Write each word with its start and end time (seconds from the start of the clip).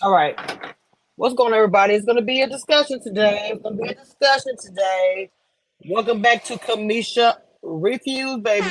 All 0.00 0.12
right. 0.12 0.38
What's 1.16 1.34
going 1.34 1.52
on, 1.52 1.58
everybody? 1.58 1.94
It's 1.94 2.06
going 2.06 2.18
to 2.18 2.22
be 2.22 2.40
a 2.42 2.48
discussion 2.48 3.02
today. 3.02 3.50
It's 3.52 3.60
going 3.60 3.76
to 3.76 3.82
be 3.82 3.88
a 3.88 3.94
discussion 3.96 4.52
today. 4.56 5.28
Welcome 5.86 6.22
back 6.22 6.44
to 6.44 6.54
Cameshia 6.56 7.34
Reviews, 7.62 8.38
baby. 8.40 8.68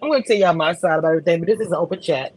I'm 0.00 0.08
going 0.08 0.22
to 0.22 0.28
tell 0.28 0.36
y'all 0.36 0.54
my 0.54 0.72
side 0.74 1.00
about 1.00 1.08
everything, 1.08 1.40
but 1.40 1.48
this 1.48 1.58
is 1.58 1.72
an 1.72 1.78
open 1.78 2.00
chat, 2.00 2.32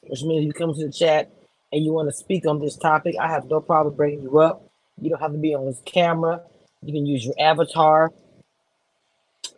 which 0.00 0.22
means 0.22 0.46
you 0.46 0.54
come 0.54 0.72
to 0.72 0.86
the 0.86 0.92
chat 0.92 1.30
and 1.70 1.84
you 1.84 1.92
want 1.92 2.08
to 2.08 2.14
speak 2.14 2.46
on 2.46 2.60
this 2.60 2.78
topic. 2.78 3.14
I 3.20 3.28
have 3.28 3.44
no 3.44 3.60
problem 3.60 3.94
bringing 3.94 4.22
you 4.22 4.38
up. 4.38 4.66
You 4.98 5.10
don't 5.10 5.20
have 5.20 5.32
to 5.32 5.38
be 5.38 5.54
on 5.54 5.66
this 5.66 5.82
camera. 5.84 6.40
You 6.80 6.94
can 6.94 7.04
use 7.04 7.26
your 7.26 7.34
avatar. 7.38 8.10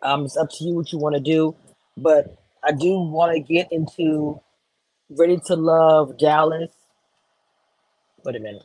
Um, 0.03 0.25
it's 0.25 0.37
up 0.37 0.49
to 0.51 0.65
you 0.65 0.75
what 0.75 0.91
you 0.93 0.99
want 0.99 1.15
to 1.15 1.21
do, 1.21 1.55
but 1.97 2.37
I 2.63 2.73
do 2.73 2.99
want 2.99 3.33
to 3.33 3.41
get 3.41 3.69
into 3.71 4.41
Ready 5.09 5.39
to 5.47 5.55
Love 5.55 6.17
Dallas. 6.19 6.71
Wait 8.25 8.35
a 8.35 8.39
minute. 8.39 8.63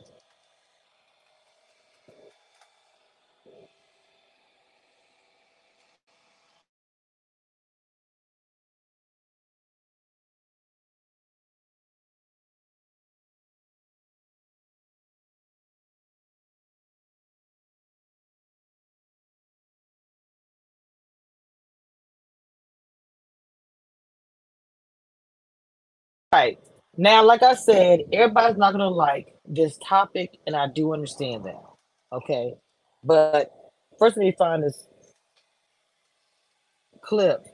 Right. 26.31 26.59
Now, 26.95 27.23
like 27.23 27.41
I 27.41 27.55
said, 27.55 28.01
everybody's 28.13 28.57
not 28.57 28.71
going 28.71 28.81
to 28.81 28.89
like 28.89 29.33
this 29.47 29.79
topic, 29.83 30.37
and 30.45 30.55
I 30.55 30.67
do 30.67 30.93
understand 30.93 31.45
that. 31.45 31.61
Okay. 32.11 32.53
But 33.03 33.51
first, 33.97 34.15
let 34.15 34.25
me 34.25 34.35
find 34.37 34.61
this 34.61 34.87
clip. 37.01 37.45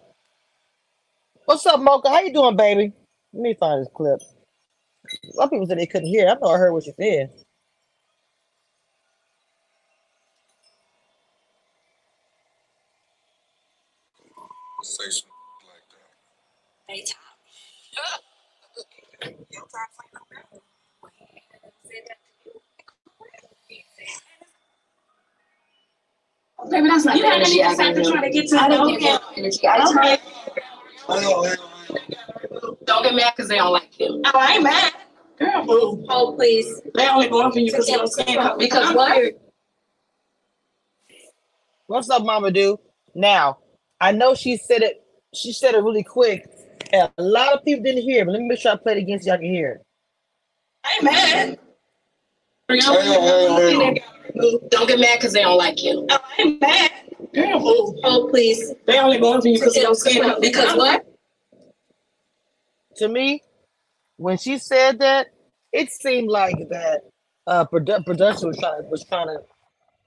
What's 1.46 1.66
up, 1.66 1.80
Mocha? 1.80 2.09
How 2.09 2.19
you 2.19 2.34
doing, 2.34 2.58
baby? 2.58 2.91
Let 3.31 3.41
me 3.44 3.53
find 3.53 3.81
this 3.81 3.91
clip. 3.96 4.19
A 5.09 5.38
lot 5.38 5.46
of 5.46 5.52
people 5.52 5.68
said 5.68 5.78
they 5.78 5.85
couldn't 5.85 6.09
hear. 6.09 6.28
I 6.28 6.34
know 6.34 6.50
I 6.50 6.58
heard 6.58 6.74
what 6.74 6.85
you 6.85 6.94
said. 7.00 7.30
Conversation 14.78 15.30
like 16.91 17.06
that. 17.96 18.25
Maybe 26.68 26.88
that's 26.88 27.06
not 27.06 27.16
You 27.16 27.22
the 27.22 27.28
haven't 27.28 27.42
energy 27.42 27.64
I 27.64 27.74
even 27.74 27.76
started 27.76 27.96
gave 27.96 28.12
trying 28.12 28.22
to 28.31 28.36
you. 28.38 28.42
get 28.42 28.50
to 28.50 28.62
I 28.62 28.68
know 28.68 28.88
didn't 28.88 29.00
give 29.00 29.09
him. 29.09 29.20
you 29.36 29.44
energy. 29.44 29.68
I 29.68 29.78
just 29.78 29.96
Okay. 29.98 30.18
Hang 31.08 31.26
on, 31.26 31.46
hang 31.46 31.58
on. 31.59 32.78
don't 32.86 33.03
get 33.03 33.14
mad 33.16 33.34
because 33.36 33.50
they 33.50 33.58
don't 33.58 33.72
like 33.74 34.00
you. 34.00 34.22
Oh, 34.26 34.31
I 34.34 34.53
ain't 34.53 34.64
mad. 34.64 34.94
Girl, 35.38 35.66
boo. 35.66 36.06
Oh, 36.09 36.34
please. 36.36 36.82
They 36.96 37.08
only 37.08 37.30
going 37.30 37.52
for 37.52 37.59
you 37.59 37.66
because 37.68 37.88
you 37.90 37.97
don't 37.97 38.08
stand 38.08 38.40
up. 38.40 38.58
Because 38.58 38.96
what? 38.96 39.34
What's 41.88 42.09
up, 42.09 42.24
Mama 42.24 42.52
Do? 42.52 42.80
Now, 43.14 43.59
I 44.02 44.12
know 44.12 44.34
she 44.34 44.58
said 44.58 44.82
it. 44.82 45.03
She 45.34 45.53
said 45.53 45.76
it 45.76 45.84
really 45.84 46.03
quick. 46.03 46.46
And 46.95 47.11
a 47.17 47.23
lot 47.23 47.53
of 47.53 47.66
people 47.66 47.83
didn't 47.83 48.03
hear, 48.03 48.23
but 48.23 48.31
let 48.31 48.41
me 48.41 48.47
make 48.47 48.59
sure 48.59 48.72
I 48.72 48.78
played 48.78 48.97
it 48.97 49.01
again 49.01 49.19
y'all 49.23 49.38
can 49.38 49.45
hear 49.45 49.72
it. 49.72 49.85
I 50.85 50.94
ain't 50.95 51.03
mad. 51.03 51.59
Girl, 52.69 52.79
Hang 52.79 52.89
on, 52.89 53.22
hang 53.28 53.50
on, 53.50 53.61
hang 53.61 54.00
on. 54.41 54.69
Don't 54.69 54.88
get 54.88 55.00
mad 55.00 55.19
because 55.19 55.34
they 55.34 55.41
don't 55.41 55.57
like 55.57 55.84
you. 55.84 56.07
Oh, 56.09 56.17
I 56.38 56.41
ain't 56.41 56.61
mad. 56.61 56.91
Girl, 57.34 57.59
boo. 57.59 58.00
Oh, 58.05 58.28
please. 58.31 58.73
They 58.88 58.97
only 58.97 59.19
going 59.19 59.41
for 59.41 59.47
you 59.50 59.55
because 59.59 59.75
you 59.75 59.81
don't 59.81 59.95
stand 59.95 60.25
up. 60.25 60.41
Because 60.41 60.75
what? 60.78 61.05
To 62.97 63.09
me, 63.09 63.44
when 64.16 64.38
she 64.38 64.57
said 64.57 65.00
that, 65.00 65.28
it 65.73 65.91
seemed 65.91 66.29
like 66.29 66.57
that 66.69 67.01
uh 67.47 67.66
produ- 67.66 68.05
production 68.05 68.47
was 68.47 68.57
trying 68.57 68.89
was 68.89 69.03
trying 69.03 69.28
to 69.28 69.39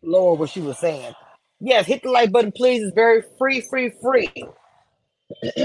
lower 0.02 0.34
what 0.34 0.48
she 0.50 0.60
was 0.60 0.78
saying. 0.78 1.14
Yes, 1.60 1.86
hit 1.86 2.02
the 2.02 2.10
like 2.10 2.32
button, 2.32 2.52
please. 2.52 2.82
It's 2.82 2.94
very 2.94 3.22
free, 3.38 3.60
free, 3.60 3.92
free. 4.02 4.32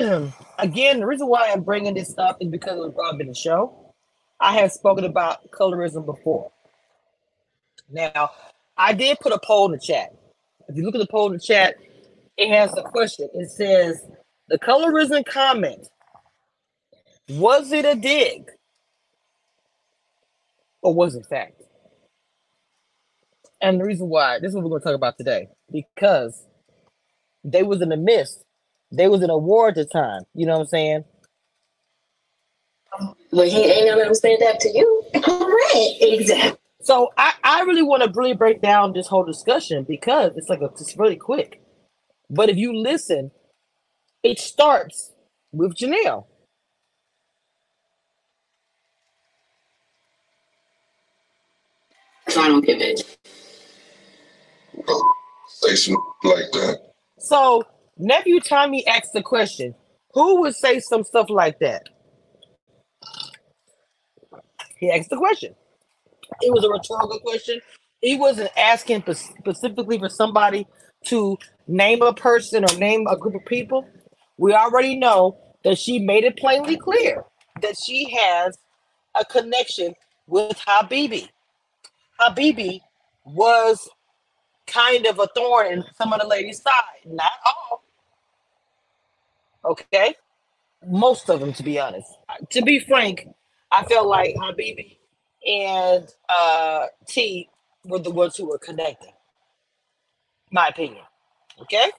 Again, 0.59 0.99
the 0.99 1.05
reason 1.05 1.27
why 1.27 1.51
I'm 1.51 1.61
bringing 1.63 1.93
this 1.93 2.15
up 2.17 2.37
is 2.41 2.49
because 2.49 2.77
it 2.77 2.79
was 2.79 2.93
brought 2.93 3.19
in 3.19 3.27
the 3.27 3.33
show. 3.33 3.93
I 4.39 4.53
have 4.59 4.71
spoken 4.71 5.05
about 5.05 5.49
colorism 5.51 6.05
before. 6.05 6.51
Now, 7.89 8.31
I 8.77 8.93
did 8.93 9.19
put 9.19 9.31
a 9.31 9.39
poll 9.39 9.65
in 9.67 9.71
the 9.73 9.79
chat. 9.79 10.13
If 10.67 10.75
you 10.75 10.83
look 10.83 10.95
at 10.95 11.01
the 11.01 11.07
poll 11.07 11.27
in 11.27 11.33
the 11.33 11.39
chat, 11.39 11.75
it 12.37 12.49
has 12.53 12.75
a 12.77 12.81
question. 12.81 13.29
It 13.33 13.51
says, 13.51 14.05
the 14.49 14.59
colorism 14.59 15.25
comment, 15.25 15.87
was 17.29 17.71
it 17.71 17.85
a 17.85 17.95
dig 17.95 18.49
or 20.81 20.93
was 20.93 21.15
it 21.15 21.25
fact? 21.29 21.61
And 23.61 23.79
the 23.79 23.85
reason 23.85 24.09
why, 24.09 24.39
this 24.39 24.49
is 24.49 24.55
what 24.55 24.63
we're 24.65 24.71
going 24.71 24.81
to 24.81 24.85
talk 24.87 24.95
about 24.95 25.17
today, 25.17 25.47
because 25.71 26.45
they 27.45 27.63
was 27.63 27.81
in 27.81 27.89
the 27.89 27.97
midst. 27.97 28.43
They 28.93 29.07
was 29.07 29.23
in 29.23 29.29
a 29.31 29.37
war 29.37 29.69
at 29.69 29.75
the 29.75 29.85
time. 29.85 30.21
You 30.35 30.45
know 30.45 30.53
what 30.53 30.61
I'm 30.61 30.67
saying? 30.67 31.05
Well, 33.31 33.49
he 33.49 33.63
ain't 33.63 33.87
gonna 33.87 33.97
let 33.97 34.07
him 34.07 34.13
stand 34.13 34.41
to 34.59 34.69
you. 34.69 35.03
Correct. 35.15 35.97
Exactly. 36.01 36.59
So 36.81 37.11
I, 37.17 37.33
I 37.43 37.61
really 37.61 37.81
want 37.81 38.03
to 38.03 38.11
really 38.13 38.33
break 38.33 38.61
down 38.61 38.93
this 38.93 39.07
whole 39.07 39.23
discussion 39.23 39.83
because 39.83 40.33
it's 40.35 40.49
like 40.49 40.61
a, 40.61 40.65
it's 40.65 40.95
really 40.95 41.15
quick. 41.15 41.61
But 42.29 42.49
if 42.49 42.57
you 42.57 42.75
listen, 42.77 43.31
it 44.21 44.37
starts 44.37 45.13
with 45.51 45.75
Janelle. 45.75 46.25
So 52.27 52.41
I 52.41 52.47
don't 52.47 52.65
give 52.65 52.79
it. 52.79 53.17
Conversation 54.85 55.95
like 56.23 56.51
that. 56.53 56.93
So 57.17 57.63
nephew 57.97 58.39
Tommy 58.39 58.85
asked 58.87 59.13
the 59.13 59.21
question, 59.23 59.75
who 60.13 60.41
would 60.41 60.55
say 60.55 60.79
some 60.79 61.03
stuff 61.03 61.29
like 61.29 61.59
that? 61.59 61.89
He 64.77 64.91
asked 64.91 65.09
the 65.09 65.17
question. 65.17 65.55
It 66.41 66.51
was 66.53 66.63
a 66.63 66.69
rhetorical 66.69 67.19
question. 67.19 67.61
He 68.01 68.17
wasn't 68.17 68.51
asking 68.57 69.03
specifically 69.39 69.97
for 69.99 70.09
somebody 70.09 70.67
to 71.07 71.37
name 71.67 72.01
a 72.01 72.13
person 72.13 72.65
or 72.65 72.77
name 72.77 73.07
a 73.07 73.17
group 73.17 73.35
of 73.35 73.45
people. 73.45 73.87
We 74.37 74.53
already 74.53 74.95
know 74.97 75.37
that 75.63 75.77
she 75.77 75.99
made 75.99 76.23
it 76.23 76.37
plainly 76.37 76.77
clear 76.77 77.23
that 77.61 77.75
she 77.77 78.11
has 78.11 78.57
a 79.15 79.25
connection 79.25 79.93
with 80.27 80.57
Habibi. 80.57 81.29
Habibi 82.19 82.81
was 83.25 83.89
kind 84.67 85.05
of 85.05 85.19
a 85.19 85.27
thorn 85.35 85.67
in 85.67 85.83
some 85.95 86.13
of 86.13 86.21
the 86.21 86.27
ladies' 86.27 86.61
side. 86.61 87.05
Not 87.05 87.31
all. 87.45 87.83
Okay. 89.65 90.15
Most 90.85 91.29
of 91.29 91.39
them, 91.39 91.53
to 91.53 91.63
be 91.63 91.79
honest. 91.79 92.07
To 92.51 92.61
be 92.61 92.79
frank, 92.79 93.27
I 93.71 93.83
felt 93.85 94.07
like 94.07 94.35
Habibi 94.35 94.97
and 95.47 96.07
uh, 96.29 96.87
T 97.07 97.49
were 97.85 97.99
the 97.99 98.11
ones 98.11 98.35
who 98.35 98.47
were 98.47 98.59
connecting. 98.59 99.13
My 100.51 100.67
opinion. 100.67 101.03
Okay. 101.61 101.91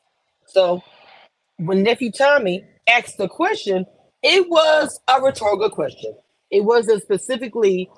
So 0.47 0.83
when 1.59 1.83
nephew 1.83 2.13
Tommy 2.13 2.65
asked 2.89 3.19
the 3.19 3.29
question, 3.29 3.87
it 4.23 4.49
was 4.49 5.01
a 5.09 5.21
rhetorical 5.21 5.71
question. 5.71 6.15
It 6.51 6.65
wasn't 6.65 7.03
specifically 7.03 7.91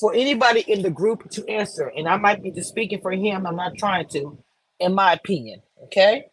for 0.00 0.14
anybody 0.14 0.64
in 0.68 0.82
the 0.82 0.90
group 0.90 1.30
to 1.30 1.46
answer. 1.48 1.92
And 1.96 2.08
I 2.08 2.16
might 2.16 2.42
be 2.42 2.50
just 2.50 2.68
speaking 2.70 3.00
for 3.00 3.12
him. 3.12 3.46
I'm 3.46 3.56
not 3.56 3.76
trying 3.78 4.08
to, 4.10 4.38
in 4.80 4.94
my 4.94 5.14
opinion. 5.14 5.62
Okay. 5.84 6.26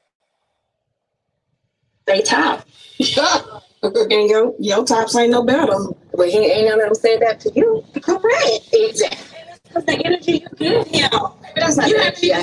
They 2.05 2.21
top. 2.21 2.67
and 3.83 4.29
your 4.29 4.53
your 4.59 4.85
tops 4.85 5.15
ain't 5.17 5.31
no 5.31 5.44
better. 5.44 5.73
But 6.15 6.29
he 6.29 6.39
ain't 6.39 6.69
gonna 6.69 6.81
let 6.83 6.89
him 6.89 6.95
stand 6.95 7.23
up 7.23 7.39
to 7.39 7.51
you. 7.55 7.83
Correct. 8.01 8.69
Exactly. 8.73 9.27
The 9.75 10.01
energy 10.05 10.31
you 10.33 10.47
give 10.57 10.88
him. 10.88 11.11
That's 11.55 11.77
not 11.77 11.89
You 11.89 11.97
energy 11.97 12.33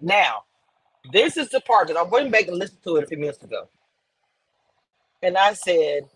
Now, 0.00 0.44
this 1.12 1.36
is 1.36 1.50
the 1.50 1.60
part 1.60 1.88
that 1.88 1.96
I 1.96 2.02
went 2.02 2.32
back 2.32 2.48
and 2.48 2.58
listened 2.58 2.82
to 2.84 2.96
it 2.96 3.04
a 3.04 3.06
few 3.06 3.18
minutes 3.18 3.42
ago. 3.44 3.68
And 5.22 5.38
I 5.38 5.54
said, 5.54 6.08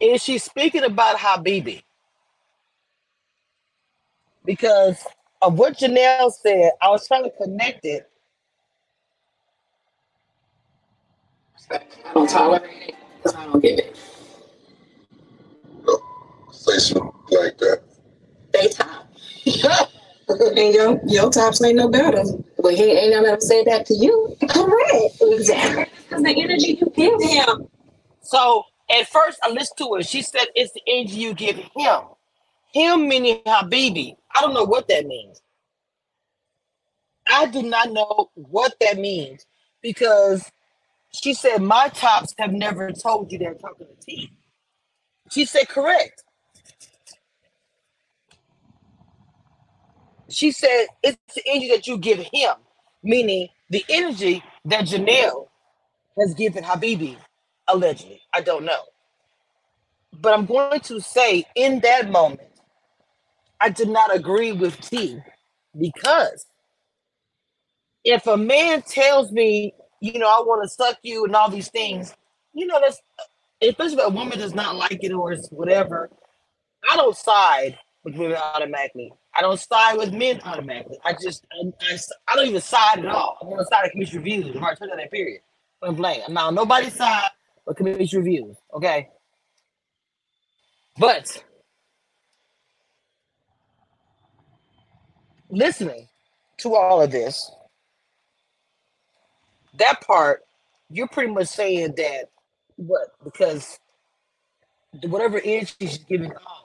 is 0.00 0.22
she 0.22 0.38
speaking 0.38 0.84
about 0.84 1.18
Habibi? 1.18 1.82
Because 4.46 5.04
of 5.42 5.58
what 5.58 5.76
Janelle 5.78 6.32
said, 6.32 6.70
I 6.80 6.88
was 6.88 7.06
trying 7.06 7.24
to 7.24 7.30
connect 7.30 7.84
it 7.84 8.10
I 11.70 12.12
don't 12.14 12.28
tolerate 12.28 12.70
it 12.88 12.94
because 13.16 13.34
I 13.34 13.44
don't 13.46 13.60
get 13.60 13.78
it. 13.78 13.96
Say 16.52 16.78
something 16.78 17.12
like 17.30 17.58
that. 17.58 17.82
They 18.52 18.68
top. 18.68 19.08
and 20.28 20.74
your 20.74 21.00
your 21.06 21.30
tops 21.30 21.62
ain't 21.62 21.76
no 21.76 21.88
better. 21.88 22.22
But 22.58 22.74
he 22.74 22.84
ain't 22.84 23.12
none 23.12 23.24
of 23.24 23.30
them 23.32 23.40
say 23.40 23.64
that 23.64 23.86
to 23.86 23.94
you. 23.94 24.36
Correct. 24.48 25.16
Exactly. 25.20 25.86
Because 26.08 26.22
the 26.22 26.42
energy 26.42 26.78
you 26.80 26.90
give 26.94 27.20
him. 27.22 27.68
So 28.22 28.64
at 28.90 29.08
first 29.08 29.38
I 29.42 29.50
listened 29.50 29.78
to 29.78 29.94
her. 29.94 30.02
She 30.02 30.22
said 30.22 30.46
it's 30.54 30.72
the 30.72 30.82
energy 30.86 31.16
you 31.16 31.34
give 31.34 31.56
him. 31.56 32.02
Him 32.76 33.08
meaning 33.08 33.40
Habibi. 33.46 34.16
I 34.34 34.42
don't 34.42 34.52
know 34.52 34.64
what 34.66 34.86
that 34.88 35.06
means. 35.06 35.40
I 37.26 37.46
do 37.46 37.62
not 37.62 37.90
know 37.90 38.30
what 38.34 38.74
that 38.82 38.98
means 38.98 39.46
because 39.82 40.50
she 41.14 41.32
said 41.32 41.62
my 41.62 41.88
tops 41.88 42.34
have 42.38 42.52
never 42.52 42.92
told 42.92 43.32
you 43.32 43.38
they're 43.38 43.54
talking 43.54 43.86
to 43.86 44.06
T. 44.06 44.30
She 45.30 45.46
said 45.46 45.68
correct. 45.70 46.22
She 50.28 50.52
said 50.52 50.86
it's 51.02 51.18
the 51.34 51.42
energy 51.46 51.68
that 51.70 51.86
you 51.86 51.96
give 51.96 52.18
him, 52.18 52.54
meaning 53.02 53.48
the 53.70 53.84
energy 53.88 54.44
that 54.66 54.84
Janelle 54.84 55.48
has 56.18 56.34
given 56.34 56.62
Habibi, 56.62 57.16
allegedly. 57.68 58.20
I 58.34 58.42
don't 58.42 58.66
know. 58.66 58.82
But 60.12 60.34
I'm 60.34 60.46
going 60.46 60.80
to 60.80 61.00
say 61.00 61.46
in 61.56 61.80
that 61.80 62.10
moment, 62.10 62.45
I 63.60 63.70
did 63.70 63.88
not 63.88 64.14
agree 64.14 64.52
with 64.52 64.80
T 64.80 65.18
because 65.78 66.46
if 68.04 68.26
a 68.26 68.36
man 68.36 68.82
tells 68.82 69.32
me, 69.32 69.74
you 70.00 70.18
know, 70.18 70.28
I 70.28 70.40
want 70.40 70.62
to 70.62 70.68
suck 70.68 70.98
you 71.02 71.24
and 71.24 71.34
all 71.34 71.50
these 71.50 71.68
things, 71.68 72.14
you 72.54 72.66
know, 72.66 72.80
that's 72.80 73.00
especially 73.62 73.98
if 73.98 74.06
a 74.06 74.10
woman 74.10 74.38
does 74.38 74.54
not 74.54 74.76
like 74.76 75.02
it 75.02 75.12
or 75.12 75.34
whatever, 75.50 76.10
I 76.90 76.96
don't 76.96 77.16
side 77.16 77.78
with 78.04 78.16
women 78.16 78.36
automatically. 78.36 79.12
I 79.34 79.40
don't 79.40 79.58
side 79.58 79.98
with 79.98 80.12
men 80.12 80.40
automatically. 80.44 80.98
I 81.04 81.14
just, 81.20 81.44
I, 81.52 81.66
I, 81.90 81.98
I 82.28 82.36
don't 82.36 82.46
even 82.46 82.60
side 82.60 83.00
at 83.00 83.06
all. 83.06 83.38
I'm 83.40 83.48
on 83.48 83.58
the 83.58 83.64
side 83.64 83.86
of 83.86 83.90
commission 83.92 84.18
reviews. 84.18 84.54
I'm 84.54 84.62
already 84.62 84.86
that 84.96 85.10
period. 85.10 85.40
I'm 85.82 85.94
blank. 85.94 86.22
I'm 86.26 86.34
not 86.34 86.46
on 86.46 86.54
nobody's 86.54 86.94
side 86.94 87.30
but 87.66 87.76
commission 87.76 88.20
reviews. 88.20 88.56
Okay. 88.72 89.08
But 90.98 91.44
listening 95.50 96.08
to 96.58 96.74
all 96.74 97.02
of 97.02 97.10
this, 97.10 97.50
that 99.78 100.00
part, 100.00 100.44
you're 100.90 101.08
pretty 101.08 101.32
much 101.32 101.48
saying 101.48 101.94
that 101.96 102.30
what? 102.76 103.08
Because 103.24 103.78
whatever 105.04 105.40
energy 105.42 105.74
she's 105.80 105.98
giving 105.98 106.32
off. 106.32 106.64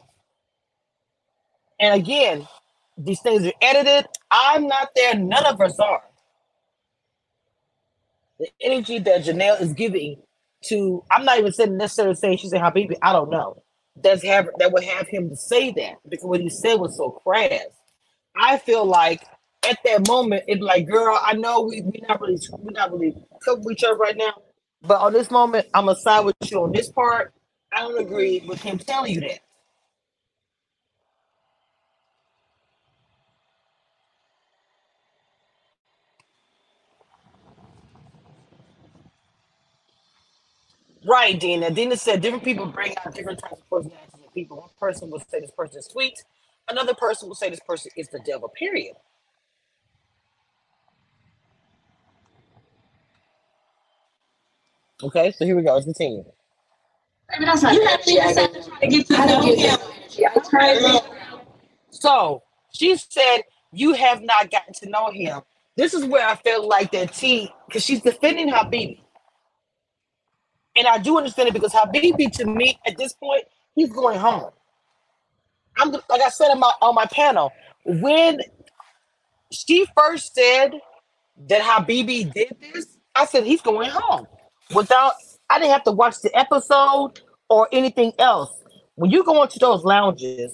And 1.80 2.00
again, 2.00 2.48
these 2.98 3.22
things 3.22 3.46
are 3.46 3.54
edited. 3.62 4.08
I'm 4.30 4.68
not 4.68 4.90
there. 4.96 5.16
None 5.16 5.46
of 5.46 5.60
us 5.60 5.80
are. 5.80 6.04
The 8.40 8.48
energy 8.62 9.00
that 9.00 9.24
Janelle 9.24 9.62
is 9.62 9.74
giving 9.74 10.18
to, 10.66 11.04
I'm 11.12 11.26
not 11.26 11.40
even 11.40 11.52
saying 11.52 11.78
necessarily 11.78 12.16
saying 12.16 12.38
she's 12.38 12.54
a 12.54 12.60
Habibi. 12.60 12.96
I 13.02 13.14
don't 13.14 13.30
know. 13.30 13.64
That's 13.96 14.24
have 14.24 14.50
that 14.58 14.72
would 14.72 14.84
have 14.84 15.08
him 15.08 15.30
to 15.30 15.36
say 15.36 15.72
that 15.74 15.96
because 16.08 16.26
what 16.26 16.40
he 16.40 16.50
said 16.50 16.76
was 16.76 16.98
so 16.98 17.12
crass. 17.12 17.68
I 18.36 18.58
feel 18.60 18.86
like 18.86 19.24
at 19.70 19.80
that 19.86 20.08
moment, 20.08 20.46
it's 20.48 20.62
like, 20.62 20.88
girl, 20.88 21.20
I 21.22 21.34
know 21.34 21.62
we 21.62 21.82
we 21.82 22.02
not 22.08 22.22
really 22.22 22.40
we 22.60 22.74
not 22.74 22.92
really 22.94 23.16
couple 23.46 23.72
each 23.72 23.84
other 23.84 23.98
right 23.98 24.18
now, 24.18 24.34
but 24.84 25.02
on 25.02 25.14
this 25.14 25.32
moment, 25.32 25.68
I'm 25.74 25.88
gonna 25.88 26.00
side 26.00 26.26
with 26.26 26.36
you 26.46 26.64
on 26.64 26.72
this 26.74 26.90
part. 26.92 27.34
I 27.74 27.82
don't 27.82 28.00
agree 28.00 28.44
with 28.48 28.62
him 28.62 28.80
telling 28.80 29.14
you 29.16 29.22
that. 29.22 29.40
Right, 41.08 41.40
Dina. 41.40 41.72
Dina 41.72 41.98
said 41.98 42.22
different 42.22 42.44
people 42.44 42.68
bring 42.68 42.96
out 43.06 43.16
different 43.16 43.40
types 43.40 43.54
of 43.62 43.70
personalities 43.70 44.08
people. 44.36 44.58
One 44.60 44.70
person 44.80 45.12
will 45.12 45.20
say 45.20 45.42
this 45.42 45.52
person 45.52 45.80
is 45.80 45.88
sweet. 45.88 46.14
Another 46.70 46.94
person 46.94 47.28
will 47.30 47.36
say 47.36 47.50
this 47.50 47.60
person 47.68 47.92
is 47.98 48.10
the 48.10 48.20
devil. 48.26 48.50
Period. 48.50 48.96
Okay, 55.04 55.32
so 55.32 55.46
here 55.46 55.56
we 55.58 55.64
go. 55.64 55.74
Let's 55.74 55.86
continue. 55.86 56.26
Maybe 57.32 57.46
that's 57.46 57.64
not 57.64 57.76
You 57.76 57.82
the 57.82 57.88
have 57.88 58.02
energy 58.08 58.20
I 58.22 58.34
decide 58.34 58.50
give. 58.54 58.70
to 58.82 58.88
get 58.88 59.08
to 59.08 59.20
I 59.20 59.26
know 59.26 59.42
don't 59.42 59.46
get 59.46 59.60
him. 59.60 59.80
energy. 60.04 60.28
I 60.28 60.40
crazy. 60.42 61.00
So 61.92 62.44
she 62.74 62.96
said 62.98 63.44
you 63.74 63.94
have 63.94 64.22
not 64.22 64.52
gotten 64.52 64.74
to 64.76 64.90
know 64.90 65.12
him. 65.12 65.42
This 65.78 65.94
is 65.94 66.06
where 66.06 66.28
I 66.28 66.36
feel 66.38 66.68
like 66.68 66.92
that 66.94 67.14
T, 67.14 67.52
because 67.68 67.86
she's 67.86 68.02
defending 68.02 68.50
Habibi. 68.52 69.02
And 70.78 70.88
I 70.88 71.00
do 71.00 71.18
understand 71.18 71.50
it 71.50 71.54
because 71.54 71.74
Habibi, 71.74 72.32
to 72.38 72.46
me, 72.46 72.80
at 72.88 72.98
this 72.98 73.14
point, 73.14 73.46
he's 73.76 73.92
going 73.92 74.20
home. 74.20 74.52
I'm 75.78 75.92
like 75.92 76.22
I 76.22 76.30
said 76.30 76.50
on 76.50 76.60
my 76.60 76.72
on 76.82 76.96
my 76.96 77.06
panel, 77.06 77.52
when 77.86 78.42
she 79.52 79.86
first 79.98 80.34
said 80.34 80.74
that 81.48 81.62
Habibi 81.62 82.32
did 82.32 82.56
this, 82.60 82.98
I 83.16 83.26
said 83.26 83.44
he's 83.44 83.62
going 83.62 83.90
home. 83.90 84.28
Without 84.76 85.14
I 85.50 85.60
didn't 85.60 85.72
have 85.72 85.84
to 85.86 85.92
watch 85.92 86.22
the 86.22 86.36
episode 86.38 87.22
or 87.50 87.68
anything 87.72 88.14
else. 88.20 88.52
When 88.96 89.12
you 89.12 89.24
go 89.24 89.44
into 89.44 89.60
those 89.60 89.84
lounges, 89.84 90.54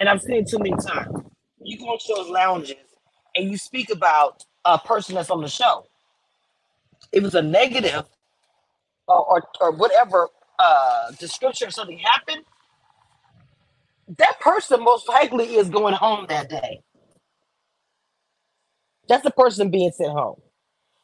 and 0.00 0.08
I've 0.08 0.22
seen 0.22 0.36
it 0.36 0.48
too 0.48 0.58
many 0.58 0.76
times, 0.76 1.24
you 1.62 1.78
go 1.78 1.92
into 1.92 2.04
those 2.16 2.28
lounges 2.28 2.76
and 3.36 3.50
you 3.50 3.56
speak 3.56 3.90
about 3.90 4.44
a 4.64 4.78
person 4.78 5.14
that's 5.14 5.30
on 5.30 5.40
the 5.40 5.48
show. 5.48 5.86
If 7.12 7.24
it's 7.24 7.34
a 7.34 7.42
negative 7.42 8.04
or 9.08 9.24
or, 9.24 9.42
or 9.60 9.70
whatever 9.72 10.28
uh 10.58 11.10
description 11.18 11.68
of 11.68 11.74
something 11.74 11.98
happened, 11.98 12.44
that 14.18 14.40
person 14.40 14.84
most 14.84 15.08
likely 15.08 15.56
is 15.56 15.70
going 15.70 15.94
home 15.94 16.26
that 16.28 16.50
day. 16.50 16.80
That's 19.08 19.24
the 19.24 19.30
person 19.32 19.70
being 19.70 19.92
sent 19.92 20.12
home. 20.12 20.40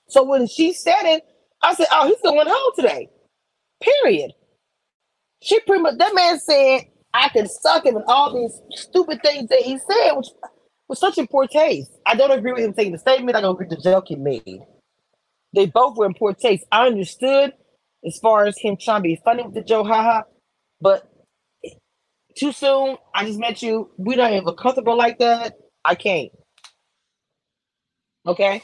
So 0.09 0.25
when 0.25 0.47
she 0.49 0.73
said 0.73 1.03
it, 1.05 1.25
I 1.63 1.75
said, 1.75 1.89
"Oh, 1.93 2.09
he's 2.09 2.23
going 2.23 2.49
home 2.49 2.73
today." 2.77 3.11
Period. 3.83 4.33
She 5.43 5.61
pretty 5.61 5.83
much 5.83 5.99
that 5.99 6.15
man 6.15 6.39
said 6.41 6.83
I 7.15 7.29
can 7.31 7.49
suck 7.49 7.87
him 7.87 7.97
and 7.97 8.05
all 8.09 8.35
these 8.35 8.61
stupid 8.81 9.23
things 9.23 9.49
that 9.49 9.61
he 9.61 9.79
said, 9.79 10.13
which 10.13 10.29
was 10.89 10.99
such 11.01 11.19
in 11.19 11.27
poor 11.27 11.47
taste. 11.47 11.91
I 12.07 12.17
don't 12.17 12.31
agree 12.33 12.53
with 12.53 12.65
him 12.65 12.75
saying 12.75 12.93
the 12.93 12.99
statement. 12.99 13.37
I 13.37 13.41
don't 13.41 13.55
agree 13.55 13.69
with 13.69 13.79
the 13.79 13.91
joke 13.91 14.07
he 14.09 14.17
made. 14.17 14.61
They 15.55 15.67
both 15.67 15.97
were 15.97 16.07
in 16.07 16.15
poor 16.15 16.35
taste. 16.35 16.65
I 16.73 16.87
understood 16.87 17.53
as 18.07 18.19
far 18.19 18.47
as 18.47 18.59
him 18.59 18.77
trying 18.81 19.01
to 19.03 19.09
be 19.09 19.21
funny 19.25 19.43
with 19.45 19.55
the 19.55 19.63
Joe 19.63 19.85
haha, 19.85 20.23
but 20.81 21.11
too 22.39 22.53
soon. 22.53 22.97
I 23.15 23.25
just 23.25 23.39
met 23.39 23.63
you. 23.63 23.91
We 23.99 24.17
don't 24.17 24.33
even 24.33 24.55
comfortable 24.55 24.97
like 24.97 25.19
that. 25.19 25.55
I 25.85 25.95
can't. 25.95 26.31
Okay. 28.27 28.63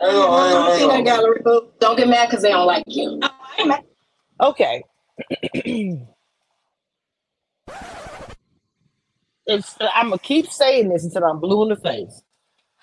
Hang 0.00 0.10
on, 0.10 0.46
hang 0.48 0.56
on, 0.56 0.72
See 0.72 0.80
hang 0.80 0.88
that 0.88 0.98
on. 0.98 1.04
gallery 1.04 1.40
book? 1.42 1.80
Don't 1.80 1.96
get 1.96 2.08
mad 2.08 2.28
because 2.28 2.42
they 2.42 2.50
don't 2.50 2.66
like 2.66 2.84
you. 2.86 3.18
Oh, 3.22 3.30
I 3.40 3.60
ain't 3.60 3.68
mad. 3.68 3.84
Okay. 4.40 4.82
it's 9.46 9.76
I'm 9.94 10.08
gonna 10.10 10.18
keep 10.18 10.50
saying 10.50 10.88
this 10.90 11.04
until 11.04 11.24
I'm 11.24 11.40
blue 11.40 11.62
in 11.62 11.70
the 11.70 11.76
face. 11.76 12.22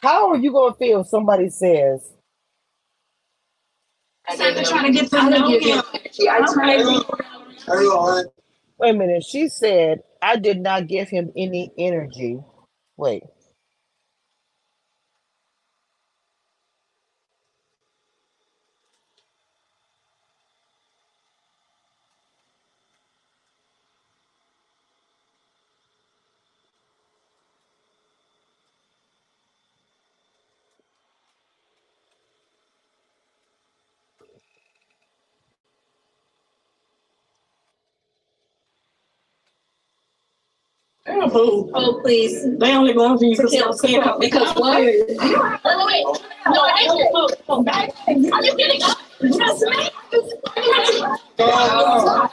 How 0.01 0.29
are 0.29 0.37
you 0.37 0.51
gonna 0.51 0.73
feel 0.75 1.01
if 1.01 1.07
somebody 1.07 1.49
says 1.49 2.13
I 4.29 4.35
Decided 4.35 4.57
to 4.57 4.63
to 4.85 4.93
get 4.93 5.11
to 5.11 5.21
know 5.29 5.37
don't 5.39 5.59
give 5.59 5.63
you 5.63 5.75
him. 5.75 5.83
energy. 5.93 6.29
I 6.29 6.41
Okay. 6.41 6.51
crazy. 6.53 6.99
Hang 7.67 7.87
on, 7.87 8.25
hang 8.25 8.25
Wait 8.79 8.91
a 8.91 8.93
minute. 8.97 9.23
She 9.25 9.49
said, 9.49 10.01
I 10.21 10.37
did 10.37 10.61
not 10.61 10.87
give 10.87 11.09
him 11.09 11.31
any 11.37 11.71
energy. 11.77 12.39
Wait. 12.97 13.23
They'll 41.05 41.29
move. 41.29 41.71
Oh, 41.73 41.99
please. 42.01 42.45
They 42.59 42.73
only 42.75 42.93
going 42.93 43.17
for 43.17 43.25
you 43.25 43.37
because 43.37 43.55
I'm 43.61 43.73
saying 43.73 44.03
because 44.19 44.55
what? 44.55 44.81
Wait, 44.81 45.07
wait, 45.17 45.17
wait. 45.65 46.05
No, 46.47 46.61
I 46.61 46.83
can't. 46.87 47.69
I 47.69 47.87
can't. 48.05 48.33
Are 48.33 48.43
you 48.43 48.55
kidding? 48.55 48.81
Yes, 49.21 49.63
ma'am. 49.65 49.89
Uh, 51.39 52.29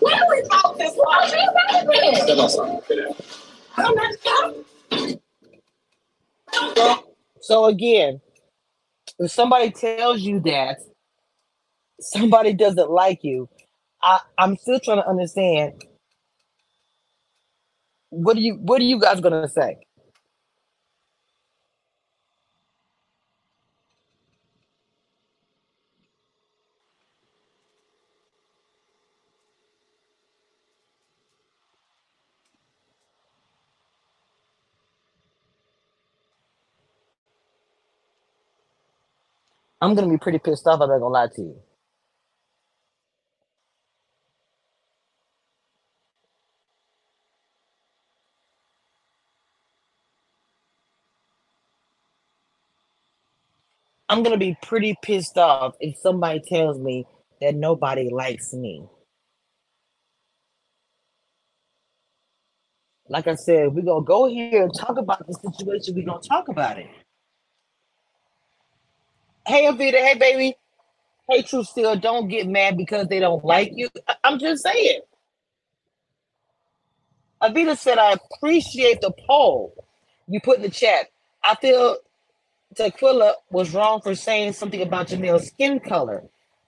Where 0.00 0.14
are 0.16 0.30
we 0.30 0.42
about 0.42 0.78
this? 0.78 0.94
So, 6.76 7.04
so 7.40 7.64
again, 7.66 8.20
if 9.20 9.30
somebody 9.30 9.70
tells 9.70 10.20
you 10.22 10.40
that 10.40 10.78
somebody 12.00 12.54
doesn't 12.54 12.90
like 12.90 13.20
you, 13.24 13.48
I, 14.02 14.20
I'm 14.38 14.56
still 14.56 14.80
trying 14.80 14.98
to 15.02 15.08
understand 15.08 15.84
what 18.10 18.36
are 18.36 18.40
you 18.40 18.54
what 18.56 18.80
are 18.80 18.84
you 18.84 19.00
guys 19.00 19.20
gonna 19.20 19.48
say? 19.48 19.78
I'm 39.82 39.94
gonna 39.94 40.08
be 40.08 40.18
pretty 40.18 40.38
pissed 40.38 40.66
off. 40.66 40.80
I'm 40.80 40.88
not 40.90 40.98
gonna 41.00 41.08
lie 41.14 41.28
to 41.28 41.42
you. 41.42 41.69
I'm 54.10 54.24
gonna 54.24 54.38
be 54.38 54.58
pretty 54.62 54.96
pissed 55.02 55.38
off 55.38 55.76
if 55.80 55.98
somebody 55.98 56.42
tells 56.42 56.80
me 56.80 57.06
that 57.42 57.56
nobody 57.56 58.10
likes 58.10 58.54
me. 58.54 58.86
Like 63.08 63.28
I 63.28 63.36
said, 63.36 63.74
we're 63.74 63.82
gonna 63.84 64.04
go 64.04 64.28
here 64.28 64.64
and 64.64 64.72
talk 64.78 64.98
about 64.98 65.26
the 65.26 65.34
situation. 65.34 65.96
We're 65.96 66.06
gonna 66.06 66.20
talk 66.22 66.48
about 66.48 66.78
it. 66.78 66.88
Hey, 69.46 69.66
Avita. 69.66 69.94
Hey, 69.94 70.16
baby. 70.18 70.56
Hey, 71.30 71.42
True 71.42 71.64
Still. 71.64 71.96
Don't 71.96 72.28
get 72.28 72.48
mad 72.48 72.76
because 72.76 73.08
they 73.08 73.20
don't 73.20 73.44
like 73.44 73.72
you. 73.74 73.88
I- 74.08 74.16
I'm 74.24 74.38
just 74.38 74.62
saying. 74.64 75.00
Avita 77.42 77.76
said, 77.78 77.98
I 77.98 78.14
appreciate 78.34 79.00
the 79.00 79.12
poll 79.28 79.74
you 80.28 80.40
put 80.40 80.56
in 80.58 80.62
the 80.62 80.70
chat. 80.70 81.08
I 81.44 81.54
feel 81.56 81.96
Taquilla 82.76 83.34
was 83.50 83.74
wrong 83.74 84.00
for 84.02 84.14
saying 84.14 84.54
something 84.54 84.82
about 84.82 85.08
Janelle's 85.08 85.48
skin 85.48 85.80
color. 85.80 86.24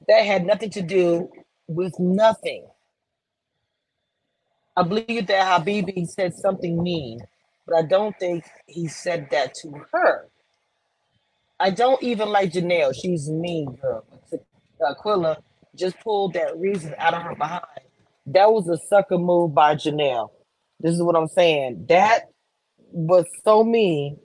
That 0.09 0.26
had 0.26 0.47
nothing 0.47 0.71
to 0.71 0.82
do 0.82 1.30
with 1.68 1.99
nothing. 2.00 2.66
I 4.76 4.85
believe 4.85 5.28
that 5.28 5.62
Habibi 5.64 6.06
said 6.09 6.35
something 6.35 6.82
mean, 6.82 7.21
but 7.66 7.76
I 7.76 7.82
don't 7.82 8.18
think 8.18 8.44
he 8.66 8.88
said 8.88 9.28
that 9.30 9.54
to 9.62 9.73
her. 9.92 10.28
I 11.61 11.71
don't 11.71 12.02
even 12.02 12.28
like 12.30 12.52
Janelle. 12.52 12.94
She's 12.94 13.30
mean, 13.30 13.76
girl. 13.82 14.04
Aquila 14.87 15.38
just 15.76 15.99
pulled 16.00 16.35
that 16.35 16.56
reason 16.59 16.94
out 16.99 17.14
of 17.14 17.23
her 17.23 17.35
behind. 17.37 17.62
That 18.26 18.52
was 18.52 18.68
a 18.68 18.78
sucker 18.88 19.18
move 19.18 19.54
by 19.54 19.76
Janelle. 19.76 20.30
This 20.80 20.94
is 20.94 21.02
what 21.02 21.16
I'm 21.16 21.28
saying. 21.28 21.87
That 21.88 22.30
was 22.92 23.26
so 23.44 23.64
mean, 23.64 24.18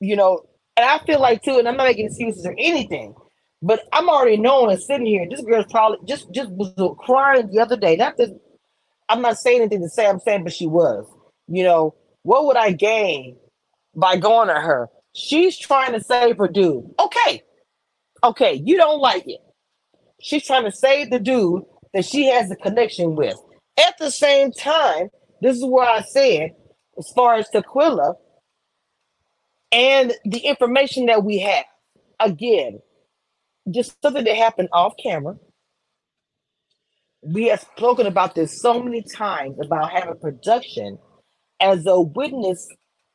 you 0.00 0.16
know. 0.16 0.46
And 0.76 0.84
I 0.84 0.98
feel 1.06 1.20
like 1.20 1.42
too, 1.42 1.58
and 1.58 1.68
I'm 1.68 1.76
not 1.76 1.84
making 1.84 2.06
excuses 2.06 2.44
or 2.44 2.54
anything, 2.58 3.14
but 3.62 3.80
I'm 3.92 4.08
already 4.08 4.36
knowing 4.36 4.72
and 4.72 4.82
sitting 4.82 5.06
here. 5.06 5.26
This 5.28 5.40
girl's 5.40 5.70
probably 5.70 5.98
just 6.06 6.32
just 6.32 6.50
was 6.50 6.96
crying 6.98 7.48
the 7.50 7.60
other 7.60 7.76
day. 7.76 7.96
Not 7.96 8.16
that 8.16 8.38
I'm 9.08 9.22
not 9.22 9.38
saying 9.38 9.60
anything 9.60 9.82
to 9.82 9.88
say. 9.88 10.06
I'm 10.06 10.20
saying, 10.20 10.44
but 10.44 10.52
she 10.52 10.66
was. 10.66 11.06
You 11.46 11.62
know, 11.62 11.94
what 12.22 12.46
would 12.46 12.56
I 12.56 12.72
gain 12.72 13.36
by 13.94 14.16
going 14.16 14.48
to 14.48 14.54
her? 14.54 14.88
She's 15.14 15.56
trying 15.56 15.92
to 15.92 16.02
save 16.02 16.38
her 16.38 16.48
dude. 16.48 16.84
Okay, 16.98 17.42
okay, 18.24 18.54
you 18.64 18.76
don't 18.76 19.00
like 19.00 19.28
it. 19.28 19.40
She's 20.20 20.44
trying 20.46 20.64
to 20.64 20.72
save 20.72 21.10
the 21.10 21.20
dude 21.20 21.62
that 21.92 22.04
she 22.04 22.26
has 22.26 22.50
a 22.50 22.56
connection 22.56 23.14
with. 23.14 23.36
At 23.78 23.96
the 23.98 24.10
same 24.10 24.52
time, 24.52 25.08
this 25.40 25.56
is 25.56 25.64
where 25.64 25.88
I 25.88 26.02
said, 26.02 26.50
as 26.98 27.12
far 27.14 27.36
as 27.36 27.48
Taquilla 27.50 28.14
and 29.74 30.14
the 30.24 30.38
information 30.38 31.06
that 31.06 31.24
we 31.24 31.40
have, 31.40 31.64
again, 32.20 32.78
just 33.70 34.00
something 34.00 34.22
that 34.22 34.36
happened 34.36 34.68
off 34.72 34.94
camera. 35.02 35.36
We 37.22 37.48
have 37.48 37.66
spoken 37.76 38.06
about 38.06 38.36
this 38.36 38.60
so 38.60 38.80
many 38.80 39.02
times 39.02 39.56
about 39.60 39.90
having 39.90 40.16
production 40.18 40.98
as 41.60 41.86
a 41.86 42.00
witness 42.00 42.68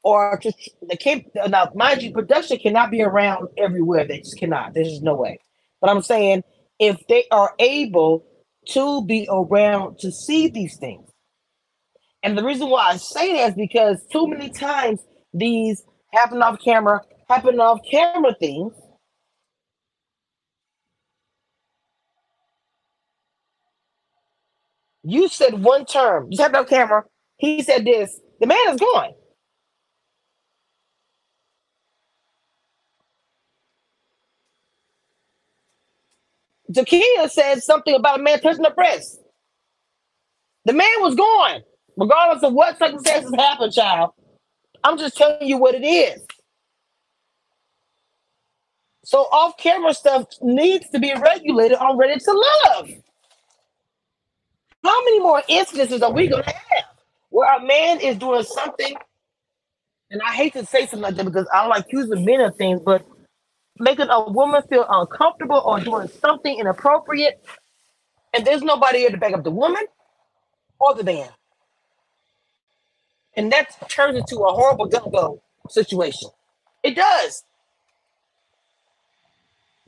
or 0.04 0.38
just 0.42 0.58
the 0.82 0.98
can't 0.98 1.26
now 1.48 1.72
mind 1.76 2.02
you 2.02 2.12
production 2.12 2.58
cannot 2.58 2.92
be 2.92 3.02
around 3.02 3.48
everywhere. 3.58 4.06
They 4.06 4.20
just 4.20 4.38
cannot. 4.38 4.74
There's 4.74 4.90
just 4.90 5.04
no 5.04 5.16
way. 5.16 5.40
But 5.82 5.90
i'm 5.92 6.02
saying 6.02 6.44
if 6.80 6.98
they 7.08 7.26
are 7.32 7.54
able 7.60 8.26
to 8.70 9.06
be 9.06 9.28
around 9.30 10.00
to 10.00 10.12
see 10.12 10.48
these 10.48 10.78
things. 10.78 11.10
And 12.24 12.38
the 12.38 12.44
reason 12.44 12.70
why 12.70 12.90
i 12.90 12.98
say 12.98 13.34
that 13.34 13.50
is 13.50 13.56
because 13.56 14.06
too 14.12 14.28
many 14.28 14.50
times 14.50 15.02
these 15.34 15.84
happen 16.12 16.42
off 16.42 16.60
camera 16.64 17.02
happen 17.30 17.60
off 17.60 17.80
camera 17.90 18.36
things. 18.40 18.74
You 25.04 25.28
said 25.30 25.64
one 25.64 25.86
term. 25.86 26.30
Just 26.30 26.42
happen 26.42 26.58
off 26.58 26.68
camera. 26.70 27.06
He 27.38 27.64
said 27.64 27.86
this. 27.86 28.20
The 28.40 28.48
man 28.48 28.58
is 28.70 28.80
gone. 28.80 29.14
Zakia 36.72 37.30
said 37.30 37.64
something 37.64 37.96
about 37.96 38.20
a 38.20 38.24
man 38.24 38.40
touching 38.42 38.62
the 38.62 38.72
breast. 38.72 39.20
The 40.66 40.74
man 40.74 40.88
was 41.00 41.16
gone, 41.16 41.62
regardless 41.98 42.44
of 42.44 42.54
what 42.54 42.78
circumstances 42.78 43.34
happened, 43.36 43.74
child. 43.74 44.12
I'm 44.84 44.98
just 44.98 45.18
telling 45.18 45.48
you 45.48 45.58
what 45.58 45.76
it 45.76 45.86
is. 45.86 46.22
So 49.04 49.20
off 49.32 49.58
camera 49.58 49.94
stuff 49.94 50.28
needs 50.42 50.90
to 50.90 51.00
be 51.00 51.14
regulated 51.14 51.78
on 51.78 51.98
Ready 51.98 52.20
to 52.20 52.32
Love. 52.32 52.90
How 54.84 55.04
many 55.04 55.20
more 55.20 55.42
instances 55.48 56.02
are 56.02 56.12
we 56.12 56.28
gonna 56.28 56.44
have 56.46 56.86
where 57.30 57.58
a 57.58 57.66
man 57.66 58.00
is 58.00 58.18
doing 58.18 58.44
something? 58.44 58.96
And 60.12 60.22
I 60.22 60.34
hate 60.34 60.54
to 60.54 60.66
say 60.66 60.82
something 60.82 61.02
like 61.02 61.16
that 61.16 61.26
because 61.26 61.48
I 61.54 61.62
don't 61.62 61.70
like 61.70 61.86
accusing 61.86 62.26
men 62.26 62.42
of 62.42 62.56
things, 62.56 62.82
but 62.84 63.06
making 63.80 64.10
a 64.10 64.30
woman 64.32 64.62
feel 64.70 64.86
uncomfortable 64.90 65.62
or 65.66 65.80
doing 65.80 66.08
something 66.08 66.60
inappropriate, 66.60 67.44
and 68.34 68.46
there's 68.46 68.62
nobody 68.62 69.00
here 69.00 69.12
to 69.12 69.18
back 69.18 69.34
up 69.34 69.44
the 69.44 69.52
woman 69.52 69.84
or 70.80 70.96
the 70.96 71.04
man. 71.04 71.30
And 73.40 73.54
that 73.54 73.90
turns 73.90 74.18
into 74.18 74.36
a 74.42 74.52
horrible 74.52 74.88
gumbo 74.88 75.42
situation. 75.70 76.30
It 76.84 76.98
does. 76.98 77.46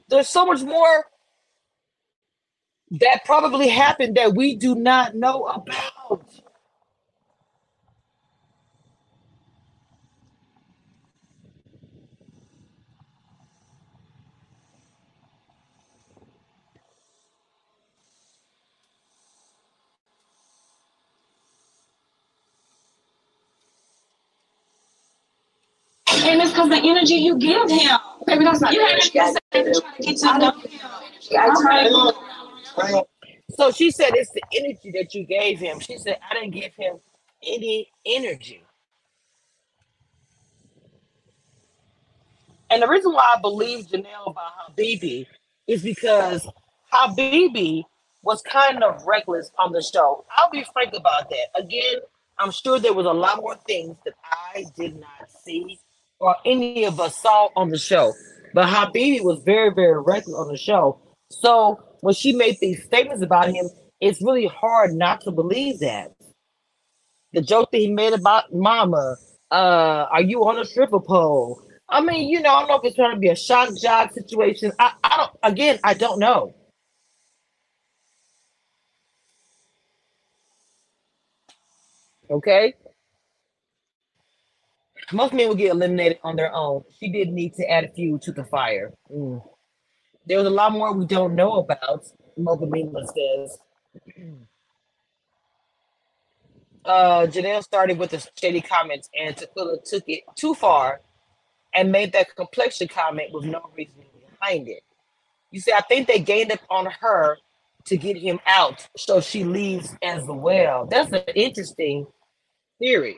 There's 0.08 0.30
so 0.30 0.46
much 0.46 0.62
more 0.62 1.06
that 2.92 3.26
probably 3.26 3.68
happened 3.68 4.16
that 4.16 4.36
we 4.38 4.56
do 4.56 4.74
not 4.74 5.16
know 5.16 5.44
about. 5.44 5.92
And 26.26 26.42
it's 26.42 26.52
because 26.52 26.70
the 26.70 26.78
energy 26.78 27.16
you 27.16 27.38
give 27.38 27.70
him. 27.70 28.00
Baby, 28.28 28.46
that's 28.46 28.62
not 28.62 28.74
You 28.74 28.82
had 28.82 28.92
energy. 28.94 29.10
to 29.12 29.34
say 29.54 29.64
to 29.64 29.74
to 29.74 29.84
get 30.02 30.18
to 30.18 30.40
know 30.40 30.52
him. 30.52 30.70
I 31.38 31.62
tried. 31.62 31.84
Hang 31.84 31.94
on. 31.94 32.14
Hang 32.78 32.96
on. 32.96 33.04
So 33.58 33.72
she 33.72 33.92
said 33.92 34.12
it's 34.16 34.32
the 34.32 34.42
energy 34.56 34.92
that 34.94 35.14
you 35.16 35.26
gave 35.26 35.60
him. 35.60 35.80
She 35.80 35.98
said, 35.98 36.20
I 36.30 36.36
didn't 36.36 36.52
give 36.52 36.74
him 36.76 36.98
any 37.46 37.90
energy. 38.06 38.64
And 42.70 42.84
the 42.84 42.88
reason 42.88 43.14
why 43.14 43.36
I 43.38 43.42
believe 43.42 43.88
Janelle 43.88 44.28
about 44.32 44.52
Habibi 44.78 45.28
is 45.68 45.84
because 45.84 46.48
Habibi 46.94 47.84
was 48.24 48.42
kind 48.44 48.84
of 48.84 49.04
reckless 49.06 49.52
on 49.60 49.72
the 49.74 49.82
show. 49.82 50.26
I'll 50.38 50.50
be 50.52 50.66
frank 50.74 50.94
about 50.96 51.30
that. 51.30 51.48
Again, 51.56 52.00
I'm 52.40 52.52
sure 52.52 52.80
there 52.80 52.94
was 52.94 53.06
a 53.06 53.14
lot 53.14 53.38
more 53.38 53.56
things 53.68 53.98
that 54.06 54.16
I 54.56 54.66
did 54.78 55.00
not 55.00 55.32
see 55.46 55.80
or 56.22 56.36
any 56.46 56.86
of 56.86 57.00
us 57.00 57.18
saw 57.18 57.50
on 57.56 57.70
the 57.70 57.78
show. 57.78 58.14
But 58.54 58.68
Habibi 58.68 59.24
was 59.24 59.42
very, 59.44 59.74
very 59.74 60.00
reckless 60.02 60.36
on 60.36 60.48
the 60.48 60.58
show. 60.58 61.00
So 61.32 61.80
when 62.02 62.14
she 62.14 62.34
made 62.34 62.58
these 62.62 62.84
statements 62.84 63.24
about 63.24 63.50
him, 63.50 63.70
it's 64.00 64.22
really 64.22 64.48
hard 64.48 64.94
not 64.94 65.22
to 65.22 65.32
believe 65.32 65.80
that. 65.80 66.12
The 67.34 67.42
joke 67.42 67.72
that 67.72 67.78
he 67.78 67.88
made 67.88 68.14
about 68.14 68.54
mama, 68.54 69.16
uh, 69.52 70.08
are 70.12 70.22
you 70.22 70.46
on 70.46 70.60
a 70.60 70.66
stripper 70.66 71.00
pole? 71.00 71.62
I 71.90 72.02
mean, 72.02 72.30
you 72.30 72.42
know, 72.42 72.54
I 72.54 72.60
don't 72.62 72.70
know 72.70 72.76
if 72.76 72.86
it's 72.86 72.96
trying 72.96 73.16
to 73.16 73.20
be 73.20 73.30
a 73.30 73.36
shock 73.36 73.70
jock 73.82 74.14
situation. 74.14 74.72
I, 74.80 74.94
I 75.04 75.18
don't 75.18 75.32
again, 75.44 75.80
I 75.84 75.94
don't 75.94 76.20
know. 76.20 76.54
Okay. 82.30 82.74
Most 85.12 85.34
men 85.34 85.48
will 85.48 85.56
get 85.56 85.72
eliminated 85.72 86.20
on 86.24 86.36
their 86.36 86.54
own. 86.54 86.84
She 87.00 87.10
did 87.10 87.30
need 87.30 87.54
to 87.56 87.70
add 87.70 87.84
a 87.84 87.90
few 87.90 88.20
to 88.24 88.32
the 88.32 88.46
fire. 88.46 88.94
Mm. 89.14 89.42
There 90.26 90.38
was 90.38 90.48
a 90.48 90.52
lot 90.52 90.72
more 90.72 90.94
we 90.94 91.06
don't 91.06 91.36
know 91.36 91.54
about, 91.56 92.06
Mocha 92.38 92.66
Mima 92.66 93.02
says. 93.08 93.58
Uh, 96.86 97.28
Janelle 97.28 97.64
started 97.64 97.98
with 97.98 98.12
the 98.12 98.26
shady 98.40 98.62
comments, 98.62 99.10
and 99.20 99.36
Taquilla 99.36 99.84
took 99.84 100.04
it 100.08 100.24
too 100.36 100.54
far 100.54 101.02
and 101.74 101.92
made 101.92 102.14
that 102.14 102.36
complexion 102.36 102.88
comment 102.88 103.30
with 103.34 103.46
no 103.46 103.70
reasoning 103.76 104.08
behind 104.30 104.68
it. 104.68 104.84
You 105.52 105.60
see, 105.60 105.74
I 105.74 105.82
think 105.82 106.08
they 106.08 106.20
gained 106.20 106.52
up 106.52 106.60
on 106.70 106.88
her 107.02 107.38
to 107.86 107.98
get 107.98 108.18
him 108.18 108.40
out, 108.48 108.88
so 108.96 109.20
she 109.20 109.44
leaves 109.44 109.96
as 110.02 110.24
well. 110.26 110.86
That's 110.86 111.12
an 111.12 111.24
interesting 111.36 112.08
theory 112.80 113.18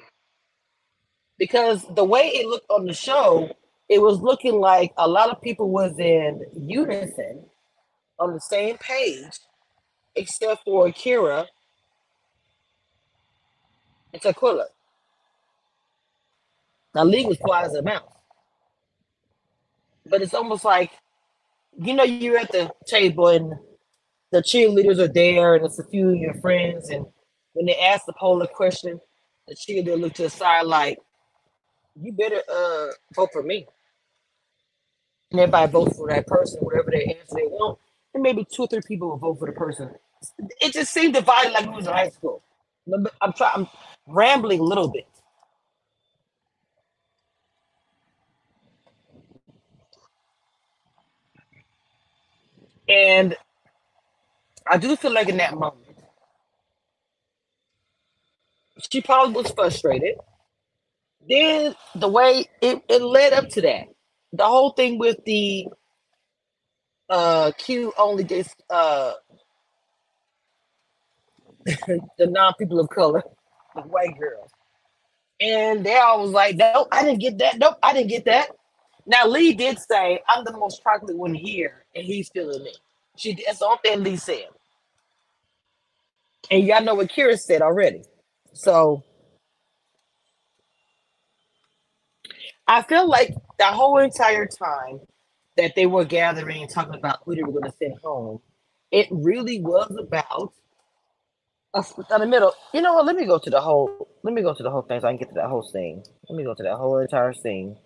because 1.44 1.86
the 1.94 2.06
way 2.06 2.28
it 2.28 2.48
looked 2.48 2.70
on 2.70 2.86
the 2.86 2.94
show, 2.94 3.54
it 3.90 4.02
was 4.02 4.22
looking 4.22 4.62
like 4.62 4.94
a 4.96 5.06
lot 5.06 5.30
of 5.30 5.42
people 5.42 5.70
was 5.70 6.00
in 6.00 6.42
unison 6.56 7.44
on 8.18 8.34
the 8.34 8.40
same 8.40 8.78
page, 8.78 9.40
except 10.16 10.64
for 10.64 10.88
Akira 10.88 11.46
and 14.14 14.22
Taquilla. 14.22 14.68
Now, 16.96 17.04
Lee 17.04 17.26
was 17.26 17.38
quiet 17.40 17.66
as 17.66 17.76
a 17.76 17.82
mouse, 17.82 18.10
but 20.06 20.22
it's 20.22 20.34
almost 20.34 20.64
like 20.64 20.92
you 21.78 21.94
know 21.94 22.06
you're 22.06 22.38
at 22.38 22.54
the 22.54 22.72
table 22.88 23.28
and 23.28 23.54
the 24.32 24.42
cheerleaders 24.42 25.00
are 25.00 25.12
there, 25.12 25.56
and 25.56 25.66
it's 25.66 25.78
a 25.78 25.84
few 25.84 26.12
of 26.12 26.16
your 26.16 26.36
friends, 26.36 26.90
and 26.90 27.06
when 27.52 27.66
they 27.66 27.78
ask 27.78 28.06
the 28.06 28.14
polar 28.14 28.48
question, 28.48 29.02
the 29.50 29.56
cheerleader 29.56 30.00
look 30.00 30.14
to 30.14 30.22
the 30.22 30.30
side 30.30 30.68
like, 30.68 31.00
"You 32.02 32.14
better 32.14 32.42
uh 32.52 32.88
vote 33.16 33.30
for 33.34 33.44
me." 33.44 33.68
And 35.32 35.42
everybody 35.42 35.72
votes 35.72 35.98
for 35.98 36.10
that 36.10 36.28
person, 36.28 36.62
whatever 36.62 36.92
they 36.92 37.06
answer 37.06 37.36
they 37.36 37.48
want, 37.48 37.80
and 38.14 38.24
maybe 38.24 38.46
two 38.52 38.64
or 38.64 38.68
three 38.68 38.82
people 38.88 39.10
will 39.10 39.18
vote 39.18 39.40
for 39.40 39.48
the 39.48 39.54
person. 39.54 39.92
It 40.62 40.74
just 40.74 40.94
seemed 40.94 41.14
divided 41.16 41.54
like 41.54 41.66
it 41.66 41.72
was 41.74 41.88
in 41.88 41.94
high 41.94 42.10
school. 42.10 42.44
I'm 43.22 43.34
trying. 43.34 43.52
I'm 43.56 43.68
rambling 44.08 44.60
a 44.60 44.64
little 44.64 44.90
bit. 44.90 45.08
And 52.90 53.38
I 54.70 54.78
do 54.78 54.96
feel 54.98 55.14
like 55.14 55.30
in 55.30 55.38
that 55.38 55.54
moment, 55.54 55.76
she 58.92 59.02
probably 59.02 59.36
was 59.36 59.52
frustrated. 59.52 60.16
Then 61.30 61.76
the 61.96 62.08
way 62.08 62.46
it, 62.62 62.84
it 62.90 63.02
led 63.02 63.34
up 63.34 63.50
to 63.50 63.62
that, 63.62 63.88
the 64.34 64.46
whole 64.46 64.72
thing 64.72 64.98
with 65.00 65.24
the 65.26 65.68
uh 67.10 67.52
Q 67.58 67.94
only 67.98 68.24
gets 68.24 68.56
uh 68.70 69.14
the 71.66 72.28
non 72.28 72.54
people 72.60 72.80
of 72.80 72.90
color, 72.90 73.24
the 73.76 73.82
white 73.82 74.18
girls. 74.20 74.50
And 75.42 75.86
they 75.86 75.98
all 75.98 76.22
was 76.22 76.32
like, 76.32 76.56
Nope, 76.58 76.88
I 76.92 77.04
didn't 77.04 77.20
get 77.22 77.38
that. 77.40 77.58
Nope, 77.60 77.78
I 77.84 77.94
didn't 77.94 78.10
get 78.10 78.26
that. 78.26 78.50
Now 79.06 79.28
Lee 79.28 79.54
did 79.54 79.80
say, 79.80 80.22
I'm 80.28 80.46
the 80.46 80.54
most 80.58 80.82
chocolate 80.84 81.18
one 81.18 81.34
here, 81.34 81.86
and 81.96 82.06
he's 82.06 82.30
feeling 82.30 82.64
me. 82.64 82.74
She 83.18 83.36
that's 83.46 83.60
the 83.60 83.66
only 83.66 83.80
thing 83.84 84.04
Lee 84.04 84.18
said. 84.18 84.48
And 86.52 86.66
y'all 86.66 86.84
know 86.84 86.96
what 86.96 87.10
Kira 87.10 87.38
said 87.40 87.62
already. 87.62 88.04
So 88.54 89.04
I 92.68 92.82
feel 92.82 93.08
like 93.08 93.36
the 93.60 93.66
whole 93.66 93.98
entire 94.00 94.48
time 94.48 95.02
that 95.58 95.76
they 95.76 95.86
were 95.86 96.06
gathering 96.06 96.62
and 96.62 96.70
talking 96.70 96.96
about 96.96 97.20
who 97.24 97.36
they 97.36 97.44
were 97.44 97.52
going 97.52 97.64
to 97.64 97.74
send 97.78 97.96
home, 98.04 98.40
it 98.92 99.08
really 99.12 99.60
was 99.62 99.96
about 100.00 100.54
us 101.74 101.94
in 101.98 102.06
the 102.22 102.28
middle. 102.28 102.54
You 102.74 102.82
know 102.82 102.94
what? 102.94 103.06
Let 103.06 103.16
me 103.16 103.26
go 103.26 103.40
to 103.40 103.50
the 103.50 103.62
whole. 103.62 104.08
Let 104.24 104.34
me 104.34 104.42
go 104.42 104.54
to 104.54 104.64
the 104.64 104.72
whole 104.72 104.84
thing 104.84 105.02
so 105.02 105.08
I 105.08 105.12
can 105.12 105.18
get 105.18 105.30
to 105.30 105.36
that 105.36 105.50
whole 105.50 105.64
scene. 105.64 106.04
Let 106.30 106.38
me 106.38 106.44
go 106.44 106.54
to 106.54 106.64
that 106.64 106.76
whole 106.78 107.00
entire 107.00 107.34
scene. 107.34 107.78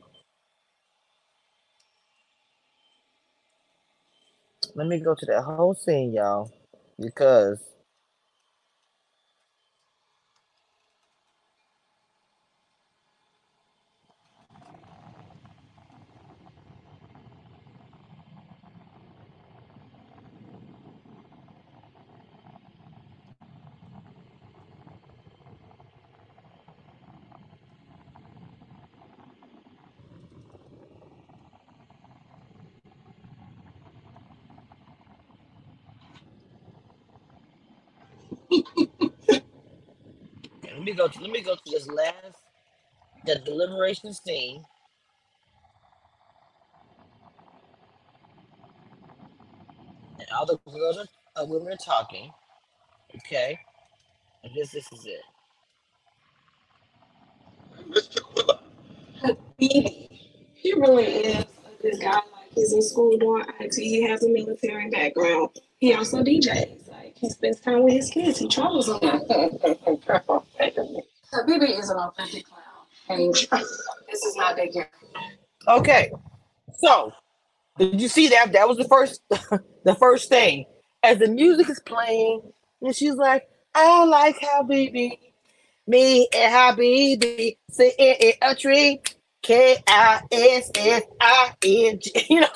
Let 4.76 4.88
me 4.88 5.00
go 5.00 5.16
to 5.16 5.26
that 5.28 5.42
whole 5.42 5.74
scene, 5.74 6.14
y'all, 6.14 6.52
because 7.00 7.60
let 38.52 38.64
me 40.84 40.94
go 40.94 41.08
to 41.08 41.22
let 41.22 41.32
me 41.32 41.42
go 41.42 41.56
to 41.56 41.62
this 41.72 41.88
last 41.88 42.38
the 43.26 43.36
deliberation 43.46 44.14
scene. 44.14 44.64
And 50.20 50.28
all 50.36 50.46
the 50.46 50.58
girls 50.72 50.98
are 50.98 51.06
uh, 51.42 51.46
women 51.46 51.74
are 51.74 51.78
talking. 51.78 52.32
Okay, 53.16 53.60
and 54.44 54.54
this 54.56 54.72
this 54.72 54.92
is 54.94 55.06
it. 55.06 55.22
Mr. 57.90 58.22
Quilla. 58.22 58.60
He, 59.58 60.10
he 60.54 60.74
really 60.74 61.06
is 61.06 61.46
a 61.46 61.82
good 61.82 62.00
guy. 62.02 62.12
Like 62.12 62.54
he's 62.54 62.74
in 62.74 62.82
school 62.82 63.18
doing 63.18 63.46
IT. 63.60 63.76
He 63.76 64.04
has 64.04 64.24
a 64.24 64.30
military 64.30 64.90
background. 64.90 65.50
He 65.80 65.94
also 65.94 66.24
DJs. 66.24 66.77
Like 67.18 67.22
he 67.22 67.30
spends 67.30 67.60
time 67.60 67.84
with 67.84 67.94
his 67.94 68.10
kids. 68.12 68.38
He 68.38 68.48
travels 68.48 68.88
a 68.88 68.94
lot. 68.94 69.28
Habibi 71.28 71.80
is 71.80 71.90
an 71.90 71.98
authentic 71.98 72.46
clown, 72.46 72.62
and 73.10 73.34
this 73.34 74.24
is 74.24 74.36
not 74.36 74.56
that 74.56 74.72
guy. 74.74 74.88
Okay, 75.68 76.12
so 76.78 77.12
did 77.80 78.00
you 78.00 78.08
see 78.08 78.28
that? 78.30 78.52
That 78.52 78.68
was 78.68 78.78
the 78.78 78.88
first 78.88 79.22
the 79.30 79.96
first 79.96 80.30
thing. 80.30 80.66
As 81.02 81.18
the 81.18 81.28
music 81.28 81.70
is 81.70 81.80
playing, 81.80 82.42
and 82.82 82.96
she's 82.96 83.16
like, 83.16 83.50
I 83.74 84.06
like 84.06 84.38
Habibi. 84.40 85.18
Me 85.88 86.28
and 86.36 86.54
how 86.54 86.74
Habibi 86.74 87.58
sitting 87.72 88.16
in 88.20 88.34
a 88.44 88.54
tree. 88.54 89.02
K 89.42 89.78
I 89.88 90.22
S 90.32 90.70
S 90.76 91.04
I 91.20 91.54
N 91.66 92.00
G. 92.00 92.12
You 92.30 92.42
know, 92.42 92.48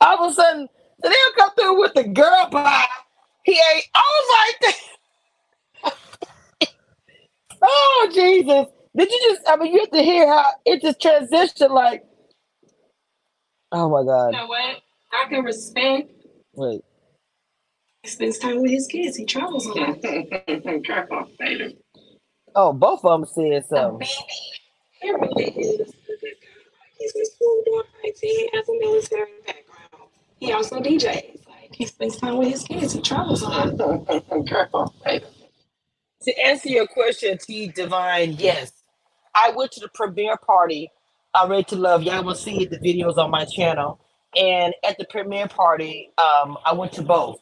all 0.00 0.24
of 0.24 0.30
a 0.30 0.34
sudden, 0.34 0.68
so 1.02 1.08
they'll 1.10 1.34
come 1.38 1.50
through 1.54 1.80
with 1.80 1.94
the 1.94 2.04
girl 2.04 2.48
pie. 2.50 2.84
He 3.44 3.52
ain't. 3.52 3.84
I 3.94 4.02
was 4.16 4.64
like, 4.64 4.74
oh 7.62 8.10
Jesus! 8.14 8.66
Did 8.96 9.10
you 9.10 9.18
just? 9.30 9.42
I 9.48 9.56
mean, 9.56 9.72
you 9.72 9.80
have 9.80 9.90
to 9.90 10.02
hear 10.02 10.28
how 10.28 10.52
it 10.64 10.82
just 10.82 11.00
transitioned. 11.00 11.70
Like, 11.70 12.04
oh 13.72 13.88
my 13.88 14.04
God! 14.04 14.28
You 14.28 14.38
know 14.38 14.46
what? 14.46 14.82
I 15.12 15.28
can 15.28 15.44
respect. 15.44 16.10
Wait, 16.54 16.82
He 18.02 18.10
spends 18.10 18.38
time 18.38 18.62
with 18.62 18.70
his 18.70 18.86
kids. 18.86 19.16
He 19.16 19.24
travels 19.24 19.66
a 19.66 19.72
lot. 19.72 19.98
oh, 22.54 22.72
both 22.72 23.04
of 23.04 23.20
them 23.20 23.28
said 23.34 23.66
something. 23.66 24.08
He 25.00 25.10
really 25.10 25.44
is 25.44 25.80
a 25.80 25.84
good 25.84 26.20
guy. 26.20 26.62
Like 26.70 26.94
he's 26.98 27.12
in 27.14 27.26
school 27.26 27.62
doing 27.66 27.84
IT. 28.04 28.18
He 28.20 28.50
has 28.54 28.68
a 28.68 28.78
military 28.78 29.30
background. 29.46 29.61
He 30.42 30.52
also 30.52 30.80
DJs. 30.80 31.46
Like 31.48 31.74
he 31.74 31.86
spends 31.86 32.16
time 32.18 32.38
with 32.38 32.48
his 32.48 32.64
kids. 32.64 32.94
He 32.94 33.02
travels 33.02 33.42
a 33.42 33.48
lot. 33.48 34.92
To 36.22 36.40
answer 36.40 36.68
your 36.68 36.86
question, 36.86 37.38
T 37.38 37.68
Divine, 37.68 38.32
yes. 38.34 38.72
I 39.34 39.52
went 39.56 39.72
to 39.72 39.80
the 39.80 39.88
premiere 39.94 40.36
party. 40.38 40.90
I 41.34 41.46
ready 41.48 41.64
to 41.64 41.76
love. 41.76 42.02
Y'all 42.02 42.24
will 42.24 42.34
see 42.34 42.64
the 42.66 42.78
videos 42.78 43.18
on 43.18 43.30
my 43.30 43.44
channel. 43.44 44.00
And 44.36 44.74
at 44.84 44.98
the 44.98 45.06
premiere 45.06 45.48
party, 45.48 46.10
um, 46.18 46.58
I 46.66 46.74
went 46.74 46.92
to 46.94 47.02
both. 47.02 47.38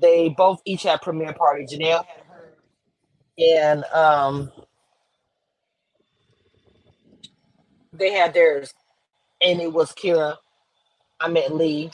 They 0.00 0.30
both 0.30 0.62
each 0.66 0.84
had 0.84 1.02
premiere 1.02 1.34
party. 1.34 1.66
Janelle 1.66 2.04
had 2.06 2.24
her, 2.28 2.54
and 3.38 3.84
um, 3.86 4.52
they 7.92 8.12
had 8.12 8.34
theirs. 8.34 8.74
And 9.42 9.60
it 9.60 9.72
was 9.72 9.92
Kira. 9.92 10.36
I 11.20 11.28
met 11.28 11.54
Lee. 11.54 11.90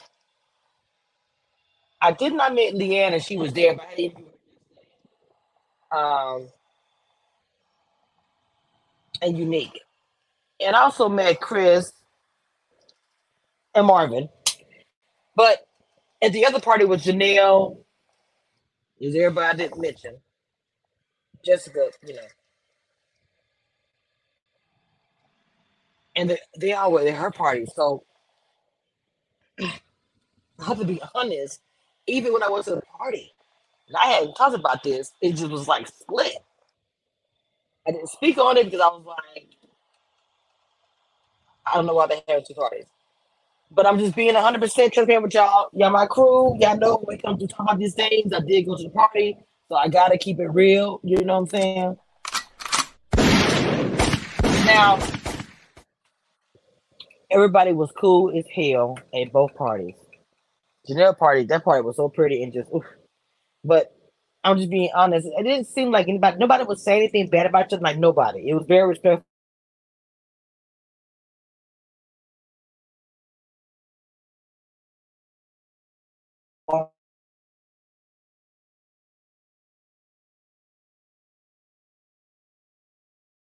I 2.05 2.13
did 2.13 2.35
not 2.35 2.55
meet 2.55 2.75
Leanne, 2.75 3.15
and 3.15 3.25
she 3.25 3.39
was 3.39 3.55
there, 3.55 3.77
but. 3.77 3.89
Um, 5.99 6.49
and 9.23 9.39
unique. 9.39 9.81
And 10.61 10.77
I 10.77 10.83
also 10.83 11.09
met 11.09 11.41
Chris 11.41 11.93
and 13.75 13.87
Marvin. 13.87 14.29
But 15.37 15.67
at 16.23 16.33
the 16.33 16.47
other 16.47 16.61
party 16.61 16.85
was 16.85 17.05
Janelle. 17.05 17.79
Is 19.01 19.15
everybody 19.17 19.47
I 19.47 19.55
didn't 19.57 19.81
mention? 19.81 20.17
Jessica, 21.45 21.91
you 22.07 22.15
know. 22.15 22.23
And 26.17 26.31
they, 26.31 26.39
they 26.61 26.73
all 26.75 26.93
were 26.93 27.01
at 27.03 27.15
her 27.15 27.31
party. 27.31 27.67
So 27.75 28.05
I 29.61 29.73
have 30.67 30.79
to 30.79 30.85
be 30.85 31.01
honest, 31.15 31.61
even 32.07 32.33
when 32.33 32.43
I 32.43 32.51
went 32.51 32.65
to 32.67 32.77
the 32.77 32.83
party, 32.83 33.33
and 33.89 33.97
I 33.97 34.07
hadn't 34.07 34.35
talked 34.35 34.55
about 34.55 34.83
this, 34.83 35.13
it 35.21 35.33
just 35.33 35.51
was 35.51 35.69
like 35.69 35.87
split. 35.87 36.37
I 37.87 37.93
didn't 37.93 38.09
speak 38.09 38.39
on 38.39 38.57
it 38.57 38.65
because 38.65 38.81
I 38.81 38.87
was 38.89 39.05
like, 39.05 39.47
I 41.67 41.75
don't 41.75 41.87
know 41.87 41.95
why 41.95 42.07
they 42.07 42.23
have 42.29 42.47
two 42.47 42.55
parties. 42.55 42.87
But 43.71 43.87
I'm 43.87 43.99
just 43.99 44.15
being 44.15 44.35
100% 44.35 44.93
transparent 44.93 45.23
with 45.23 45.35
y'all. 45.35 45.69
Y'all, 45.73 45.91
my 45.91 46.07
crew. 46.07 46.57
Y'all 46.61 46.77
know 46.77 46.99
when 46.99 47.17
it 47.19 47.23
comes 47.23 47.41
to 47.41 47.49
talking 47.49 47.67
about 47.67 47.79
these 47.79 47.95
things, 47.95 48.33
I 48.33 48.41
did 48.41 48.63
go 48.67 48.77
to 48.77 48.83
the 48.83 48.91
party. 48.91 49.37
So 49.69 49.77
I 49.77 49.89
got 49.89 50.09
to 50.09 50.19
keep 50.19 50.39
it 50.39 50.49
real. 50.49 51.01
You 51.03 51.25
know 51.25 51.41
what 51.41 51.41
I'm 51.41 51.47
saying? 51.49 51.99
Now, 54.67 54.99
everybody 57.31 57.73
was 57.73 57.91
cool 57.99 58.37
as 58.37 58.45
hell 58.55 58.99
at 59.15 59.33
both 59.33 59.55
parties. 59.57 59.97
Janelle 60.89 61.19
party, 61.19 61.45
that 61.45 61.65
party 61.65 61.83
was 61.85 61.97
so 61.97 62.09
pretty 62.09 62.43
and 62.43 62.53
just, 62.53 62.71
oof. 62.75 62.85
But 63.65 63.95
I'm 64.45 64.59
just 64.59 64.71
being 64.71 64.91
honest. 64.95 65.29
It 65.29 65.45
didn't 65.45 65.67
seem 65.67 65.91
like 65.93 66.09
anybody, 66.09 66.39
nobody 66.39 66.65
was 66.65 66.85
saying 66.85 67.03
anything 67.03 67.29
bad 67.31 67.47
about 67.47 67.73
you. 67.73 67.79
Like 67.79 67.99
nobody. 67.99 68.49
It 68.51 68.55
was 68.55 68.67
very 68.69 68.89
respectful. 68.89 69.27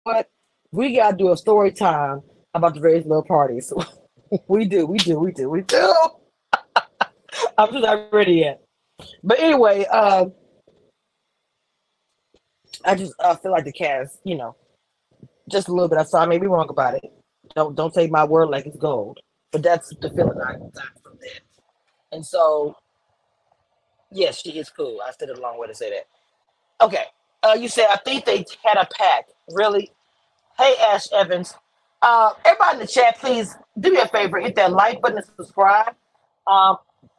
But 0.05 0.29
we 0.73 0.97
gotta 0.97 1.17
do 1.17 1.33
a 1.33 1.37
story 1.37 1.73
time 1.73 2.23
about 2.55 2.75
the 2.75 2.81
various 2.81 3.07
little 3.07 3.25
parties. 3.25 3.73
we 4.49 4.67
do, 4.67 4.87
we 4.87 4.99
do, 4.99 5.19
we 5.21 5.33
do, 5.33 5.51
we 5.51 5.63
do. 5.63 5.95
I'm 7.59 7.73
just 7.73 7.85
not 7.85 8.13
ready 8.13 8.35
yet. 8.35 8.63
But 9.23 9.39
anyway, 9.41 9.87
uh, 9.91 10.27
I 12.85 12.95
just 12.95 13.15
uh, 13.21 13.37
feel 13.37 13.53
like 13.53 13.65
the 13.65 13.73
cast, 13.73 14.19
you 14.25 14.37
know, 14.37 14.57
just 15.49 15.69
a 15.69 15.73
little 15.73 15.89
bit. 15.89 15.99
I 15.99 16.05
saw 16.05 16.23
I 16.23 16.27
may 16.27 16.39
be 16.39 16.47
wrong 16.47 16.69
about 16.69 16.95
it. 16.95 17.05
Don't 17.55 17.75
don't 17.75 17.93
take 17.93 18.11
my 18.11 18.25
word 18.25 18.49
like 18.49 18.67
it's 18.67 18.77
gold. 18.77 19.19
But 19.53 19.63
that's 19.63 19.95
the 20.01 20.11
feeling 20.11 20.39
I 20.41 20.53
got 20.53 21.03
from 21.03 21.19
that. 21.21 21.41
And 22.13 22.25
so, 22.25 22.77
yes, 24.13 24.41
she 24.41 24.59
is 24.59 24.71
cool. 24.71 25.01
I 25.05 25.11
said 25.19 25.29
it 25.29 25.39
a 25.39 25.41
long 25.41 25.59
way 25.59 25.67
to 25.67 25.75
say 25.75 25.91
that. 25.91 26.85
Okay. 26.85 27.05
Uh, 27.43 27.57
you 27.59 27.69
said 27.69 27.87
I 27.91 27.97
think 28.05 28.25
they 28.25 28.45
had 28.63 28.77
a 28.77 28.87
pack. 28.97 29.27
Really? 29.51 29.91
Hey, 30.59 30.75
Ash 30.81 31.11
Evans. 31.13 31.55
Uh, 32.03 32.33
everybody 32.45 32.75
in 32.75 32.81
the 32.81 32.87
chat, 32.87 33.19
please 33.19 33.57
do 33.79 33.93
me 33.93 33.99
a 33.99 34.09
favor. 34.09 34.41
Hit 34.41 34.55
that 34.57 34.73
like 34.73 35.01
button 35.01 35.19
and 35.19 35.27
subscribe. 35.37 35.95
Um, 36.47 36.77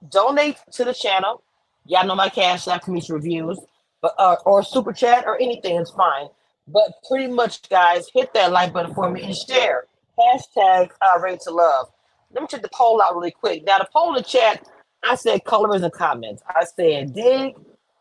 donate 0.10 0.58
to 0.74 0.86
the 0.86 0.94
channel. 0.94 1.44
Y'all 1.86 2.06
know 2.06 2.16
my 2.16 2.30
cash 2.30 2.68
app 2.68 2.84
commission 2.84 3.16
reviews, 3.16 3.60
but 4.02 4.14
uh, 4.18 4.36
or 4.46 4.64
super 4.64 4.94
chat 4.94 5.26
or 5.26 5.40
anything 5.42 5.76
is 5.78 5.92
fine. 5.92 6.28
But 6.68 6.92
pretty 7.08 7.32
much, 7.32 7.68
guys, 7.70 8.08
hit 8.14 8.34
that 8.34 8.52
like 8.52 8.74
button 8.74 8.94
for 8.94 9.10
me 9.10 9.24
and 9.24 9.36
share. 9.36 9.86
Hashtag 10.18 10.92
uh, 11.02 11.20
ready 11.20 11.38
to 11.44 11.52
love. 11.52 11.88
Let 12.34 12.42
me 12.42 12.48
check 12.50 12.62
the 12.62 12.70
poll 12.74 13.02
out 13.02 13.16
really 13.16 13.32
quick. 13.32 13.64
Now, 13.66 13.80
the 13.80 13.88
poll 13.92 14.10
in 14.10 14.16
the 14.16 14.24
chat, 14.24 14.66
I 15.04 15.16
said 15.16 15.44
colors 15.44 15.82
and 15.82 15.92
comments. 15.92 16.44
I 16.48 16.66
said 16.66 17.14
dig 17.14 17.56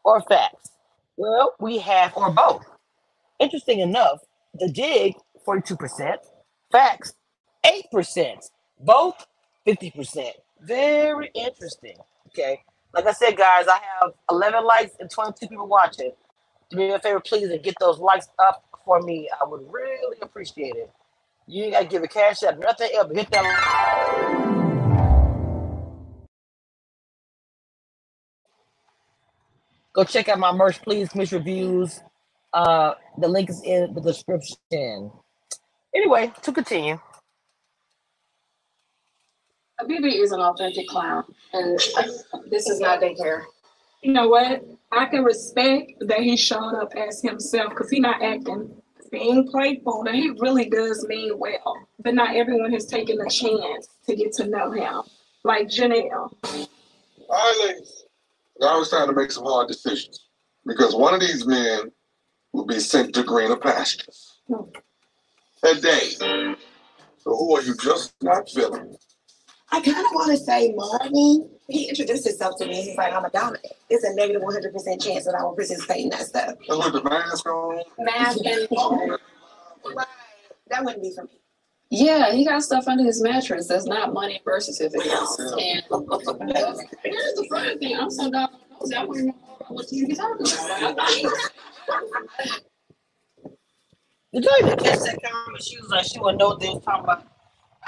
or 0.05 0.21
facts. 0.23 0.71
Well, 1.17 1.55
we 1.59 1.79
have 1.79 2.17
or 2.17 2.31
both. 2.31 2.65
Interesting 3.39 3.81
enough, 3.81 4.21
the 4.55 4.71
dig 4.71 5.15
42%, 5.47 6.17
facts 6.71 7.15
8%, 7.65 8.51
both 8.81 9.27
50%. 9.67 10.31
Very 10.62 11.31
interesting. 11.35 11.96
Okay. 12.29 12.61
Like 12.94 13.07
I 13.07 13.12
said, 13.12 13.37
guys, 13.37 13.66
I 13.68 13.79
have 14.01 14.12
11 14.31 14.64
likes 14.64 14.92
and 15.01 15.11
22 15.11 15.49
people 15.49 15.66
watching. 15.68 16.12
Do 16.70 16.77
me 16.77 16.90
a 16.90 16.99
favor, 16.99 17.20
please, 17.20 17.51
and 17.51 17.62
get 17.62 17.75
those 17.81 17.99
likes 17.99 18.29
up 18.38 18.64
for 18.85 19.01
me. 19.01 19.29
I 19.40 19.46
would 19.49 19.62
really 19.73 20.16
appreciate 20.23 20.75
it. 20.77 20.90
You 21.46 21.64
ain't 21.64 21.73
got 21.73 21.81
to 21.81 21.87
give 21.87 22.03
a 22.03 22.09
cash 22.09 22.42
out, 22.42 22.59
nothing 22.59 22.90
else. 22.94 23.11
Hit 23.12 23.31
that. 23.33 24.44
Go 29.92 30.05
check 30.05 30.29
out 30.29 30.38
my 30.38 30.53
merch, 30.53 30.81
please. 30.83 31.14
Miss 31.14 31.33
reviews. 31.33 32.01
Uh, 32.53 32.94
the 33.18 33.29
link 33.29 33.51
is 33.51 33.62
in 33.64 33.92
the 33.94 34.01
description. 34.01 35.11
Anyway, 35.94 36.33
to 36.42 36.53
continue. 36.53 37.01
BB 39.88 40.23
is 40.23 40.33
an 40.33 40.40
authentic 40.40 40.88
clown, 40.88 41.25
and 41.53 41.79
this 42.51 42.69
is 42.69 42.81
not 42.81 43.01
daycare. 43.01 43.43
You 44.03 44.12
know 44.12 44.29
what? 44.29 44.64
I 44.93 45.07
can 45.07 45.23
respect 45.23 45.93
that 46.01 46.21
he 46.21 46.37
showed 46.37 46.75
up 46.75 46.95
as 46.97 47.23
himself 47.23 47.71
because 47.71 47.90
he's 47.90 48.01
not 48.01 48.23
acting 48.23 48.81
being 49.11 49.49
playful. 49.51 50.05
And 50.07 50.16
he 50.16 50.31
really 50.38 50.69
does 50.69 51.07
mean 51.07 51.38
well. 51.38 51.88
But 51.99 52.14
not 52.14 52.35
everyone 52.35 52.73
has 52.73 52.87
taken 52.87 53.21
a 53.21 53.29
chance 53.29 53.88
to 54.07 54.16
get 54.16 54.33
to 54.35 54.47
know 54.47 54.71
him. 54.71 55.03
Like 55.45 55.69
Janelle. 55.69 56.33
All 56.45 56.66
right, 57.31 57.61
ladies. 57.64 58.05
Now 58.61 58.81
it's 58.81 58.90
time 58.90 59.09
to 59.09 59.14
make 59.14 59.31
some 59.31 59.45
hard 59.45 59.69
decisions 59.69 60.27
because 60.66 60.95
one 60.95 61.14
of 61.14 61.21
these 61.21 61.47
men 61.47 61.90
will 62.53 62.66
be 62.66 62.79
sent 62.79 63.14
to 63.14 63.23
greener 63.23 63.57
pastures 63.57 64.40
hmm. 64.47 64.64
today. 65.64 66.11
So 66.11 67.37
who 67.37 67.57
are 67.57 67.62
you 67.62 67.75
just 67.77 68.14
not 68.23 68.51
feeling? 68.51 68.97
I 69.72 69.80
kind 69.80 70.04
of 70.04 70.12
want 70.12 70.30
to 70.30 70.37
say 70.37 70.72
Marvin. 70.74 71.48
He 71.68 71.88
introduced 71.88 72.26
himself 72.26 72.59
to 72.59 72.66
me. 72.66 72.83
He's 72.83 72.96
like, 72.96 73.12
I'm 73.12 73.24
a 73.24 73.30
dominant. 73.30 73.66
It's 73.88 74.04
a 74.04 74.12
negative 74.14 74.42
100% 74.42 75.02
chance 75.02 75.24
that 75.24 75.37
I 75.38 75.44
will 75.44 75.54
participate 75.54 76.04
in 76.04 76.09
that 76.11 76.26
stuff. 76.26 76.56
That's 76.68 76.85
with 76.85 76.92
the 76.92 77.04
mask 77.04 77.46
on. 77.46 77.83
Math 77.98 78.37
and 78.44 78.68
right. 79.94 80.06
That 80.68 80.85
wouldn't 80.85 81.02
be 81.02 81.12
for 81.14 81.24
me. 81.24 81.30
Yeah, 81.90 82.33
he 82.33 82.44
got 82.44 82.62
stuff 82.62 82.87
under 82.87 83.04
his 83.04 83.20
mattress. 83.22 83.66
That's 83.66 83.87
not 83.87 84.12
money 84.12 84.37
and 84.37 84.44
birth 84.44 84.64
certificates. 84.64 85.38
And 85.38 85.59
here's 85.61 85.87
the 87.35 87.46
funny 87.50 87.78
thing. 87.78 87.96
I'm 87.96 88.11
so 88.11 88.30
down 88.30 88.48
on 88.48 88.61
those. 88.80 88.92
I 88.92 89.04
wouldn't 89.04 89.26
know 89.26 89.35
what 89.68 89.90
you 89.90 90.06
be 90.06 90.14
talking 90.14 90.46
about. 90.46 90.98
Did 94.33 94.44
y'all 94.44 94.54
even 94.61 94.78
catch 94.78 94.98
that 95.00 95.18
comment? 95.22 95.62
She 95.62 95.76
was 95.78 95.88
like, 95.90 96.04
she 96.04 96.20
would 96.20 96.38
know 96.38 96.50
what 96.50 96.61
they 96.61 96.68
was 96.68 96.85
talking 96.85 97.04
about. 97.04 97.24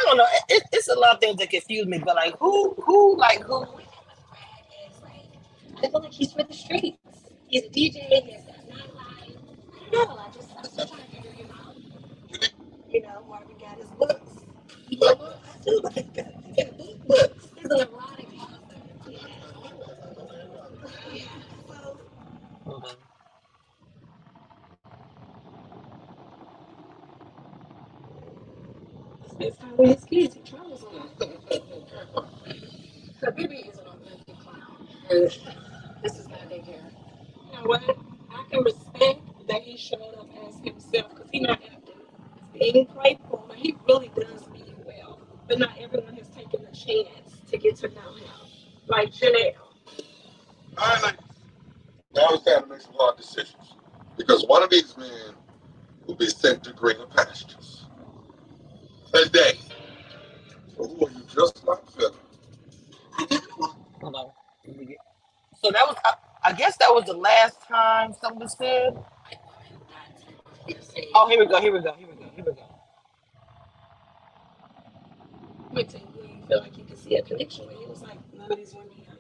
I 0.02 0.06
don't 0.06 0.18
know. 0.18 0.26
It, 0.32 0.44
it- 0.50 0.64
it's 0.74 0.88
a 0.88 0.96
lot 0.98 1.14
of 1.16 1.20
things 1.20 1.38
that 1.38 1.50
confuse 1.50 1.86
me, 1.86 1.98
but 2.00 2.16
like, 2.16 2.36
who, 2.40 2.74
who, 2.86 3.18
like, 3.18 3.42
who? 3.44 3.66
I 5.78 5.88
feel 5.88 6.00
like 6.02 6.12
he's 6.12 6.32
for 6.32 6.44
the 6.44 6.54
streets. 6.54 6.98
He's 7.48 7.64
a. 7.96 8.00
I 8.04 9.90
don't 9.92 10.08
know. 10.08 10.18
I 10.18 10.30
just 10.34 10.50
I'm 10.58 10.64
still 10.64 10.86
trying 10.86 11.02
to 11.02 11.08
figure 11.16 11.32
him 11.32 11.50
out. 11.52 11.76
You 12.88 13.02
know, 13.02 13.24
Marvin 13.28 13.56
got 13.58 13.78
his 13.78 13.90
books. 13.92 14.30
He 14.88 14.96
got 14.96 15.18
books. 15.18 15.38
I 15.48 15.58
do 15.64 15.80
like 15.84 16.14
that. 16.14 16.34
He 16.44 16.64
got 16.64 16.78
books. 17.08 17.46
He's 17.56 17.66
an 17.66 17.80
erotic 17.80 18.28
author. 18.40 18.76
Yeah. 21.10 21.28
So 29.28 29.31
It's 29.42 29.58
time 29.58 29.76
with 29.76 29.96
his 29.96 30.04
kids. 30.04 30.34
He 30.36 30.42
travels 30.42 30.82
lot. 30.84 31.18
So 33.20 33.30
BB 33.30 33.70
is 33.70 33.78
an 33.78 33.86
authentic 33.88 34.38
clown. 34.38 34.88
And 35.10 35.22
this 36.02 36.18
is 36.18 36.28
not 36.28 36.48
daycare. 36.48 36.90
You 37.46 37.52
know 37.52 37.64
what? 37.64 37.96
I 38.30 38.44
can 38.50 38.62
respect 38.62 39.20
that 39.48 39.62
he 39.62 39.76
showed 39.76 40.14
up 40.18 40.28
as 40.46 40.58
himself 40.60 41.10
because 41.14 41.28
he 41.32 41.40
not 41.40 41.60
acting 41.62 41.94
being 42.52 42.86
playful, 42.86 43.44
but 43.48 43.56
he 43.56 43.76
really 43.88 44.12
does 44.14 44.48
mean 44.50 44.76
well. 44.86 45.18
But 45.48 45.58
not 45.58 45.70
everyone 45.80 46.14
has 46.16 46.28
taken 46.28 46.64
the 46.64 46.76
chance 46.76 47.40
to 47.50 47.58
get 47.58 47.76
to 47.76 47.88
know 47.88 48.14
him. 48.14 48.30
Like 48.86 49.10
Janelle. 49.10 49.54
All 50.78 50.88
right, 50.88 51.02
ladies. 51.02 51.20
Now 52.14 52.28
it's 52.30 52.44
time 52.44 52.62
to 52.62 52.68
make 52.68 52.80
some 52.80 52.94
hard 52.96 53.16
decisions. 53.16 53.74
Because 54.16 54.44
one 54.46 54.62
of 54.62 54.70
these 54.70 54.96
men 54.96 55.34
will 56.06 56.14
be 56.14 56.28
sent 56.28 56.62
to 56.64 56.72
greener 56.72 57.06
pastures. 57.06 57.71
Today. 59.14 59.58
So 60.76 60.88
who 60.88 61.06
are 61.06 61.10
you 61.10 61.22
just 61.34 61.66
like 61.66 61.90
Philip? 61.92 62.16
Hold 64.02 64.16
on. 64.16 64.30
Let 64.66 64.76
me 64.76 64.86
get- 64.86 64.98
So 65.62 65.70
that 65.72 65.86
was, 65.86 65.96
I, 66.04 66.14
I 66.44 66.52
guess 66.54 66.76
that 66.78 66.94
was 66.94 67.04
the 67.06 67.14
last 67.14 67.60
time 67.68 68.14
something 68.20 68.40
was 68.40 68.56
said. 68.58 69.02
Oh, 71.14 71.28
here 71.28 71.38
we 71.40 71.46
go. 71.46 71.60
Here 71.60 71.72
we 71.72 71.80
go. 71.80 71.92
Here 71.94 72.08
we 72.08 72.14
go. 72.14 72.30
Here 72.36 72.44
we 72.46 72.52
go. 72.52 72.62
Wait 75.72 75.88
till 75.90 76.00
you 76.00 76.46
feel 76.48 76.60
like 76.60 76.78
you 76.78 76.84
can 76.84 76.96
see 76.96 77.16
a 77.16 77.22
connection 77.22 77.66
where 77.66 77.76
he 77.76 77.86
was 77.86 78.02
like, 78.02 78.18
none 78.36 78.50
of 78.52 78.58
these 78.58 78.74
women 78.74 78.90
are 79.10 79.18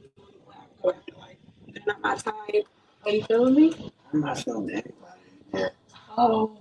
black. 0.82 0.96
Like, 1.18 1.38
they're 1.68 1.84
not 1.86 2.02
my 2.02 2.16
type. 2.16 2.66
Are 3.04 3.10
you 3.12 3.24
feeling 3.24 3.54
me? 3.54 3.92
I'm 4.12 4.20
not 4.20 4.38
feeling 4.38 4.70
anybody. 4.70 4.92
Yeah. 5.54 5.68
Oh. 6.18 6.58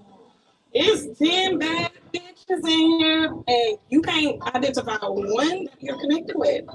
It's 0.74 1.20
10 1.20 1.60
bad 1.60 1.91
bitches 2.51 2.67
in 2.67 2.99
here, 2.99 3.33
and 3.47 3.77
you 3.89 4.01
can't 4.01 4.41
identify 4.55 4.97
one 5.01 5.65
that 5.65 5.81
you're 5.81 5.99
connected 5.99 6.35
with. 6.35 6.65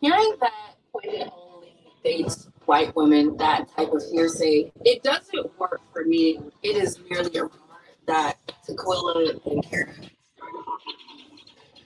Hearing 0.00 0.34
that 0.40 0.76
Quinn 0.92 1.30
only 1.36 1.74
dates 2.04 2.48
white 2.66 2.94
women, 2.96 3.36
that 3.36 3.68
type 3.76 3.92
of 3.92 4.02
hearsay, 4.10 4.72
it 4.84 5.02
doesn't 5.02 5.58
work 5.58 5.80
for 5.92 6.04
me. 6.04 6.40
It 6.62 6.76
is 6.76 6.98
merely 7.08 7.36
a 7.36 7.44
rumor 7.44 7.58
that 8.06 8.38
Taquilla 8.68 9.40
and 9.46 9.64
Karen. 9.64 10.10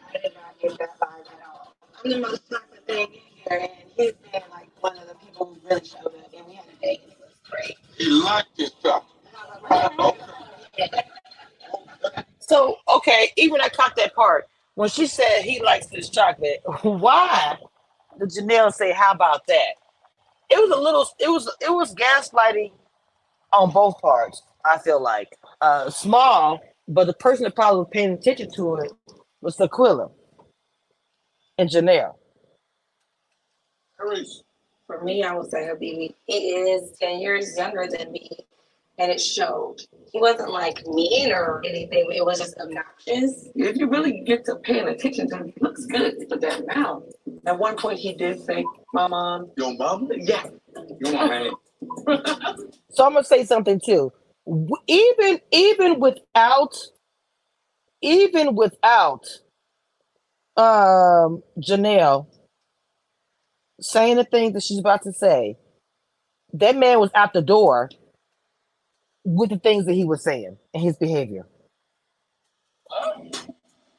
I 0.09 0.19
did 0.23 0.35
not 0.35 0.59
get 0.61 0.79
that 0.79 0.99
vibe 1.01 1.21
at 1.21 1.41
all. 1.47 1.75
I'm 2.05 2.11
the 2.11 2.19
most 2.19 2.51
chocolate 2.51 2.87
thing 2.87 3.07
in 3.13 3.21
here, 3.35 3.61
and 3.61 3.71
he's 3.97 4.13
been 4.13 4.43
like 4.51 4.71
one 4.81 4.99
of 4.99 5.09
the 5.09 5.15
people 5.15 5.47
who 5.47 5.69
really 5.69 5.85
showed 5.85 6.07
up, 6.07 6.15
and 6.37 6.47
we 6.47 6.55
had 6.55 6.65
a 6.67 6.83
date, 6.83 7.01
and 7.03 7.13
it 7.13 7.19
was 7.21 7.35
great. 7.49 7.77
He 7.97 8.11
liked 8.11 8.57
his 8.57 8.73
chocolate. 8.83 10.17
So, 12.51 12.79
okay, 12.89 13.31
even 13.37 13.61
I 13.61 13.69
caught 13.69 13.95
that 13.95 14.13
part. 14.13 14.49
When 14.75 14.89
she 14.89 15.07
said 15.07 15.43
he 15.43 15.63
likes 15.63 15.87
this 15.87 16.09
chocolate, 16.09 16.61
why 16.83 17.57
did 18.19 18.31
Janelle 18.31 18.73
say, 18.73 18.91
how 18.93 19.13
about 19.13 19.47
that? 19.47 19.75
It 20.51 20.57
was 20.61 20.77
a 20.77 20.81
little, 20.81 21.09
it 21.21 21.29
was, 21.29 21.47
it 21.61 21.71
was 21.71 21.95
gaslighting 21.95 22.73
on 23.53 23.71
both 23.71 24.01
parts, 24.01 24.43
I 24.65 24.79
feel 24.79 25.01
like. 25.01 25.29
Uh, 25.61 25.91
small, 25.91 26.59
but 26.89 27.07
the 27.07 27.13
person 27.15 27.45
that 27.45 27.55
probably 27.55 27.79
was 27.79 27.89
paying 27.93 28.15
attention 28.15 28.51
to 28.57 28.75
it 28.79 28.91
was 29.41 29.57
Taquilla 29.57 30.11
and 31.57 31.71
Janelle. 31.71 32.17
For 34.89 35.05
me, 35.05 35.23
I 35.23 35.35
would 35.35 35.49
say 35.53 35.69
Habibi. 35.69 36.17
He 36.27 36.49
is 36.51 36.99
ten 37.01 37.21
years 37.21 37.57
younger 37.57 37.87
than 37.87 38.11
me, 38.11 38.45
and 39.01 39.11
it 39.11 39.21
showed. 39.21 39.77
He 40.13 40.21
wasn't 40.21 40.53
like 40.53 40.87
mean 40.87 41.33
or 41.33 41.63
anything. 41.67 42.09
It 42.13 42.25
was 42.25 42.39
just 42.41 42.57
obnoxious. 42.61 43.49
If 43.57 43.77
you 43.79 43.89
really 43.89 44.23
get 44.27 44.45
to 44.47 44.57
paying 44.57 44.89
attention 44.89 45.29
to 45.31 45.37
him, 45.39 45.47
he 45.55 45.61
looks 45.63 45.87
good 45.87 46.17
with 46.31 46.43
that 46.43 46.67
mouth. 46.77 47.05
At 47.47 47.59
one 47.59 47.77
point, 47.77 47.99
he 48.01 48.15
did 48.15 48.45
say, 48.45 48.67
"My 48.93 49.09
mom." 49.09 49.51
Your 49.57 49.75
mom? 49.77 50.11
Yeah, 50.17 50.47
Your 51.01 51.15
mama. 51.15 51.51
So 52.93 53.07
I'm 53.07 53.13
gonna 53.13 53.25
say 53.25 53.45
something 53.45 53.81
too. 53.85 54.13
Even 54.89 55.41
even 55.53 56.01
without 56.01 56.77
even 58.03 58.57
without 58.57 59.27
um 60.57 61.43
Janelle 61.61 62.27
saying 63.81 64.17
the 64.17 64.25
things 64.25 64.55
that 64.55 64.63
she's 64.65 64.81
about 64.81 65.03
to 65.03 65.13
say, 65.13 65.57
that 66.55 66.77
man 66.77 67.01
was 67.01 67.11
out 67.15 67.33
the 67.33 67.43
door 67.43 67.91
with 69.25 69.51
the 69.51 69.59
things 69.59 69.87
that 69.87 69.95
he 69.95 70.05
was 70.05 70.23
saying 70.25 70.57
and 70.75 70.83
his 70.83 70.97
behavior. 70.97 71.47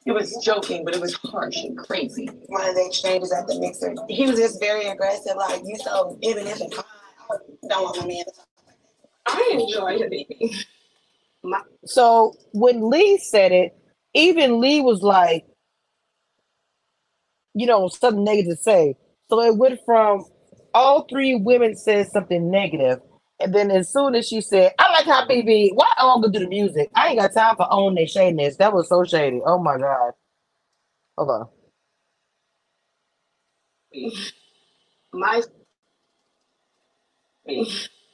he 0.04 0.10
was 0.10 0.36
joking, 0.44 0.84
but 0.84 0.94
it 0.94 1.00
was 1.00 1.14
harsh 1.14 1.62
and 1.62 1.76
crazy. 1.78 2.26
One 2.46 2.68
of 2.68 2.74
the 2.74 2.86
exchanges 2.86 3.32
at 3.32 3.46
the 3.46 3.58
mixer, 3.60 3.94
he 4.08 4.26
was 4.26 4.38
just 4.38 4.60
very 4.60 4.86
aggressive. 4.86 5.36
Like 5.36 5.62
you 5.64 5.76
so 5.78 6.18
even 6.22 6.46
if 6.46 6.60
it's 6.60 6.74
fine, 6.74 6.84
I 7.30 7.36
don't 7.68 7.84
want 7.84 8.00
my 8.00 8.06
man 8.06 8.24
to 8.24 8.32
talk 8.32 8.48
like 8.68 8.76
that. 9.26 9.26
I 9.26 9.50
enjoy 9.60 9.98
Habibi. 9.98 10.64
So 11.84 12.34
when 12.52 12.88
Lee 12.90 13.18
said 13.18 13.52
it, 13.52 13.76
even 14.14 14.60
Lee 14.60 14.80
was 14.80 15.02
like, 15.02 15.44
you 17.54 17.66
know, 17.66 17.88
something 17.88 18.24
negative 18.24 18.56
to 18.58 18.62
say. 18.62 18.96
So 19.28 19.40
it 19.40 19.56
went 19.56 19.80
from 19.84 20.24
all 20.74 21.06
three 21.08 21.34
women 21.34 21.76
said 21.76 22.08
something 22.08 22.50
negative, 22.50 23.00
and 23.44 23.54
then 23.54 23.70
as 23.72 23.92
soon 23.92 24.14
as 24.16 24.28
she 24.28 24.40
said, 24.42 24.72
"I 24.78 24.92
like 24.92 25.06
how 25.06 25.26
BB," 25.26 25.72
why 25.74 25.86
I 25.98 26.02
don't 26.02 26.22
go 26.22 26.30
do 26.30 26.40
the 26.40 26.48
music? 26.48 26.90
I 26.96 27.08
ain't 27.10 27.20
got 27.20 27.34
time 27.34 27.56
for 27.56 27.66
own 27.72 27.94
they 27.96 28.06
shadiness. 28.06 28.56
That 28.58 28.74
was 28.74 28.88
so 28.88 29.04
shady. 29.04 29.42
Oh 29.46 29.58
my 29.58 29.78
god. 29.78 30.12
Hold 31.18 31.30
on. 31.30 31.48
My 35.12 35.42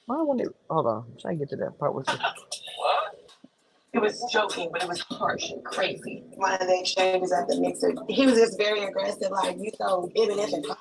Why 0.07 0.17
I 0.19 0.23
want 0.23 0.41
to 0.43 0.55
hold 0.71 0.87
on? 0.87 1.05
I'm 1.12 1.19
trying 1.21 1.38
to 1.38 1.47
get 1.47 1.51
to 1.51 1.57
that 1.59 1.79
part 1.79 1.95
where 1.95 2.05
she, 2.05 2.19
He 3.93 3.99
was 3.99 4.25
joking, 4.33 4.71
but 4.73 4.83
it 4.85 4.88
was 4.88 5.01
harsh 5.01 5.51
and 5.51 5.64
crazy. 5.64 6.25
One 6.37 6.53
of 6.55 6.61
the 6.61 6.81
exchanges 6.81 7.33
at 7.33 7.49
the 7.49 7.61
mixer, 7.61 7.95
he 8.09 8.27
was 8.27 8.37
just 8.37 8.59
very 8.59 8.85
aggressive. 8.85 9.31
Like 9.33 9.59
you 9.59 9.73
so 9.79 10.11
even 10.17 10.38
if 10.38 10.53
it's 10.55 10.69
fine, 10.69 10.77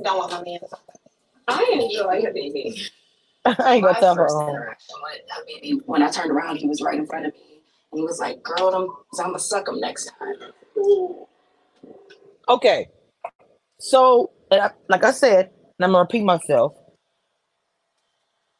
I 0.00 0.04
don't 0.04 0.18
want 0.18 0.32
my 0.32 0.42
man 0.44 0.60
to 0.60 0.68
talk 0.68 0.82
like 0.88 0.98
that. 1.48 1.54
I 1.68 1.72
enjoy 1.74 2.22
Habibi. 2.22 2.90
I 3.58 3.74
ain't 3.74 3.84
got 3.84 4.00
time 4.00 4.16
for 4.16 4.24
first 4.24 4.36
own. 4.36 4.50
interaction 4.50 5.82
when 5.86 6.02
I 6.02 6.10
turned 6.10 6.30
around, 6.30 6.56
he 6.56 6.66
was 6.66 6.80
right 6.82 6.98
in 6.98 7.06
front 7.06 7.26
of 7.26 7.34
me, 7.34 7.62
and 7.92 7.98
he 7.98 8.02
was 8.02 8.20
like, 8.20 8.42
"Girl, 8.42 8.70
them, 8.70 8.94
I'm 9.18 9.26
gonna 9.26 9.38
suck 9.38 9.68
him 9.68 9.80
next 9.80 10.10
time." 10.18 10.34
Okay. 12.48 12.88
So, 13.80 14.30
and 14.50 14.60
I- 14.62 14.70
like 14.88 15.04
I 15.04 15.10
said, 15.10 15.46
and 15.46 15.84
I'm 15.84 15.90
gonna 15.92 16.00
repeat 16.02 16.22
myself. 16.24 16.74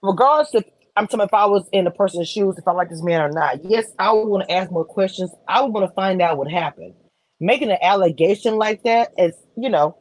Regardless 0.03 0.55
if 0.55 0.65
I'm 0.97 1.07
talking 1.07 1.25
if 1.25 1.33
I 1.33 1.47
was 1.47 1.69
in 1.73 1.85
the 1.85 1.91
person's 1.91 2.29
shoes, 2.29 2.59
if 2.59 2.67
I 2.67 2.73
like 2.73 2.91
this 2.91 3.03
man 3.03 3.23
or 3.23 3.31
not, 3.31 3.65
yes, 3.65 3.87
I 3.99 4.13
would 4.13 4.27
want 4.27 4.49
to 4.49 4.55
ask 4.55 4.71
more 4.71 4.85
questions. 4.85 5.31
I 5.49 5.63
would 5.63 5.73
want 5.73 5.89
to 5.89 5.95
find 5.95 6.21
out 6.21 6.39
what 6.39 6.51
happened. 6.51 6.95
Making 7.41 7.71
an 7.71 7.79
allegation 7.81 8.57
like 8.57 8.83
that 8.83 9.13
is, 9.17 9.33
you 9.57 9.71
know, 9.71 9.97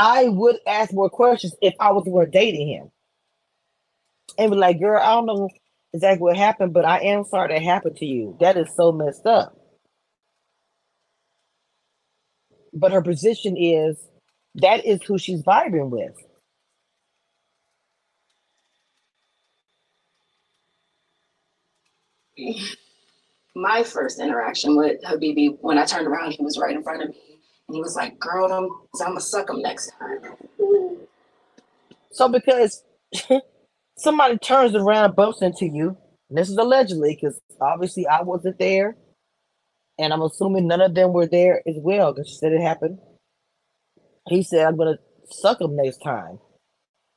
I 0.00 0.30
would 0.30 0.58
ask 0.66 0.94
more 0.94 1.10
questions 1.10 1.56
if 1.62 1.74
I 1.80 1.92
was 1.92 2.04
were 2.08 2.26
dating 2.26 2.68
him. 2.68 2.92
And 4.38 4.52
be 4.52 4.58
like, 4.58 4.80
girl, 4.80 5.02
I 5.02 5.14
don't 5.14 5.26
know 5.26 5.50
exactly 5.94 6.22
what 6.24 6.38
happened, 6.38 6.74
but 6.74 6.86
I 6.86 7.00
am 7.00 7.24
sorry 7.24 7.54
that 7.54 7.62
happened 7.62 7.98
to 7.98 8.06
you. 8.06 8.36
That 8.40 8.58
is 8.58 8.68
so 8.76 8.92
messed 8.92 9.26
up. 9.26 9.54
but 12.72 12.92
her 12.92 13.02
position 13.02 13.56
is 13.56 13.98
that 14.56 14.84
is 14.86 15.00
who 15.06 15.18
she's 15.18 15.42
vibing 15.42 15.90
with. 15.90 16.16
My 23.54 23.82
first 23.82 24.20
interaction 24.20 24.76
with 24.76 25.02
Habibi, 25.02 25.58
when 25.60 25.78
I 25.78 25.84
turned 25.84 26.06
around, 26.06 26.32
he 26.32 26.42
was 26.44 26.58
right 26.58 26.74
in 26.76 26.82
front 26.82 27.02
of 27.02 27.10
me, 27.10 27.29
and 27.70 27.76
he 27.76 27.82
was 27.82 27.94
like, 27.94 28.18
"Girl, 28.18 28.48
them, 28.48 28.68
I'm 29.00 29.10
gonna 29.10 29.20
suck 29.20 29.48
him 29.48 29.62
next 29.62 29.92
time." 29.96 30.36
So 32.10 32.28
because 32.28 32.82
somebody 33.96 34.38
turns 34.38 34.74
around 34.74 35.04
and 35.04 35.14
bumps 35.16 35.40
into 35.40 35.66
you, 35.66 35.96
this 36.30 36.50
is 36.50 36.56
allegedly 36.56 37.14
because 37.14 37.40
obviously 37.60 38.08
I 38.08 38.22
wasn't 38.22 38.58
there, 38.58 38.96
and 40.00 40.12
I'm 40.12 40.22
assuming 40.22 40.66
none 40.66 40.80
of 40.80 40.96
them 40.96 41.12
were 41.12 41.28
there 41.28 41.62
as 41.68 41.76
well 41.78 42.12
because 42.12 42.28
she 42.28 42.38
said 42.38 42.52
it 42.52 42.60
happened. 42.60 42.98
He 44.28 44.42
said, 44.42 44.66
"I'm 44.66 44.76
gonna 44.76 44.98
suck 45.30 45.60
him 45.60 45.76
next 45.76 45.98
time." 45.98 46.40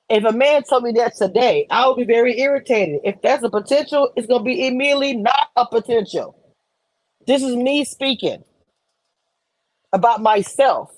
If 0.08 0.24
a 0.24 0.32
man 0.32 0.62
told 0.62 0.84
me 0.84 0.92
that 0.92 1.16
today, 1.16 1.66
I 1.72 1.88
would 1.88 1.98
be 1.98 2.04
very 2.04 2.40
irritated. 2.40 3.00
If 3.04 3.24
that's 3.24 3.44
a 3.44 3.50
potential, 3.50 4.14
it's 4.16 4.28
gonna 4.28 4.44
be 4.44 4.68
immediately 4.68 5.16
not 5.18 5.48
a 5.56 5.66
potential. 5.66 6.36
This 7.26 7.42
is 7.42 7.56
me 7.56 7.86
speaking 7.86 8.44
about 9.94 10.22
myself. 10.22 10.92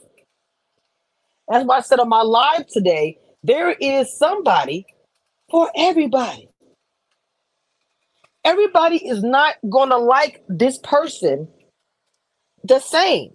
That's 1.49 1.65
why 1.65 1.77
I 1.77 1.81
said 1.81 1.99
on 1.99 2.09
my 2.09 2.21
live 2.21 2.67
today, 2.67 3.19
there 3.43 3.71
is 3.71 4.17
somebody 4.17 4.85
for 5.51 5.69
everybody. 5.77 6.49
Everybody 8.43 8.97
is 9.07 9.23
not 9.23 9.55
going 9.69 9.89
to 9.89 9.97
like 9.97 10.43
this 10.49 10.79
person 10.79 11.47
the 12.63 12.79
same. 12.79 13.33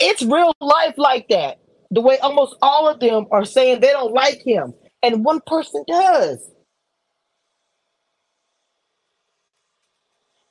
It's 0.00 0.22
real 0.22 0.54
life 0.60 0.94
like 0.98 1.28
that. 1.28 1.60
The 1.90 2.00
way 2.00 2.18
almost 2.18 2.56
all 2.62 2.88
of 2.88 3.00
them 3.00 3.26
are 3.32 3.44
saying 3.44 3.80
they 3.80 3.92
don't 3.92 4.14
like 4.14 4.42
him, 4.44 4.74
and 5.02 5.24
one 5.24 5.40
person 5.46 5.84
does. 5.88 6.51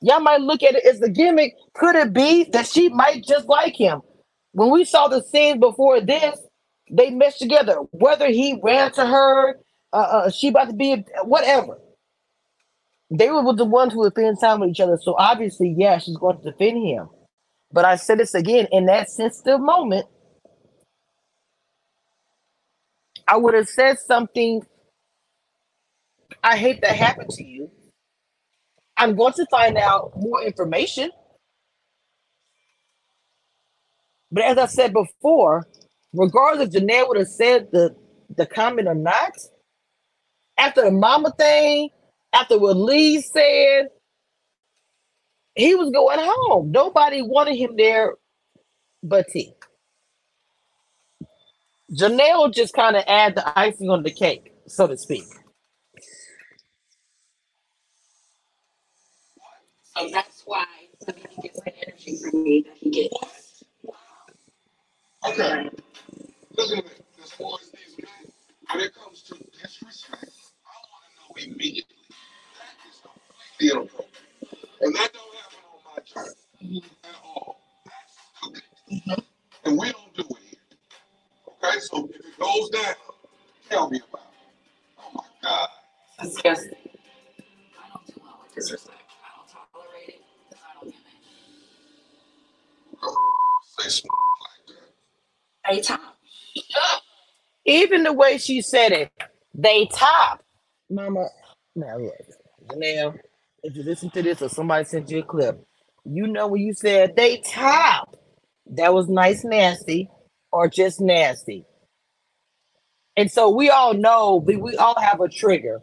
Y'all 0.02 0.20
might 0.20 0.40
look 0.40 0.62
at 0.62 0.74
it 0.74 0.84
as 0.84 1.00
a 1.00 1.08
gimmick. 1.08 1.54
Could 1.74 1.94
it 1.96 2.12
be 2.12 2.44
that 2.52 2.66
she 2.66 2.88
might 2.88 3.24
just 3.24 3.48
like 3.48 3.76
him? 3.76 4.02
When 4.52 4.70
we 4.70 4.84
saw 4.84 5.08
the 5.08 5.22
scene 5.22 5.60
before 5.60 6.00
this, 6.00 6.38
they 6.90 7.10
meshed 7.10 7.38
together. 7.38 7.76
Whether 7.92 8.28
he 8.28 8.60
ran 8.62 8.92
to 8.92 9.06
her, 9.06 9.56
uh, 9.92 9.96
uh, 9.96 10.30
she 10.30 10.48
about 10.48 10.68
to 10.68 10.74
be 10.74 11.04
whatever. 11.22 11.78
They 13.10 13.30
were 13.30 13.54
the 13.54 13.64
ones 13.64 13.92
who 13.92 14.00
were 14.00 14.10
spend 14.10 14.40
time 14.40 14.60
with 14.60 14.70
each 14.70 14.80
other. 14.80 14.98
So 15.00 15.14
obviously, 15.18 15.74
yeah, 15.78 15.98
she's 15.98 16.16
going 16.16 16.38
to 16.38 16.50
defend 16.50 16.84
him. 16.86 17.08
But 17.72 17.84
I 17.84 17.96
said 17.96 18.18
this 18.18 18.34
again 18.34 18.68
in 18.72 18.86
that 18.86 19.10
sensitive 19.10 19.60
moment, 19.60 20.06
I 23.28 23.36
would 23.36 23.54
have 23.54 23.68
said 23.68 23.98
something. 23.98 24.62
I 26.42 26.56
hate 26.56 26.80
that 26.82 26.96
happened 26.96 27.30
to 27.30 27.44
you. 27.44 27.70
I'm 28.96 29.16
going 29.16 29.34
to 29.34 29.46
find 29.50 29.78
out 29.78 30.12
more 30.16 30.42
information. 30.42 31.10
But 34.32 34.44
as 34.44 34.58
I 34.58 34.66
said 34.66 34.92
before, 34.92 35.66
regardless 36.14 36.74
if 36.74 36.82
Janelle 36.82 37.08
would 37.08 37.18
have 37.18 37.28
said 37.28 37.68
the, 37.72 37.96
the 38.36 38.46
comment 38.46 38.88
or 38.88 38.94
not, 38.94 39.32
after 40.58 40.82
the 40.82 40.90
mama 40.92 41.32
thing, 41.38 41.90
after 42.32 42.58
what 42.58 42.76
Lee 42.76 43.20
said, 43.22 43.88
he 45.54 45.74
was 45.74 45.90
going 45.90 46.18
home. 46.20 46.72
Nobody 46.72 47.22
wanted 47.22 47.56
him 47.56 47.76
there 47.76 48.14
but 49.02 49.28
T. 49.28 49.54
Janelle 51.92 52.52
just 52.54 52.74
kind 52.74 52.96
of 52.96 53.04
add 53.08 53.36
the 53.36 53.58
icing 53.58 53.90
on 53.90 54.02
the 54.02 54.12
cake, 54.12 54.52
so 54.68 54.86
to 54.88 54.96
speak. 54.98 55.24
So 59.96 60.08
that's 60.10 60.42
why 60.46 60.64
he 61.06 61.42
gets 61.42 61.60
the 61.60 61.72
energy 61.86 62.18
from 62.18 62.42
me 62.42 62.62
that 62.66 62.76
he 62.78 62.90
gets. 62.90 63.64
Okay. 65.28 65.70
Listen 66.56 66.78
to 66.78 66.84
me. 66.84 66.90
As 67.22 67.30
far 67.32 67.58
as 67.60 67.70
these 67.70 67.96
men, 67.98 68.32
when 68.72 68.80
it 68.84 68.94
comes 68.94 69.22
to 69.22 69.34
disrespect, 69.34 70.32
I 70.66 70.74
want 70.90 71.04
to 71.06 71.44
know 71.46 71.52
immediately. 71.52 71.96
That 72.58 72.74
is 72.90 73.00
completely 73.00 73.80
inappropriate. 73.80 74.68
And 74.80 74.94
that 74.96 75.12
don't 75.12 75.34
happen 75.36 75.60
on 75.70 75.78
my 75.86 75.98
job 76.04 76.84
at 77.04 77.16
all. 77.24 77.60
That's 77.84 78.14
stupid. 78.38 78.62
Mm-hmm. 78.92 79.68
And 79.68 79.78
we 79.78 79.92
don't 79.92 80.14
do 80.14 80.22
it 80.22 80.42
here. 80.50 80.58
Okay? 81.48 81.78
So 81.80 82.08
if 82.08 82.16
it 82.16 82.38
goes 82.38 82.70
down, 82.70 82.94
tell 83.68 83.90
me 83.90 84.00
about 84.08 84.22
it. 84.22 84.28
Oh 84.98 85.10
my 85.14 85.24
God. 85.42 85.68
Disgusting. 86.22 86.72
I 87.78 87.88
don't 87.94 88.06
do 88.06 88.14
well 88.22 88.40
with 88.42 88.54
disrespect. 88.54 89.01
It. 93.78 93.82
Say 93.82 93.88
something 93.90 94.10
like 94.66 94.76
that. 95.64 95.74
Hey, 95.74 95.80
Tom. 95.82 96.00
Even 97.64 98.02
the 98.02 98.12
way 98.12 98.38
she 98.38 98.60
said 98.60 98.92
it, 98.92 99.12
they 99.54 99.86
top. 99.86 100.42
Mama, 100.90 101.26
now 101.76 101.96
look, 101.96 102.14
Janelle, 102.66 103.18
if 103.62 103.76
you 103.76 103.82
listen 103.82 104.10
to 104.10 104.22
this 104.22 104.42
or 104.42 104.48
somebody 104.48 104.84
sent 104.84 105.10
you 105.10 105.20
a 105.20 105.22
clip, 105.22 105.64
you 106.04 106.26
know 106.26 106.48
when 106.48 106.62
you 106.62 106.74
said 106.74 107.14
they 107.16 107.38
top, 107.38 108.16
that 108.66 108.92
was 108.92 109.08
nice, 109.08 109.44
nasty, 109.44 110.10
or 110.50 110.68
just 110.68 111.00
nasty. 111.00 111.64
And 113.16 113.30
so 113.30 113.50
we 113.50 113.70
all 113.70 113.94
know, 113.94 114.42
we, 114.44 114.56
we 114.56 114.76
all 114.76 115.00
have 115.00 115.20
a 115.20 115.28
trigger, 115.28 115.80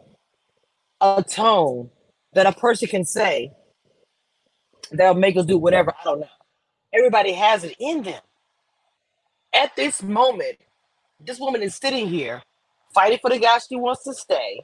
a 1.00 1.24
tone 1.26 1.90
that 2.34 2.46
a 2.46 2.52
person 2.52 2.88
can 2.88 3.04
say 3.04 3.52
that'll 4.92 5.14
make 5.14 5.36
us 5.36 5.46
do 5.46 5.58
whatever. 5.58 5.94
I 5.98 6.04
don't 6.04 6.20
know. 6.20 6.26
Everybody 6.92 7.32
has 7.32 7.64
it 7.64 7.76
in 7.78 8.02
them. 8.02 8.20
At 9.52 9.74
this 9.76 10.02
moment, 10.02 10.58
this 11.24 11.38
woman 11.38 11.62
is 11.62 11.74
sitting 11.74 12.08
here 12.08 12.42
fighting 12.94 13.18
for 13.20 13.30
the 13.30 13.38
guy 13.38 13.58
she 13.58 13.76
wants 13.76 14.04
to 14.04 14.14
stay. 14.14 14.62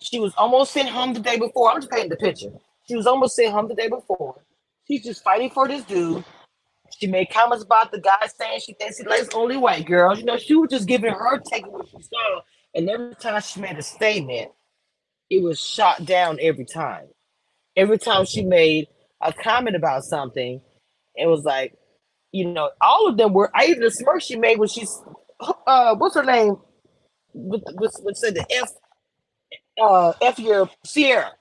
She 0.00 0.20
was 0.20 0.32
almost 0.36 0.72
sent 0.72 0.88
home 0.88 1.12
the 1.12 1.20
day 1.20 1.38
before. 1.38 1.70
I'm 1.70 1.80
just 1.80 1.90
painting 1.90 2.10
the 2.10 2.16
picture. 2.16 2.50
She 2.86 2.94
was 2.96 3.06
almost 3.06 3.36
sent 3.36 3.52
home 3.52 3.68
the 3.68 3.74
day 3.74 3.88
before. 3.88 4.40
She's 4.86 5.04
just 5.04 5.22
fighting 5.22 5.50
for 5.50 5.66
this 5.66 5.84
dude. 5.84 6.24
She 6.96 7.06
made 7.06 7.30
comments 7.30 7.64
about 7.64 7.92
the 7.92 8.00
guy 8.00 8.26
saying 8.26 8.60
she 8.60 8.72
thinks 8.72 8.98
he 8.98 9.04
likes 9.04 9.28
only 9.34 9.56
white 9.56 9.86
girls. 9.86 10.18
You 10.20 10.24
know, 10.24 10.38
she 10.38 10.54
was 10.54 10.70
just 10.70 10.88
giving 10.88 11.12
her 11.12 11.38
take 11.38 11.66
of 11.66 11.72
what 11.72 11.88
she 11.88 12.02
saw. 12.02 12.40
And 12.74 12.88
every 12.88 13.14
time 13.16 13.40
she 13.42 13.60
made 13.60 13.76
a 13.76 13.82
statement, 13.82 14.50
it 15.30 15.42
was 15.42 15.60
shot 15.60 16.04
down 16.04 16.38
every 16.40 16.64
time. 16.64 17.08
Every 17.76 17.98
time 17.98 18.24
she 18.24 18.42
made 18.42 18.88
a 19.20 19.32
comment 19.32 19.76
about 19.76 20.04
something, 20.04 20.60
it 21.18 21.26
was 21.26 21.44
like, 21.44 21.74
you 22.32 22.46
know, 22.46 22.70
all 22.80 23.08
of 23.08 23.16
them 23.16 23.32
were. 23.32 23.50
I 23.54 23.66
even 23.66 23.82
the 23.82 23.90
smirk 23.90 24.22
she 24.22 24.36
made 24.36 24.58
when 24.58 24.68
she's, 24.68 25.02
uh, 25.66 25.96
what's 25.96 26.14
her 26.16 26.24
name? 26.24 26.56
With 27.34 27.62
with, 27.74 27.94
with 28.02 28.16
said 28.16 28.34
the 28.34 28.46
F, 28.50 28.70
uh, 29.82 30.12
F 30.22 30.38
your 30.38 30.70
Sierra. 30.84 31.32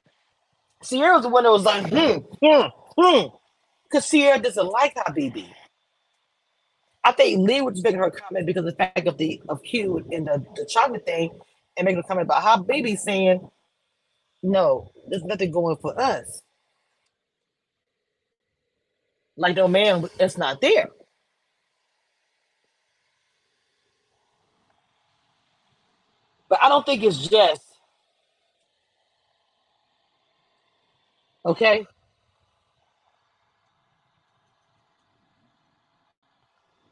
Sierra 0.83 1.15
was 1.15 1.23
the 1.23 1.29
one 1.29 1.43
that 1.43 1.51
was 1.51 1.65
like, 1.65 1.87
hmm, 1.89 2.19
hmm, 2.43 2.67
hmm, 2.97 3.27
because 3.83 4.05
Sierra 4.05 4.39
doesn't 4.39 4.67
like 4.67 4.95
Habibi. 4.95 5.47
I 7.03 7.13
think 7.13 7.47
Lee 7.47 7.61
was 7.61 7.82
making 7.84 7.99
her 7.99 8.11
comment 8.11 8.45
because 8.45 8.61
of 8.61 8.65
the 8.65 8.75
fact 8.75 9.07
of 9.07 9.17
the 9.17 9.41
of 9.49 9.63
Q 9.63 10.05
and 10.11 10.28
the, 10.28 10.45
the 10.55 10.65
chocolate 10.69 11.05
thing, 11.05 11.32
and 11.78 11.86
making 11.86 11.99
a 11.99 12.03
comment 12.03 12.28
about 12.28 12.43
Habibi 12.43 12.97
saying, 12.97 13.49
no, 14.43 14.91
there's 15.09 15.23
nothing 15.23 15.51
going 15.51 15.78
for 15.78 15.99
us. 15.99 16.41
Like 19.38 19.57
no 19.57 19.67
man, 19.69 20.05
it's 20.19 20.38
not 20.38 20.61
there. 20.61 20.89
But 26.49 26.59
I 26.63 26.69
don't 26.69 26.85
think 26.85 27.03
it's 27.03 27.27
just 27.27 27.63
okay. 31.45 31.85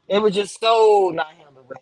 It 0.08 0.20
was 0.22 0.34
just 0.34 0.60
so 0.60 1.12
not 1.14 1.28
handled. 1.32 1.72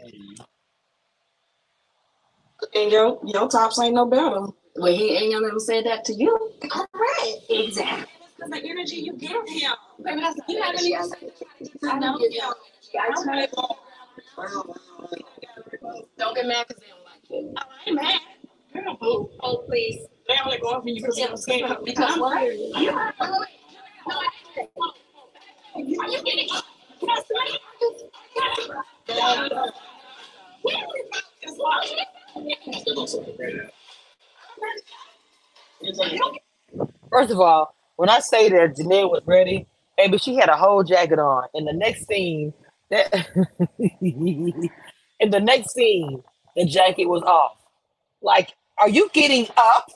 And 2.74 2.92
your 2.92 3.20
your 3.24 3.48
tops 3.48 3.80
ain't 3.80 3.94
no 3.96 4.06
better. 4.06 4.46
Well, 4.76 4.94
he 4.94 5.16
ain't 5.16 5.32
gonna 5.34 5.60
say 5.60 5.82
that 5.84 6.04
to 6.06 6.14
you. 6.14 6.52
Correct. 6.70 7.38
Exactly. 7.50 8.06
Because 8.36 8.50
the 8.50 8.70
energy 8.70 8.96
you 8.98 9.14
give 9.14 9.32
him. 9.48 9.72
You 10.04 10.12
I 10.12 10.72
you 10.80 11.98
don't. 13.52 13.78
I 16.18 16.34
get 16.34 16.46
mad 16.46 16.66
because 16.68 16.82
they 16.82 16.88
don't 16.90 17.04
like 17.04 17.30
you. 17.30 17.54
ain't 17.86 17.96
mad. 17.96 18.20
Girl, 18.74 18.96
boo. 19.00 19.30
Oh, 19.42 19.64
please. 19.68 20.06
They 20.28 20.34
only 20.44 20.58
go 20.58 20.70
you 20.84 21.02
because 21.02 21.18
you 21.18 21.36
say 21.36 21.62
Because 21.84 22.18
what? 22.18 22.36
Are 22.38 22.52
you 25.82 26.22
kidding? 26.24 26.48
That's 27.02 27.30
First 37.10 37.30
of 37.32 37.40
all, 37.40 37.74
when 37.96 38.08
I 38.10 38.20
say 38.20 38.48
that 38.50 38.76
Janelle 38.76 39.10
was 39.10 39.22
ready, 39.26 39.66
baby, 39.96 40.18
she 40.18 40.36
had 40.36 40.48
a 40.48 40.56
whole 40.56 40.82
jacket 40.84 41.18
on. 41.18 41.48
In 41.54 41.64
the 41.64 41.72
next 41.72 42.06
scene, 42.06 42.52
that 42.90 43.12
in 43.90 45.30
the 45.30 45.40
next 45.40 45.74
scene, 45.74 46.22
the 46.56 46.66
jacket 46.66 47.06
was 47.06 47.22
off. 47.22 47.56
Like, 48.22 48.52
are 48.78 48.88
you 48.88 49.10
getting 49.12 49.48
up? 49.56 49.90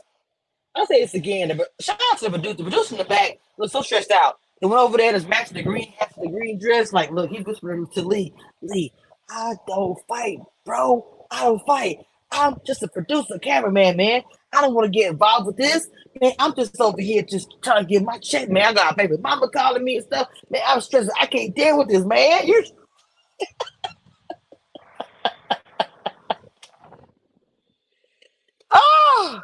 I'll 0.75 0.87
say 0.87 1.01
this 1.01 1.15
again. 1.15 1.57
But 1.57 1.69
shout 1.81 2.01
out 2.13 2.19
to 2.19 2.25
the 2.27 2.31
producer. 2.31 2.57
The 2.57 2.63
producer 2.65 2.95
in 2.95 2.99
the 2.99 3.05
back 3.05 3.39
looks 3.59 3.73
so 3.73 3.83
stressed 3.83 4.11
out. 4.11 4.39
The 4.61 4.69
one 4.69 4.79
over 4.79 4.97
there 4.97 5.13
that's 5.13 5.27
matching 5.27 5.57
the 5.57 5.63
green 5.63 5.93
hat 5.99 6.13
the 6.21 6.29
green 6.29 6.59
dress. 6.59 6.93
Like, 6.93 7.11
look, 7.11 7.31
he 7.31 7.41
whispering 7.43 7.87
to 7.95 8.03
Lee, 8.03 8.35
Lee, 8.63 8.93
I 9.31 9.55
don't 9.67 9.99
fight, 10.09 10.39
bro. 10.65 11.27
I 11.31 11.45
don't 11.45 11.65
fight. 11.67 11.99
I'm 12.31 12.57
just 12.67 12.83
a 12.83 12.89
producer, 12.89 13.39
cameraman, 13.39 13.97
man. 13.97 14.23
I 14.53 14.63
don't 14.63 14.75
want 14.75 14.87
to 14.93 14.99
get 14.99 15.13
involved 15.13 15.47
with 15.47 15.59
this. 15.59 15.89
Man, 16.21 16.33
I'm 16.41 16.55
just 16.57 16.81
over 16.81 17.01
here 17.01 17.23
just 17.23 17.49
trying 17.63 17.85
to 17.85 17.89
get 17.89 18.05
my 18.05 18.19
check, 18.19 18.51
man. 18.51 18.65
I 18.67 18.75
got 18.75 18.93
a 18.93 18.97
baby 18.97 19.17
mama 19.19 19.49
calling 19.51 19.85
me 19.85 19.99
and 19.99 20.07
stuff. 20.07 20.29
Man, 20.51 20.63
I'm 20.67 20.81
stressed. 20.81 21.11
I 21.21 21.27
can't 21.27 21.55
deal 21.55 21.79
with 21.79 21.89
this, 21.89 22.05
man. 22.05 22.47
You 22.47 22.65
Oh, 28.73 29.41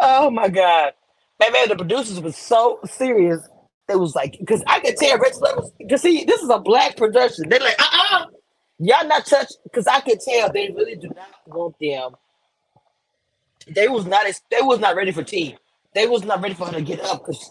oh 0.00 0.30
my 0.30 0.48
God. 0.48 0.92
Man, 1.40 1.52
man, 1.52 1.68
the 1.68 1.76
producers 1.76 2.20
was 2.20 2.36
so 2.36 2.80
serious. 2.86 3.40
It 3.88 3.96
was 3.98 4.14
like, 4.14 4.36
because 4.40 4.62
I 4.66 4.80
could 4.80 4.96
tell 4.96 5.18
Rich 5.18 5.36
Levels, 5.40 5.72
because 5.78 6.02
see, 6.02 6.24
this 6.24 6.42
is 6.42 6.50
a 6.50 6.58
black 6.60 6.96
production. 6.96 7.48
They're 7.48 7.60
like, 7.60 7.80
uh-uh, 7.80 8.26
y'all 8.78 9.06
not 9.08 9.26
touch, 9.26 9.48
because 9.64 9.86
I 9.86 10.00
could 10.00 10.20
tell 10.20 10.52
they 10.52 10.70
really 10.70 10.96
do 10.96 11.08
not 11.08 11.28
want 11.46 11.76
them. 11.80 12.12
They 13.68 13.88
was 13.88 14.06
not, 14.06 14.26
they 14.50 14.62
was 14.62 14.80
not 14.80 14.96
ready 14.96 15.12
for 15.12 15.22
tea. 15.22 15.56
They 15.94 16.06
was 16.06 16.24
not 16.24 16.42
ready 16.42 16.54
for 16.54 16.66
her 16.66 16.72
to 16.72 16.82
get 16.82 17.00
up 17.00 17.20
because 17.26 17.50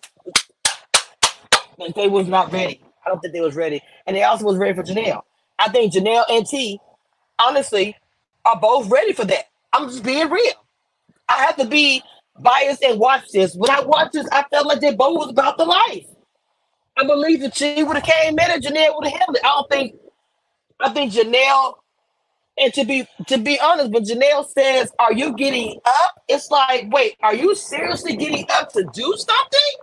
And 1.80 1.94
they 1.96 2.08
was 2.10 2.28
not 2.28 2.52
ready. 2.52 2.82
I 3.06 3.10
don't 3.10 3.20
think 3.20 3.34
they 3.34 3.42
was 3.42 3.56
ready. 3.56 3.82
And 4.08 4.16
they 4.16 4.24
also 4.24 4.46
was 4.46 4.58
ready 4.58 4.74
for 4.74 4.84
Janelle. 4.84 5.22
I 5.60 5.70
think 5.70 5.94
Janelle 5.94 6.26
and 6.30 6.46
T, 6.46 6.80
honestly, 7.40 7.96
are 8.46 8.60
both 8.60 8.90
ready 8.90 9.14
for 9.14 9.26
that. 9.26 9.46
I'm 9.74 9.90
just 9.90 10.04
being 10.04 10.30
real. 10.30 10.54
I 11.30 11.44
have 11.44 11.58
to 11.58 11.66
be 11.66 12.04
biased 12.40 12.84
and 12.84 13.00
watch 13.00 13.24
this. 13.32 13.56
When 13.56 13.70
I 13.70 13.82
watched 13.82 14.14
this, 14.14 14.28
I 14.32 14.44
felt 14.52 14.68
like 14.68 14.82
they 14.82 14.96
both 14.96 15.18
was 15.18 15.30
about 15.30 15.58
the 15.58 15.66
life. 15.66 16.06
I 16.98 17.06
believe 17.06 17.42
that 17.42 17.56
she 17.56 17.84
would 17.84 17.96
have 17.96 18.06
came 18.06 18.38
in 18.40 18.52
and 18.52 18.64
Janelle 18.64 18.96
would 18.96 19.08
have 19.08 19.20
handled 19.20 19.38
it. 19.38 19.46
I 19.46 19.50
don't 19.50 19.70
think 19.70 19.96
I 20.82 20.90
think 20.90 21.14
Janelle, 21.14 21.76
and 22.58 22.74
to 22.76 22.86
be 22.86 23.08
to 23.28 23.40
be 23.40 23.60
honest, 23.60 23.92
when 23.92 24.04
Janelle 24.06 24.48
says, 24.48 24.92
Are 25.00 25.14
you 25.14 25.36
getting 25.36 25.80
up? 25.86 26.24
It's 26.30 26.52
like, 26.52 26.88
wait, 26.92 27.18
are 27.24 27.36
you 27.36 27.56
seriously 27.56 28.16
getting 28.18 28.46
up 28.52 28.74
to 28.74 28.86
do 28.94 29.16
something? 29.18 29.74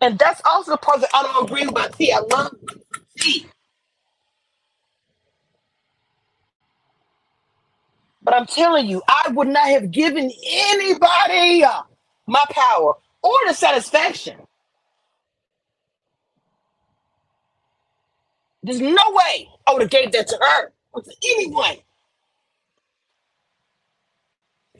And 0.00 0.18
that's 0.18 0.42
also 0.46 0.72
the 0.72 0.78
part 0.78 1.00
that 1.02 1.10
I 1.14 1.22
don't 1.24 1.44
agree 1.50 1.66
with 1.66 1.96
See, 1.96 2.12
I 2.12 2.20
love 2.20 2.52
T. 3.18 3.46
But 8.22 8.34
I'm 8.34 8.46
telling 8.46 8.86
you, 8.86 9.02
I 9.08 9.30
would 9.32 9.48
not 9.48 9.68
have 9.68 9.90
given 9.90 10.30
anybody 10.50 11.64
uh, 11.64 11.82
my 12.26 12.44
power 12.50 12.94
or 13.22 13.32
the 13.48 13.54
satisfaction. 13.54 14.38
There's 18.62 18.80
no 18.80 19.02
way 19.08 19.48
I 19.66 19.72
would 19.72 19.82
have 19.82 19.90
gave 19.90 20.12
that 20.12 20.28
to 20.28 20.38
her 20.40 20.72
or 20.92 21.02
to 21.02 21.12
anyone. 21.36 21.76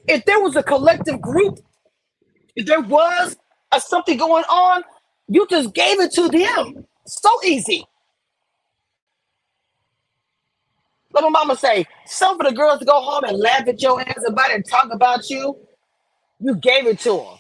If 0.09 0.25
there 0.27 0.41
was 0.41 0.57
a 0.57 0.63
collective 0.63 1.21
group, 1.21 1.61
if 2.57 2.67
there 2.67 2.81
was 2.81 3.37
a, 3.73 3.81
something 3.81 4.19
going 4.19 4.45
on, 4.45 4.85
you 5.29 5.47
just 5.49 5.75
gave 5.75 6.01
it 6.01 6.13
to 6.15 6.29
them. 6.29 6.87
So 7.07 7.31
easy. 7.45 7.85
Let 11.15 11.25
my 11.25 11.31
mama 11.31 11.57
say, 11.57 11.87
some 12.07 12.41
of 12.41 12.47
the 12.47 12.55
girls 12.55 12.81
to 12.81 12.87
go 12.87 13.01
home 13.01 13.25
and 13.25 13.39
laugh 13.39 13.69
at 13.69 13.83
your 13.83 14.01
ass 14.01 14.25
about 14.27 14.51
it 14.51 14.57
and 14.57 14.67
talk 14.67 14.89
about 14.93 15.31
you. 15.31 15.59
You 16.41 16.57
gave 16.57 16.87
it 16.89 17.01
to 17.01 17.13
them. 17.19 17.40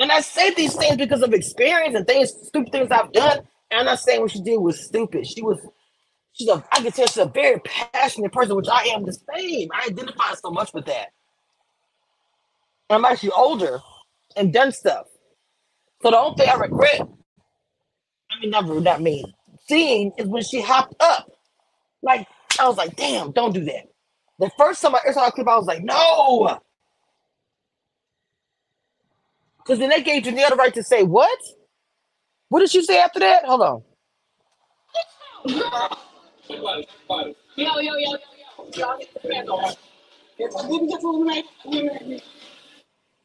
And 0.00 0.12
I 0.12 0.20
say 0.20 0.52
these 0.54 0.74
things 0.74 0.96
because 0.96 1.22
of 1.22 1.32
experience 1.32 1.94
and 1.96 2.06
things, 2.06 2.32
stupid 2.44 2.72
things 2.72 2.90
I've 2.90 3.12
done. 3.12 3.40
And 3.70 3.80
I'm 3.80 3.86
not 3.86 4.00
saying 4.00 4.20
what 4.20 4.32
she 4.32 4.42
did 4.42 4.58
was 4.58 4.84
stupid. 4.84 5.26
She 5.26 5.42
was, 5.42 5.58
she's 6.32 6.48
a, 6.48 6.64
I 6.72 6.82
can 6.82 6.92
tell 6.92 7.06
she's 7.06 7.18
a 7.18 7.26
very 7.26 7.60
passionate 7.60 8.32
person, 8.32 8.56
which 8.56 8.68
I 8.70 8.84
am 8.94 9.04
the 9.04 9.16
same. 9.34 9.68
I 9.72 9.86
identify 9.86 10.34
so 10.34 10.50
much 10.50 10.74
with 10.74 10.86
that. 10.86 11.08
And 12.90 12.96
I'm 12.96 13.04
actually 13.04 13.32
older 13.32 13.80
and 14.36 14.52
done 14.52 14.72
stuff. 14.72 15.06
So 16.02 16.10
the 16.10 16.18
only 16.18 16.36
thing 16.36 16.48
I 16.50 16.56
regret, 16.56 17.00
I 17.00 18.40
mean, 18.40 18.50
never, 18.50 18.80
not 18.80 19.00
me, 19.02 19.24
seeing 19.66 20.12
is 20.18 20.26
when 20.26 20.42
she 20.42 20.60
hopped 20.60 20.94
up. 21.00 21.30
Like, 22.02 22.26
I 22.60 22.68
was 22.68 22.76
like, 22.76 22.96
damn, 22.96 23.32
don't 23.32 23.54
do 23.54 23.64
that. 23.64 23.86
The 24.38 24.50
first 24.58 24.82
time 24.82 24.94
I 24.94 25.12
saw 25.12 25.28
a 25.28 25.32
clip, 25.32 25.48
I 25.48 25.56
was 25.56 25.66
like, 25.66 25.82
no. 25.82 26.60
Because 29.64 29.78
then 29.78 29.90
they 29.90 30.02
gave 30.02 30.24
Janelle 30.24 30.50
the 30.50 30.56
right 30.56 30.74
to 30.74 30.82
say, 30.82 31.04
what? 31.04 31.38
What 32.50 32.60
did 32.60 32.70
she 32.70 32.82
say 32.82 32.98
after 33.00 33.20
that? 33.20 33.44
Hold 33.46 33.62
on. 33.62 33.82
Yo, 37.56 37.78
yo, 37.80 37.94
yo, 37.96 38.16
yo, 38.74 38.98
yo. 39.46 39.70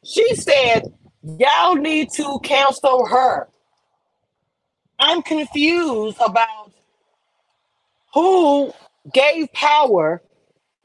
She 0.04 0.34
said, 0.34 0.82
y'all 1.22 1.76
need 1.76 2.10
to 2.12 2.40
counsel 2.44 3.06
her. 3.06 3.48
I'm 4.98 5.22
confused 5.22 6.18
about 6.24 6.72
who 8.14 8.72
gave 9.12 9.52
power 9.52 10.22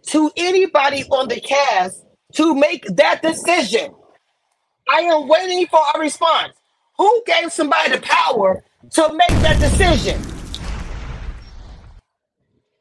to 0.08 0.32
anybody 0.38 1.04
on 1.06 1.28
the 1.30 1.40
cast 1.42 2.06
to 2.36 2.56
make 2.56 2.86
that 2.96 3.22
decision. 3.22 3.94
I 4.88 5.02
am 5.02 5.28
waiting 5.28 5.66
for 5.68 5.80
a 5.96 6.00
response. 6.00 6.54
Who 6.98 7.24
gave 7.26 7.52
somebody 7.52 7.92
the 7.92 8.02
power 8.02 8.64
to 8.92 9.14
make 9.14 9.42
that 9.42 9.60
decision? 9.60 10.22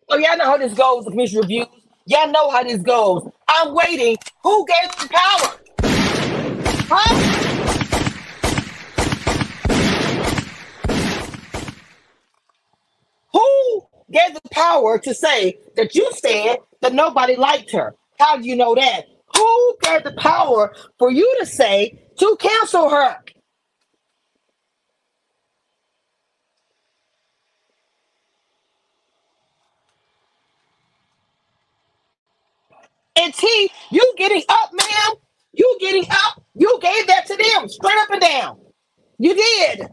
Oh, 0.08 0.18
y'all 0.18 0.36
know 0.36 0.44
how 0.44 0.56
this 0.58 0.74
goes, 0.74 1.04
the 1.04 1.10
commission 1.10 1.40
reviews. 1.40 1.66
Y'all 2.06 2.30
know 2.30 2.50
how 2.50 2.62
this 2.62 2.82
goes. 2.82 3.26
I'm 3.48 3.74
waiting. 3.74 4.16
Who 4.42 4.66
gave 4.66 4.90
the 4.98 5.08
power? 5.08 5.60
Huh? 6.90 7.40
Who 13.32 13.86
gave 14.10 14.34
the 14.34 14.48
power 14.50 14.98
to 14.98 15.14
say 15.14 15.58
that 15.76 15.94
you 15.94 16.10
said 16.12 16.58
that 16.82 16.92
nobody 16.92 17.36
liked 17.36 17.70
her? 17.72 17.94
How 18.18 18.36
do 18.36 18.46
you 18.46 18.56
know 18.56 18.74
that? 18.74 19.06
Who 19.36 19.76
gave 19.82 20.04
the 20.04 20.14
power 20.14 20.74
for 20.98 21.10
you 21.10 21.36
to 21.40 21.46
say 21.46 22.04
to 22.18 22.36
cancel 22.40 22.90
her? 22.90 23.18
And 33.16 33.34
T, 33.34 33.70
you 33.92 34.14
getting 34.18 34.42
up, 34.48 34.70
ma'am? 34.72 35.16
You 35.52 35.78
getting 35.80 36.06
up? 36.10 36.42
You 36.54 36.78
gave 36.82 37.08
that 37.08 37.26
to 37.28 37.36
them, 37.36 37.68
straight 37.70 37.98
up 37.98 38.10
and 38.10 38.22
down. 38.22 38.60
You 39.18 39.34
did. 39.34 39.88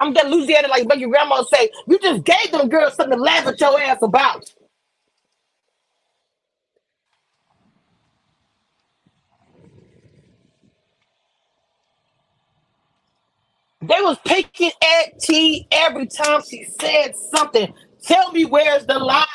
I'm 0.00 0.12
that 0.14 0.28
Louisiana, 0.28 0.68
like 0.68 0.86
your 0.98 1.08
grandma 1.08 1.42
say, 1.44 1.70
you 1.88 1.98
just 1.98 2.24
gave 2.24 2.52
them 2.52 2.68
girls 2.68 2.94
something 2.94 3.16
to 3.16 3.22
laugh 3.22 3.46
at 3.46 3.60
your 3.60 3.80
ass 3.80 3.98
about. 4.02 4.44
They 13.80 14.00
was 14.00 14.18
picking 14.24 14.72
at 14.82 15.20
T 15.20 15.68
every 15.70 16.06
time 16.06 16.42
she 16.48 16.64
said 16.80 17.14
something. 17.34 17.72
Tell 18.02 18.32
me 18.32 18.44
where's 18.44 18.84
the 18.86 18.98
lie. 18.98 19.26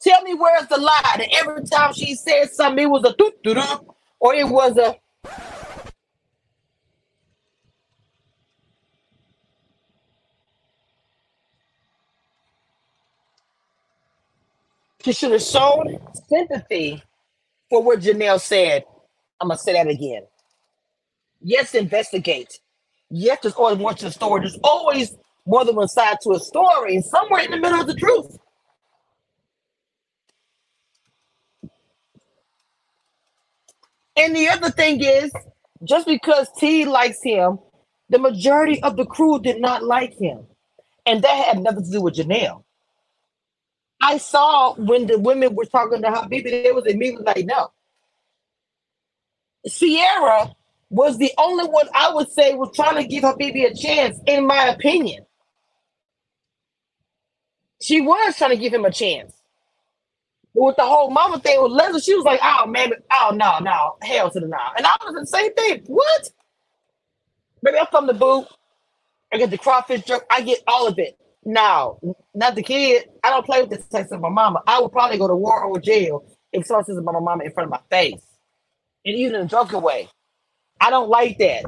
Tell 0.00 0.22
me 0.22 0.34
where's 0.34 0.66
the 0.68 0.78
lie. 0.78 1.00
That 1.18 1.28
every 1.34 1.64
time 1.64 1.92
she 1.92 2.14
said 2.14 2.50
something, 2.50 2.84
it 2.84 2.90
was 2.90 3.04
a 3.04 3.14
doop 3.14 3.32
doop, 3.44 3.94
or 4.20 4.34
it 4.34 4.48
was 4.48 4.76
a 4.78 4.96
she 15.04 15.12
should 15.12 15.32
have 15.32 15.42
shown 15.42 15.98
sympathy 16.28 17.02
for 17.68 17.82
what 17.82 18.00
Janelle 18.00 18.40
said. 18.40 18.84
I'm 19.40 19.48
gonna 19.48 19.58
say 19.58 19.74
that 19.74 19.86
again. 19.86 20.22
Yes, 21.42 21.74
investigate. 21.74 22.58
Yes, 23.10 23.38
there's 23.42 23.54
always 23.54 23.78
more 23.78 23.92
to 23.92 24.06
the 24.06 24.10
story. 24.10 24.40
There's 24.40 24.58
always 24.64 25.14
more 25.46 25.64
than 25.64 25.76
one 25.76 25.88
side 25.88 26.16
to 26.22 26.30
a 26.32 26.40
story, 26.40 26.96
and 26.96 27.04
somewhere 27.04 27.42
in 27.42 27.50
the 27.50 27.58
middle 27.58 27.80
of 27.80 27.86
the 27.86 27.94
truth. 27.94 28.38
And 34.16 34.34
the 34.34 34.48
other 34.48 34.70
thing 34.70 35.02
is, 35.02 35.30
just 35.84 36.06
because 36.06 36.48
T 36.58 36.86
likes 36.86 37.22
him, 37.22 37.58
the 38.08 38.18
majority 38.18 38.82
of 38.82 38.96
the 38.96 39.04
crew 39.04 39.38
did 39.40 39.60
not 39.60 39.82
like 39.84 40.14
him. 40.18 40.46
And 41.04 41.22
that 41.22 41.46
had 41.46 41.62
nothing 41.62 41.84
to 41.84 41.90
do 41.90 42.00
with 42.00 42.14
Janelle. 42.14 42.64
I 44.00 44.18
saw 44.18 44.74
when 44.74 45.06
the 45.06 45.18
women 45.18 45.54
were 45.54 45.64
talking 45.64 46.02
to 46.02 46.08
Habibi, 46.08 46.44
they 46.44 46.72
was 46.72 46.86
immediately 46.86 47.24
like, 47.24 47.46
no. 47.46 47.72
Sierra 49.66 50.54
was 50.90 51.18
the 51.18 51.32
only 51.38 51.66
one 51.66 51.88
I 51.94 52.12
would 52.12 52.30
say 52.30 52.54
was 52.54 52.74
trying 52.74 52.96
to 52.96 53.08
give 53.08 53.24
Habibi 53.24 53.70
a 53.70 53.74
chance, 53.74 54.18
in 54.26 54.46
my 54.46 54.66
opinion. 54.66 55.24
She 57.80 58.00
was 58.00 58.36
trying 58.36 58.50
to 58.50 58.56
give 58.56 58.72
him 58.72 58.84
a 58.84 58.90
chance. 58.90 59.32
But 60.54 60.62
with 60.64 60.76
the 60.76 60.84
whole 60.84 61.10
mama 61.10 61.40
thing 61.40 61.60
with 61.62 61.72
Leslie, 61.72 62.00
she 62.00 62.14
was 62.14 62.24
like, 62.24 62.40
oh 62.42 62.66
man, 62.66 62.92
oh 63.12 63.32
no, 63.34 63.58
no, 63.58 63.96
hell 64.02 64.30
to 64.30 64.40
the 64.40 64.46
no. 64.46 64.58
And 64.76 64.86
I 64.86 64.96
was 65.04 65.14
the 65.14 65.26
same 65.26 65.52
thing. 65.54 65.82
What? 65.86 66.30
Maybe 67.62 67.78
I'm 67.78 67.86
from 67.90 68.06
the 68.06 68.14
boot. 68.14 68.46
I 69.32 69.38
get 69.38 69.50
the 69.50 69.58
crawfish 69.58 70.04
jerk. 70.04 70.24
I 70.30 70.42
get 70.42 70.60
all 70.66 70.86
of 70.86 70.98
it. 70.98 71.18
No, 71.44 72.00
not 72.34 72.54
the 72.54 72.62
kid. 72.62 73.08
I 73.24 73.30
don't 73.30 73.46
play 73.46 73.62
with 73.62 73.70
the 73.70 73.82
sex 73.90 74.12
of 74.12 74.20
my 74.20 74.30
mama. 74.30 74.62
I 74.66 74.80
would 74.80 74.92
probably 74.92 75.18
go 75.18 75.28
to 75.28 75.36
war 75.36 75.64
or 75.64 75.80
jail 75.80 76.24
if 76.52 76.66
someone 76.66 76.84
says 76.84 76.98
about 76.98 77.14
my 77.14 77.20
mama 77.20 77.44
in 77.44 77.52
front 77.52 77.68
of 77.68 77.72
my 77.72 77.80
face. 77.90 78.22
And 79.04 79.16
even 79.16 79.36
in 79.36 79.42
a 79.42 79.46
joking 79.48 79.82
way. 79.82 80.08
I 80.80 80.90
don't 80.90 81.10
like 81.10 81.38
that. 81.38 81.64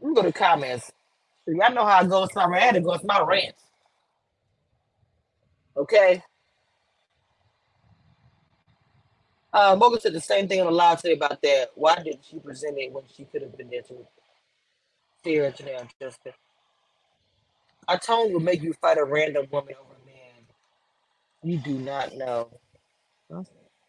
Let 0.00 0.08
me 0.10 0.14
go 0.14 0.22
to 0.22 0.32
comments. 0.32 0.92
So 1.46 1.52
y'all 1.54 1.74
know 1.74 1.86
how 1.86 1.98
I 2.00 2.06
go. 2.06 2.24
It's 2.24 2.36
my 2.36 2.46
rant. 2.46 2.76
It 2.78 2.84
goes 2.84 3.04
my 3.04 3.22
rant. 3.22 3.54
Okay. 5.76 6.22
Uh, 9.52 9.76
Morgan 9.78 10.00
said 10.00 10.14
the 10.14 10.20
same 10.20 10.48
thing 10.48 10.60
on 10.60 10.66
the 10.66 10.72
live 10.72 11.00
today 11.02 11.14
about 11.14 11.42
that. 11.42 11.70
Why 11.74 11.96
didn't 11.96 12.24
she 12.24 12.38
present 12.38 12.78
it 12.78 12.92
when 12.92 13.04
she 13.14 13.24
could 13.24 13.42
have 13.42 13.56
been 13.58 13.70
there 13.70 13.82
to 13.82 14.06
fear 15.22 15.44
and 15.46 15.90
Justin? 16.00 16.32
Our 17.88 17.98
tone 17.98 18.32
will 18.32 18.40
make 18.40 18.62
you 18.62 18.74
fight 18.74 18.98
a 18.98 19.04
random 19.04 19.46
woman 19.50 19.74
over 19.80 19.94
a 19.94 20.06
man 20.06 20.44
you 21.42 21.58
do 21.58 21.78
not 21.78 22.14
know. 22.16 22.50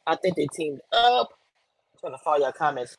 I 0.05 0.15
think 0.15 0.35
they 0.35 0.47
teamed 0.53 0.81
up. 0.93 1.29
I'm 1.93 1.99
trying 1.99 2.13
to 2.13 2.23
follow 2.23 2.37
your 2.39 2.51
comments. 2.53 2.97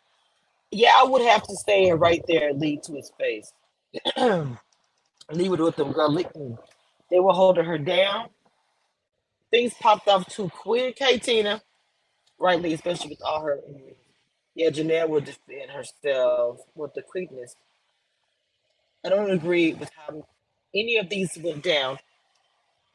Yeah, 0.71 0.93
I 0.97 1.05
would 1.05 1.23
have 1.23 1.43
to 1.43 1.57
stay 1.57 1.91
right 1.93 2.23
there 2.29 2.51
and 2.51 2.61
lead 2.61 2.83
to 2.85 2.93
his 2.93 3.11
face. 3.19 3.53
leave 4.17 5.53
it 5.53 5.61
with 5.61 5.77
them, 5.77 5.93
girl. 5.93 6.15
They 7.11 7.21
were 7.21 7.33
holding 7.33 7.65
her 7.65 7.79
down. 7.79 8.29
Things 9.51 9.75
popped 9.81 10.09
off 10.09 10.27
too 10.29 10.49
quick. 10.49 10.97
Hey, 10.99 11.19
Tina. 11.19 11.63
Rightly, 12.39 12.73
especially 12.73 13.11
with 13.11 13.23
all 13.25 13.43
her. 13.43 13.59
Yeah, 14.55 14.71
Janelle 14.71 15.09
will 15.09 15.21
defend 15.21 15.71
herself 15.71 16.61
with 16.75 16.95
the 16.95 17.03
quickness. 17.03 17.57
I 19.05 19.09
don't 19.09 19.31
agree 19.31 19.75
with 19.75 19.91
how 19.97 20.27
any 20.75 20.97
of 20.99 21.09
these 21.09 21.37
went 21.43 21.63
down. 21.63 21.99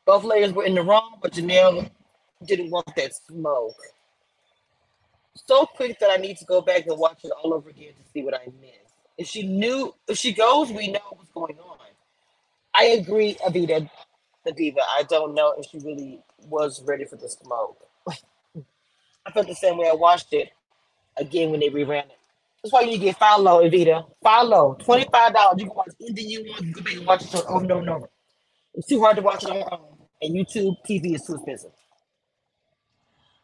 Both 0.05 0.23
ladies 0.23 0.53
were 0.53 0.65
in 0.65 0.75
the 0.75 0.83
wrong, 0.83 1.17
but 1.21 1.33
Janelle 1.33 1.89
didn't 2.45 2.69
want 2.69 2.95
that 2.95 3.11
smoke. 3.15 3.75
So 5.47 5.65
quick 5.65 5.99
that 5.99 6.11
I 6.11 6.17
need 6.17 6.37
to 6.37 6.45
go 6.45 6.61
back 6.61 6.85
and 6.85 6.97
watch 6.97 7.19
it 7.23 7.31
all 7.31 7.53
over 7.53 7.69
again 7.69 7.93
to 7.93 8.11
see 8.11 8.23
what 8.23 8.33
I 8.35 8.45
missed. 8.61 8.95
If 9.17 9.27
she 9.27 9.47
knew, 9.47 9.93
if 10.07 10.17
she 10.17 10.33
goes, 10.33 10.71
we 10.71 10.89
know 10.89 10.99
what's 11.11 11.31
going 11.31 11.57
on. 11.59 11.77
I 12.73 12.85
agree, 12.85 13.35
Avita, 13.35 13.89
the 14.43 14.51
diva. 14.51 14.81
I 14.81 15.03
don't 15.03 15.33
know 15.33 15.55
if 15.57 15.65
she 15.71 15.79
really 15.79 16.19
was 16.47 16.83
ready 16.83 17.05
for 17.05 17.15
the 17.15 17.29
smoke. 17.29 17.77
I 18.07 19.31
felt 19.31 19.47
the 19.47 19.55
same 19.55 19.77
way 19.77 19.89
I 19.89 19.93
watched 19.93 20.33
it 20.33 20.49
again 21.17 21.51
when 21.51 21.61
they 21.61 21.69
reran 21.69 22.05
it. 22.05 22.17
That's 22.65 22.73
why 22.73 22.81
you 22.81 22.97
get 22.97 23.15
follow, 23.19 23.61
Evita. 23.61 24.07
Follow. 24.23 24.75
$25. 24.81 25.59
You 25.59 25.65
can 25.67 25.75
watch 25.75 25.89
anything 26.01 26.27
you 26.27 26.45
want. 26.49 26.65
You 26.65 26.73
can 26.73 26.97
and 26.97 27.05
watch 27.05 27.23
it 27.31 27.35
over 27.47 27.61
and 27.61 27.71
over 27.71 27.81
and 27.81 27.89
over. 27.91 28.09
It's 28.73 28.87
too 28.87 28.99
hard 29.01 29.17
to 29.17 29.21
watch 29.21 29.43
it 29.43 29.51
on 29.51 29.57
your 29.57 29.71
own. 29.71 29.97
And 30.23 30.33
YouTube 30.33 30.75
TV 30.83 31.13
is 31.13 31.21
too 31.21 31.35
expensive. 31.35 31.69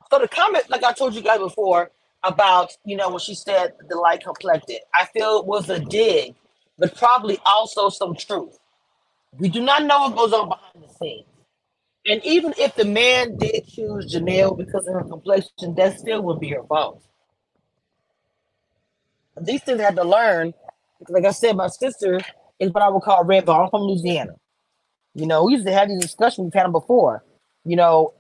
So 0.10 0.18
the 0.18 0.28
comment, 0.28 0.72
like 0.72 0.84
I 0.84 0.92
told 0.94 1.14
you 1.14 1.22
guys 1.22 1.38
before, 1.38 1.92
about, 2.24 2.76
you 2.84 2.98
know, 2.98 3.10
when 3.10 3.20
she 3.20 3.36
said 3.36 3.74
the 3.90 3.96
light 3.96 4.24
complected, 4.24 4.80
I 4.92 5.06
feel 5.06 5.38
it 5.38 5.46
was 5.46 5.70
a 5.70 5.80
dig, 5.80 6.34
but 6.80 6.98
probably 6.98 7.38
also 7.46 7.90
some 7.90 8.16
truth. 8.16 8.58
We 9.38 9.50
do 9.50 9.62
not 9.62 9.84
know 9.84 10.00
what 10.00 10.16
goes 10.16 10.34
on 10.34 10.50
behind 10.50 10.84
the 10.84 10.92
scenes. 10.96 11.28
And 12.08 12.26
even 12.26 12.56
if 12.58 12.74
the 12.74 12.86
man 12.86 13.38
did 13.38 13.68
choose 13.68 14.16
Janelle 14.16 14.58
because 14.58 14.88
of 14.88 14.96
her 14.96 15.04
complexion, 15.04 15.76
that 15.76 16.00
still 16.00 16.24
would 16.24 16.40
be 16.40 16.50
her 16.50 16.64
fault. 16.64 17.04
These 19.42 19.64
things 19.64 19.80
I 19.80 19.84
had 19.84 19.96
to 19.96 20.04
learn. 20.04 20.54
Like 21.10 21.26
I 21.26 21.32
said, 21.32 21.56
my 21.56 21.68
sister 21.68 22.20
is 22.60 22.72
what 22.72 22.84
I 22.84 22.90
would 22.90 23.02
call 23.02 23.24
red 23.24 23.46
ball. 23.46 23.64
I'm 23.64 23.70
from 23.70 23.82
Louisiana. 23.82 24.36
You 25.14 25.26
know, 25.26 25.46
we 25.46 25.54
used 25.54 25.66
to 25.66 25.74
have 25.74 25.90
these 25.90 26.00
discussions, 26.00 26.46
we've 26.46 26.54
had 26.54 26.66
them 26.66 26.72
before. 26.72 27.24
You 27.66 27.76
know, 27.76 28.14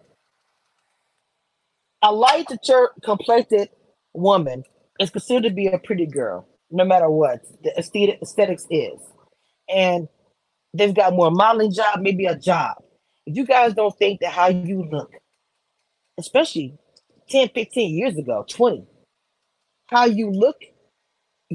a 2.01 2.11
light 2.11 2.47
church 2.63 2.91
complected 3.03 3.69
woman 4.13 4.63
is 4.99 5.09
considered 5.09 5.49
to 5.49 5.53
be 5.53 5.67
a 5.67 5.77
pretty 5.77 6.05
girl, 6.05 6.47
no 6.69 6.83
matter 6.83 7.09
what 7.09 7.41
the 7.63 7.77
aesthetic, 7.77 8.19
aesthetics 8.21 8.65
is. 8.69 8.99
And 9.69 10.07
they've 10.73 10.93
got 10.93 11.13
more 11.13 11.31
modeling 11.31 11.71
job, 11.71 12.01
maybe 12.01 12.25
a 12.25 12.37
job. 12.37 12.77
If 13.25 13.37
you 13.37 13.45
guys 13.45 13.73
don't 13.73 13.97
think 13.97 14.19
that 14.21 14.33
how 14.33 14.47
you 14.47 14.83
look, 14.91 15.11
especially 16.17 16.77
10, 17.29 17.49
15 17.49 17.95
years 17.95 18.17
ago, 18.17 18.45
20, 18.49 18.85
how 19.87 20.05
you 20.05 20.31
look 20.31 20.57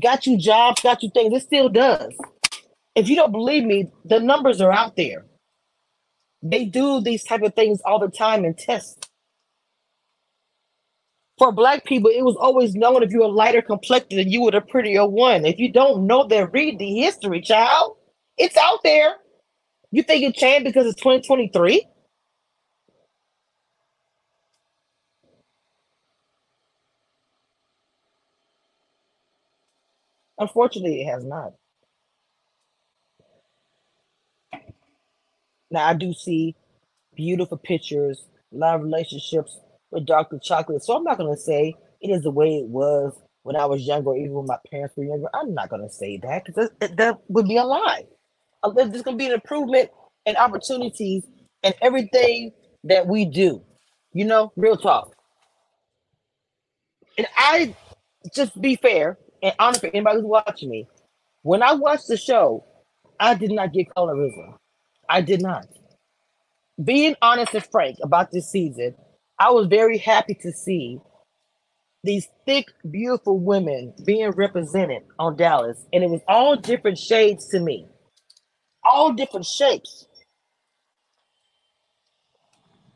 got 0.03 0.26
you 0.26 0.38
jobs, 0.38 0.82
got 0.82 1.03
you 1.03 1.11
things, 1.11 1.32
it 1.34 1.42
still 1.47 1.68
does. 1.68 2.14
If 2.94 3.09
you 3.09 3.16
don't 3.16 3.32
believe 3.32 3.64
me, 3.64 3.90
the 4.05 4.20
numbers 4.20 4.61
are 4.61 4.72
out 4.72 4.97
there. 4.97 5.26
They 6.42 6.64
do 6.64 7.01
these 7.01 7.24
type 7.24 7.42
of 7.42 7.55
things 7.55 7.80
all 7.84 7.99
the 7.99 8.09
time 8.09 8.44
and 8.44 8.57
test. 8.57 9.11
For 11.38 11.53
black 11.53 11.84
people, 11.84 12.11
it 12.11 12.22
was 12.24 12.36
always 12.36 12.74
known 12.74 13.03
if 13.03 13.12
you 13.12 13.20
were 13.20 13.28
lighter 13.28 13.61
complected 13.61 14.30
you 14.30 14.42
were 14.42 14.53
the 14.53 14.62
prettier 14.62 15.07
one. 15.07 15.44
If 15.44 15.59
you 15.59 15.70
don't 15.70 16.07
know 16.07 16.26
that, 16.28 16.53
read 16.53 16.78
the 16.78 16.94
history, 16.94 17.42
child. 17.42 17.97
It's 18.38 18.57
out 18.57 18.80
there. 18.82 19.16
You 19.90 20.03
think 20.03 20.24
it 20.24 20.34
changed 20.34 20.64
because 20.64 20.86
it's 20.86 21.01
2023? 21.01 21.86
Unfortunately, 30.39 31.03
it 31.03 31.07
has 31.07 31.24
not. 31.24 31.55
Now 35.70 35.87
I 35.87 35.95
do 35.95 36.12
see 36.12 36.57
beautiful 37.16 37.59
pictures, 37.59 38.24
a 38.55 38.57
lot 38.57 38.76
of 38.76 38.82
relationships 38.82 39.59
with 39.91 40.07
Dr. 40.07 40.39
Chocolate. 40.43 40.84
So 40.84 40.97
I'm 40.97 41.05
not 41.05 41.18
gonna 41.18 41.37
say 41.37 41.74
it 42.01 42.11
is 42.11 42.22
the 42.22 42.30
way 42.30 42.57
it 42.59 42.66
was 42.68 43.18
when 43.43 43.57
I 43.57 43.66
was 43.66 43.82
younger, 43.87 44.14
even 44.16 44.32
when 44.34 44.47
my 44.47 44.59
parents 44.70 44.97
were 44.97 45.05
younger. 45.05 45.28
I'm 45.34 45.55
not 45.55 45.70
gonna 45.70 45.91
say 45.91 46.18
that 46.18 46.45
because 46.45 46.70
that, 46.80 46.97
that 46.97 47.18
would 47.28 47.47
be 47.49 47.57
a 47.57 47.64
lie. 47.64 48.07
Uh, 48.62 48.70
There's 48.70 49.03
gonna 49.03 49.16
be 49.16 49.26
an 49.26 49.32
improvement 49.32 49.91
and 50.26 50.37
opportunities 50.37 51.24
and 51.62 51.74
everything 51.82 52.53
that 52.84 53.07
we 53.07 53.24
do. 53.24 53.62
You 54.12 54.24
know, 54.26 54.53
real 54.57 54.76
talk. 54.76 55.14
And 57.18 57.26
I 57.37 57.74
just 58.34 58.61
be 58.61 58.76
fair 58.76 59.18
and 59.43 59.55
honest 59.59 59.80
for 59.82 59.89
anybody 59.89 60.20
who's 60.20 60.26
watching 60.26 60.70
me. 60.70 60.89
When 61.43 61.62
I 61.62 61.74
watched 61.74 62.09
the 62.09 62.16
show, 62.16 62.64
I 63.20 63.34
did 63.34 63.53
not 63.53 63.72
get 63.72 63.89
colorism. 63.97 64.57
I 65.09 65.20
did 65.20 65.43
not. 65.43 65.66
Being 66.82 67.16
honest 67.22 67.55
and 67.55 67.66
frank 67.66 67.99
about 68.03 68.30
this 68.32 68.51
season, 68.51 68.95
I 69.39 69.51
was 69.51 69.66
very 69.66 69.99
happy 69.99 70.34
to 70.43 70.53
see 70.53 71.01
these 72.05 72.28
thick, 72.47 72.66
beautiful 72.91 73.39
women 73.39 73.95
being 74.05 74.30
represented 74.30 75.03
on 75.18 75.37
Dallas, 75.37 75.78
and 75.93 76.05
it 76.05 76.11
was 76.11 76.22
all 76.28 76.57
different 76.57 76.99
shades 76.99 77.49
to 77.49 77.61
me, 77.61 77.87
all 78.84 79.12
different 79.12 79.47
shapes. 79.47 80.07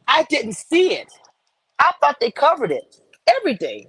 I 0.09 0.24
didn't 0.24 0.55
see 0.55 0.95
it. 0.95 1.12
I 1.78 1.93
thought 2.01 2.20
they 2.20 2.30
covered 2.30 2.72
it 2.72 2.97
every 3.38 3.55
day. 3.57 3.88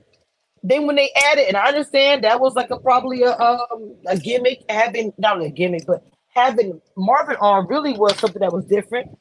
Then 0.64 0.88
when 0.88 0.96
they 0.96 1.12
added, 1.32 1.48
and 1.48 1.58
I 1.58 1.68
understand 1.70 2.24
that 2.24 2.40
was 2.40 2.56
like 2.56 2.70
a 2.72 2.80
probably 2.80 3.24
a 3.24 3.38
um 3.38 3.96
a 4.08 4.18
gimmick 4.18 4.64
having 4.70 5.14
not 5.18 5.42
a 5.42 5.50
gimmick, 5.50 5.86
but 5.88 6.04
having 6.36 6.82
Marvin 6.98 7.38
on 7.42 7.68
really 7.68 7.94
was 7.94 8.18
something 8.20 8.42
that 8.42 8.54
was 8.54 8.66
different. 8.66 9.18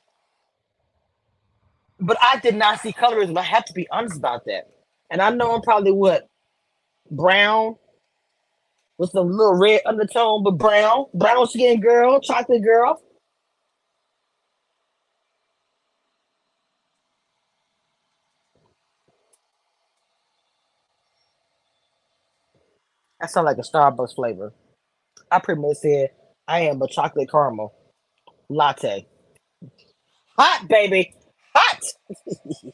But 2.00 2.18
I 2.22 2.40
did 2.40 2.56
not 2.56 2.80
see 2.80 2.92
colorism. 2.92 3.38
I 3.38 3.42
have 3.42 3.64
to 3.66 3.72
be 3.74 3.88
honest 3.90 4.18
about 4.18 4.44
that. 4.46 4.70
And 5.10 5.22
I 5.22 5.30
know 5.30 5.54
I'm 5.54 5.62
probably 5.62 5.92
what 5.92 6.28
brown 7.10 7.76
with 8.98 9.10
some 9.10 9.30
little 9.30 9.56
red 9.58 9.82
undertone, 9.86 10.44
but 10.44 10.58
brown, 10.58 11.06
brown 11.14 11.46
skin 11.48 11.80
girl, 11.80 12.20
chocolate 12.20 12.64
girl. 12.64 13.02
That 23.20 23.30
sounds 23.30 23.46
like 23.46 23.58
a 23.58 23.62
Starbucks 23.62 24.16
flavor. 24.16 24.52
I 25.30 25.40
pretty 25.40 25.60
much 25.62 25.78
said 25.78 26.10
I 26.48 26.62
am 26.62 26.82
a 26.82 26.88
chocolate 26.88 27.30
caramel 27.30 27.74
latte. 28.48 29.06
Hot, 30.38 30.68
baby. 30.68 31.14
Hot. 31.54 31.80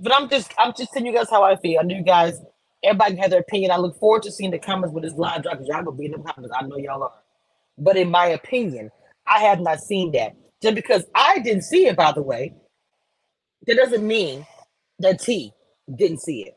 but 0.00 0.14
I'm 0.14 0.28
just 0.28 0.52
I'm 0.58 0.74
just 0.76 0.92
telling 0.92 1.06
you 1.06 1.14
guys 1.14 1.30
how 1.30 1.42
I 1.44 1.56
feel. 1.56 1.80
I 1.80 1.84
know 1.84 1.96
you 1.96 2.04
guys, 2.04 2.40
everybody 2.84 3.16
have 3.16 3.30
their 3.30 3.40
opinion. 3.40 3.72
I 3.72 3.78
look 3.78 3.98
forward 3.98 4.22
to 4.24 4.32
seeing 4.32 4.50
the 4.52 4.58
comments 4.58 4.94
with 4.94 5.04
this 5.04 5.14
live 5.14 5.42
drop 5.42 5.54
because 5.54 5.68
y'all 5.68 5.84
gonna 5.84 5.96
be 5.96 6.06
in 6.06 6.12
the 6.12 6.18
comments. 6.18 6.54
I 6.58 6.66
know 6.66 6.76
y'all 6.78 7.02
are. 7.04 7.12
But 7.78 7.96
in 7.96 8.10
my 8.10 8.26
opinion, 8.28 8.90
I 9.26 9.40
have 9.40 9.60
not 9.60 9.80
seen 9.80 10.12
that. 10.12 10.34
Just 10.62 10.76
because 10.76 11.04
I 11.14 11.40
didn't 11.40 11.62
see 11.62 11.86
it, 11.86 11.96
by 11.96 12.12
the 12.12 12.22
way, 12.22 12.54
that 13.66 13.76
doesn't 13.76 14.06
mean 14.06 14.46
that 15.00 15.20
T 15.20 15.52
didn't 15.96 16.20
see 16.22 16.42
it. 16.46 16.55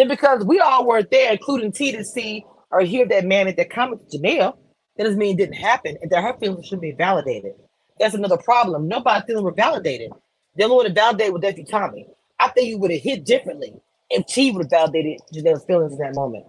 Just 0.00 0.08
because 0.08 0.46
we 0.46 0.60
all 0.60 0.86
weren't 0.86 1.10
there, 1.10 1.30
including 1.30 1.72
T, 1.72 1.92
to 1.92 2.02
see 2.02 2.46
or 2.70 2.80
hear 2.80 3.06
that 3.08 3.26
man 3.26 3.48
at 3.48 3.58
that 3.58 3.68
comment 3.68 4.00
to 4.08 4.16
Janelle, 4.16 4.56
that 4.96 5.04
doesn't 5.04 5.18
mean 5.18 5.34
it 5.34 5.44
didn't 5.44 5.56
happen 5.56 5.98
and 6.00 6.10
that 6.10 6.22
her 6.22 6.34
feelings 6.40 6.66
should 6.66 6.80
be 6.80 6.92
validated. 6.92 7.52
That's 7.98 8.14
another 8.14 8.38
problem. 8.38 8.88
Nobody's 8.88 9.24
feelings 9.24 9.44
were 9.44 9.52
validated. 9.52 10.10
They 10.56 10.64
only 10.64 10.76
would 10.76 10.86
have 10.86 10.94
validated 10.94 11.34
with 11.34 11.42
Deputy 11.42 11.70
Tommy. 11.70 12.06
I 12.38 12.48
think 12.48 12.68
you 12.68 12.78
would 12.78 12.90
have 12.90 13.02
hit 13.02 13.26
differently 13.26 13.74
if 14.08 14.24
T 14.24 14.50
would 14.52 14.62
have 14.62 14.70
validated 14.70 15.20
Janelle's 15.34 15.66
feelings 15.66 15.92
in 15.92 15.98
that 15.98 16.14
moment. 16.14 16.46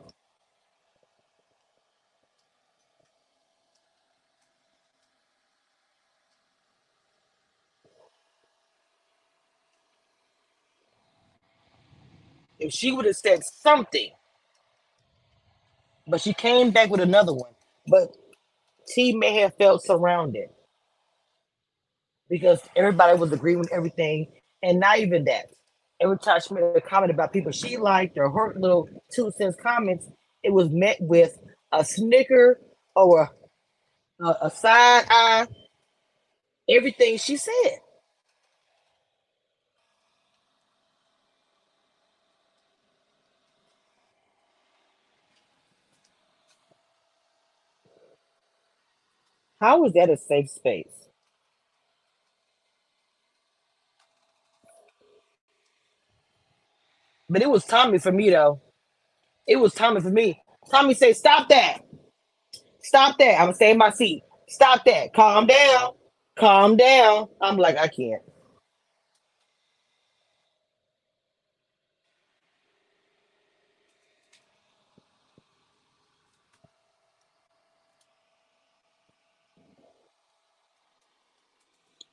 If 12.61 12.71
she 12.71 12.91
would 12.91 13.05
have 13.05 13.15
said 13.15 13.43
something, 13.43 14.11
but 16.07 16.21
she 16.21 16.33
came 16.33 16.71
back 16.71 16.89
with 16.89 17.01
another 17.01 17.33
one. 17.33 17.53
But 17.87 18.15
T 18.87 19.15
may 19.15 19.39
have 19.39 19.55
felt 19.55 19.83
surrounded 19.83 20.49
because 22.29 22.61
everybody 22.75 23.17
was 23.17 23.31
agreeing 23.31 23.59
with 23.59 23.71
everything, 23.73 24.27
and 24.63 24.79
not 24.79 24.99
even 24.99 25.25
that. 25.25 25.47
Every 25.99 26.17
time 26.17 26.39
she 26.39 26.53
made 26.53 26.63
a 26.63 26.81
comment 26.81 27.11
about 27.11 27.33
people 27.33 27.51
she 27.51 27.77
liked 27.77 28.17
or 28.17 28.29
her 28.29 28.55
little 28.57 28.89
two 29.13 29.31
cents 29.37 29.57
comments, 29.61 30.07
it 30.43 30.51
was 30.51 30.69
met 30.69 30.97
with 31.01 31.37
a 31.71 31.83
snicker 31.85 32.59
or 32.95 33.29
a, 34.19 34.25
a, 34.25 34.37
a 34.43 34.49
side 34.49 35.05
eye. 35.09 35.47
Everything 36.69 37.17
she 37.17 37.37
said. 37.37 37.79
How 49.61 49.85
is 49.85 49.93
that 49.93 50.09
a 50.11 50.17
safe 50.17 50.49
space? 50.51 51.09
But 57.29 57.43
it 57.43 57.49
was 57.49 57.65
Tommy 57.65 57.99
for 57.99 58.11
me 58.11 58.31
though. 58.31 58.61
It 59.47 59.57
was 59.57 59.73
Tommy 59.73 60.01
for 60.01 60.11
me. 60.11 60.41
Tommy 60.71 60.93
said, 60.95 61.15
"Stop 61.17 61.49
that! 61.49 61.79
Stop 62.81 63.17
that! 63.19 63.35
I'm 63.39 63.47
gonna 63.47 63.55
stay 63.55 63.71
in 63.71 63.77
my 63.79 63.91
seat. 63.91 64.23
Stop 64.49 64.85
that! 64.85 65.13
Calm 65.13 65.47
down, 65.47 65.93
calm 66.39 66.77
down." 66.77 67.29
I'm 67.41 67.57
like, 67.57 67.77
I 67.77 67.87
can't. 67.89 68.21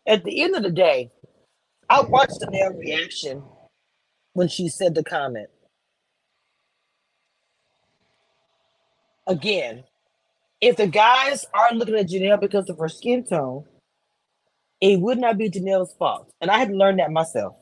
At 0.08 0.24
the 0.24 0.42
end 0.42 0.56
of 0.56 0.62
the 0.62 0.70
day, 0.70 1.10
I 1.90 2.00
watched 2.00 2.40
the 2.40 2.50
male 2.50 2.72
reaction 2.72 3.42
when 4.32 4.48
she 4.48 4.68
said 4.70 4.94
the 4.94 5.04
comment. 5.04 5.50
Again, 9.26 9.84
if 10.62 10.76
the 10.76 10.86
guys 10.86 11.44
are 11.52 11.74
looking 11.74 11.94
at 11.94 12.08
Janelle 12.08 12.40
because 12.40 12.70
of 12.70 12.78
her 12.78 12.88
skin 12.88 13.26
tone, 13.26 13.64
it 14.80 14.98
would 14.98 15.18
not 15.18 15.36
be 15.36 15.50
Janelle's 15.50 15.94
fault. 15.98 16.32
And 16.40 16.50
I 16.50 16.58
had 16.58 16.68
to 16.68 16.74
learn 16.74 16.96
that 16.96 17.12
myself. 17.12 17.56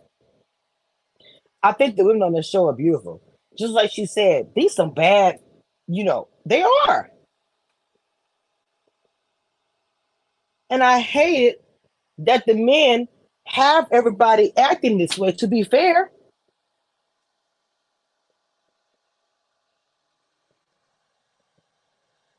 I 1.65 1.73
think 1.73 1.97
the 1.97 2.05
women 2.05 2.23
on 2.23 2.33
the 2.33 2.45
show 2.45 2.69
are 2.69 2.73
beautiful. 2.73 3.21
Just 3.59 3.73
like 3.73 3.91
she 3.91 4.07
said, 4.07 4.51
these 4.55 4.75
some 4.75 4.95
bad, 4.95 5.41
you 5.89 6.05
know, 6.05 6.29
they 6.45 6.63
are. 6.63 7.11
And 10.71 10.85
I 10.85 11.01
hate 11.01 11.49
it 11.49 11.66
that 12.19 12.45
the 12.47 12.55
men 12.55 13.09
have 13.47 13.87
everybody 13.93 14.57
acting 14.57 14.99
this 14.99 15.19
way, 15.19 15.33
to 15.33 15.47
be 15.49 15.65
fair. 15.65 16.11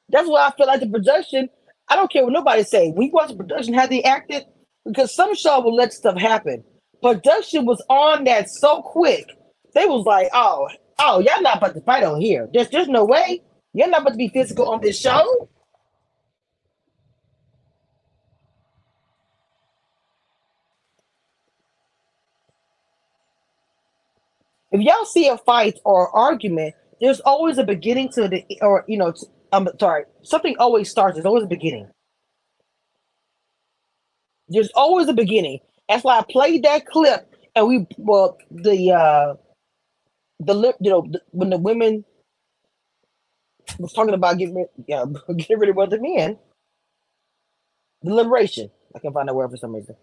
That's 0.09 0.29
why 0.29 0.47
I 0.47 0.51
feel 0.57 0.67
like 0.67 0.79
the 0.81 0.87
production, 0.89 1.49
I 1.89 1.95
don't 1.95 2.11
care 2.11 2.23
what 2.23 2.33
nobody 2.33 2.63
say. 2.63 2.93
We 2.95 3.09
watch 3.11 3.29
the 3.29 3.35
production, 3.37 3.73
how 3.73 3.87
they 3.87 4.03
acted, 4.03 4.45
because 4.85 5.13
some 5.15 5.35
show 5.35 5.61
will 5.61 5.75
let 5.75 5.93
stuff 5.93 6.17
happen. 6.17 6.63
Production 7.01 7.65
was 7.65 7.83
on 7.89 8.23
that 8.25 8.49
so 8.49 8.81
quick. 8.83 9.25
They 9.75 9.85
was 9.85 10.05
like, 10.05 10.29
oh, 10.33 10.69
oh, 10.99 11.19
y'all 11.19 11.41
not 11.41 11.57
about 11.57 11.75
to 11.75 11.81
fight 11.81 12.03
on 12.03 12.21
here. 12.21 12.49
There's 12.53 12.69
there's 12.69 12.87
no 12.87 13.05
way. 13.05 13.41
You're 13.73 13.89
not 13.89 14.01
about 14.01 14.11
to 14.11 14.17
be 14.17 14.29
physical 14.29 14.69
on 14.69 14.81
this 14.81 14.99
show. 14.99 15.49
If 24.71 24.81
y'all 24.81 25.05
see 25.05 25.27
a 25.29 25.37
fight 25.37 25.79
or 25.85 26.09
argument, 26.15 26.75
there's 27.01 27.21
always 27.21 27.57
a 27.57 27.65
beginning 27.65 28.09
to 28.13 28.27
the 28.27 28.45
or 28.61 28.85
you 28.87 28.97
know, 28.97 29.13
I'm 29.53 29.67
sorry, 29.79 30.05
something 30.23 30.55
always 30.59 30.91
starts. 30.91 31.15
There's 31.15 31.25
always 31.27 31.45
a 31.45 31.49
beginning. 31.49 31.89
There's 34.49 34.71
always 34.75 35.07
a 35.09 35.13
beginning. 35.13 35.59
That's 35.89 36.03
why 36.03 36.19
I 36.19 36.23
played 36.29 36.63
that 36.63 36.85
clip 36.87 37.35
and 37.55 37.67
we 37.67 37.87
well 37.97 38.37
the 38.51 38.91
uh 38.93 39.35
the 40.41 40.53
lip 40.55 40.77
you 40.81 40.91
know 40.91 41.07
the, 41.09 41.21
when 41.31 41.49
the 41.51 41.57
women 41.59 42.05
was 43.79 43.93
talking 43.93 44.13
about 44.13 44.37
getting 44.39 44.55
rid, 44.55 44.67
yeah, 44.87 45.05
getting 45.37 45.59
rid 45.59 45.69
of 45.77 45.89
the 45.89 45.99
men, 46.01 46.37
the 48.03 48.13
liberation. 48.13 48.71
I 48.95 48.99
can't 48.99 49.13
find 49.13 49.29
that 49.29 49.35
word 49.35 49.51
for 49.51 49.57
some 49.57 49.75
reason. 49.75 49.95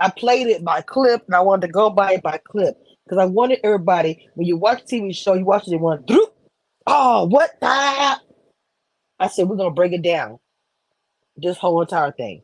I 0.00 0.10
played 0.10 0.48
it 0.48 0.64
by 0.64 0.82
clip 0.82 1.24
and 1.26 1.34
I 1.34 1.40
wanted 1.40 1.66
to 1.68 1.72
go 1.72 1.90
by 1.90 2.14
it 2.14 2.22
by 2.22 2.38
clip 2.38 2.76
because 3.04 3.18
I 3.18 3.26
wanted 3.26 3.60
everybody 3.64 4.28
when 4.34 4.46
you 4.46 4.56
watch 4.56 4.84
TV 4.84 5.14
show, 5.14 5.34
you 5.34 5.44
watch 5.44 5.68
it 5.68 5.76
one. 5.76 6.04
"Droop." 6.06 6.34
Oh, 6.86 7.26
what 7.26 7.50
the? 7.60 7.66
I 7.66 9.28
said 9.28 9.48
we're 9.48 9.56
gonna 9.56 9.70
break 9.70 9.92
it 9.92 10.02
down, 10.02 10.38
this 11.36 11.58
whole 11.58 11.80
entire 11.80 12.12
thing, 12.12 12.42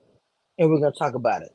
and 0.59 0.71
we're 0.71 0.81
gonna 0.81 0.93
talk 0.93 1.15
about 1.15 1.43
it. 1.43 1.55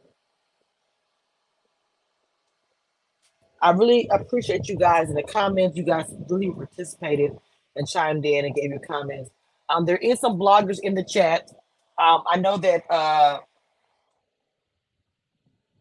I 3.62 3.72
really 3.72 4.10
appreciate 4.12 4.68
you 4.68 4.76
guys 4.76 5.10
in 5.10 5.16
the 5.16 5.24
comments. 5.24 5.78
You 5.78 5.84
guys 5.84 6.14
really 6.30 6.52
participated 6.52 7.32
and 7.78 7.88
chimed 7.88 8.26
in 8.26 8.46
and 8.46 8.54
gave 8.54 8.70
your 8.70 8.80
comments. 8.80 9.30
Um, 9.70 9.86
there 9.86 9.98
is 9.98 10.20
some 10.20 10.38
bloggers 10.38 10.80
in 10.84 10.96
the 10.96 11.04
chat. 11.04 11.50
Um, 11.98 12.24
I 12.30 12.38
know 12.38 12.58
that 12.58 12.84
uh, 12.92 13.40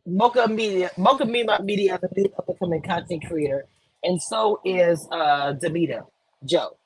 Mocha 0.06 0.48
Media, 0.48 0.90
Mocha 0.98 1.24
Media 1.26 1.94
is 1.96 2.00
a 2.02 2.20
new 2.20 2.32
up 2.38 2.48
and 2.48 2.58
coming 2.58 2.82
content 2.82 3.24
creator, 3.26 3.66
and 4.02 4.20
so 4.22 4.60
is 4.64 5.08
uh, 5.12 5.54
Demita 5.54 6.02
Joe. 6.44 6.76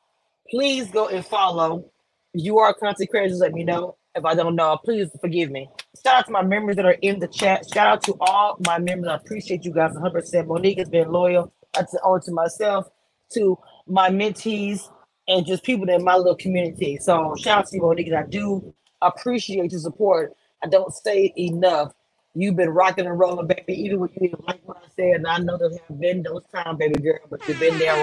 Please 0.51 0.91
go 0.91 1.09
and 1.09 1.25
follow. 1.27 1.91
You 2.35 2.59
are 2.59 2.71
a 2.71 2.75
content 2.75 3.11
creator, 3.11 3.31
just 3.31 3.41
let 3.41 3.53
me 3.53 3.65
know. 3.65 3.97
If 4.15 4.25
I 4.25 4.35
don't 4.35 4.57
know, 4.57 4.79
please 4.85 5.11
forgive 5.21 5.51
me. 5.51 5.69
Shout 6.05 6.17
out 6.17 6.27
to 6.27 6.33
my 6.33 6.43
members 6.43 6.77
that 6.77 6.87
are 6.87 6.97
in 7.03 7.19
the 7.21 7.29
chat. 7.29 7.65
Shout 7.73 7.87
out 7.89 8.03
to 8.05 8.15
all 8.21 8.57
my 8.67 8.79
members. 8.79 9.09
I 9.09 9.17
appreciate 9.17 9.65
you 9.65 9.73
guys 9.73 9.93
100%. 9.95 10.47
Monique 10.47 10.79
has 10.79 10.89
been 10.91 11.11
loyal. 11.11 11.53
That's 11.75 11.95
all 12.05 12.21
to 12.21 12.33
myself, 12.33 12.89
to 13.35 13.59
my 13.87 14.11
mentees, 14.11 14.81
and 15.29 15.47
just 15.47 15.65
people 15.65 15.89
in 15.91 16.05
my 16.05 16.17
little 16.17 16.37
community. 16.37 16.99
So 16.99 17.35
shout 17.39 17.61
out 17.61 17.67
to 17.69 17.77
you, 17.77 17.83
Monique. 17.83 18.13
I 18.13 18.25
do 18.25 18.75
appreciate 19.03 19.73
your 19.73 19.81
support. 19.81 20.35
I 20.65 20.69
don't 20.69 20.95
say 20.95 21.33
enough. 21.37 21.93
You've 22.39 22.57
been 22.57 22.69
rocking 22.69 23.07
and 23.07 23.19
rolling, 23.19 23.47
baby, 23.47 23.73
even 23.73 23.99
when 23.99 24.11
you 24.13 24.29
didn't 24.29 24.47
like 24.47 24.61
what 24.67 24.77
I 24.77 24.89
said. 24.95 25.15
And 25.15 25.27
I 25.27 25.39
know 25.39 25.57
there 25.57 25.71
have 25.71 25.99
been 25.99 26.23
those 26.23 26.45
times, 26.53 26.77
baby 26.79 27.01
girl, 27.01 27.19
but 27.31 27.41
you've 27.49 27.59
been 27.59 27.79
there. 27.79 27.97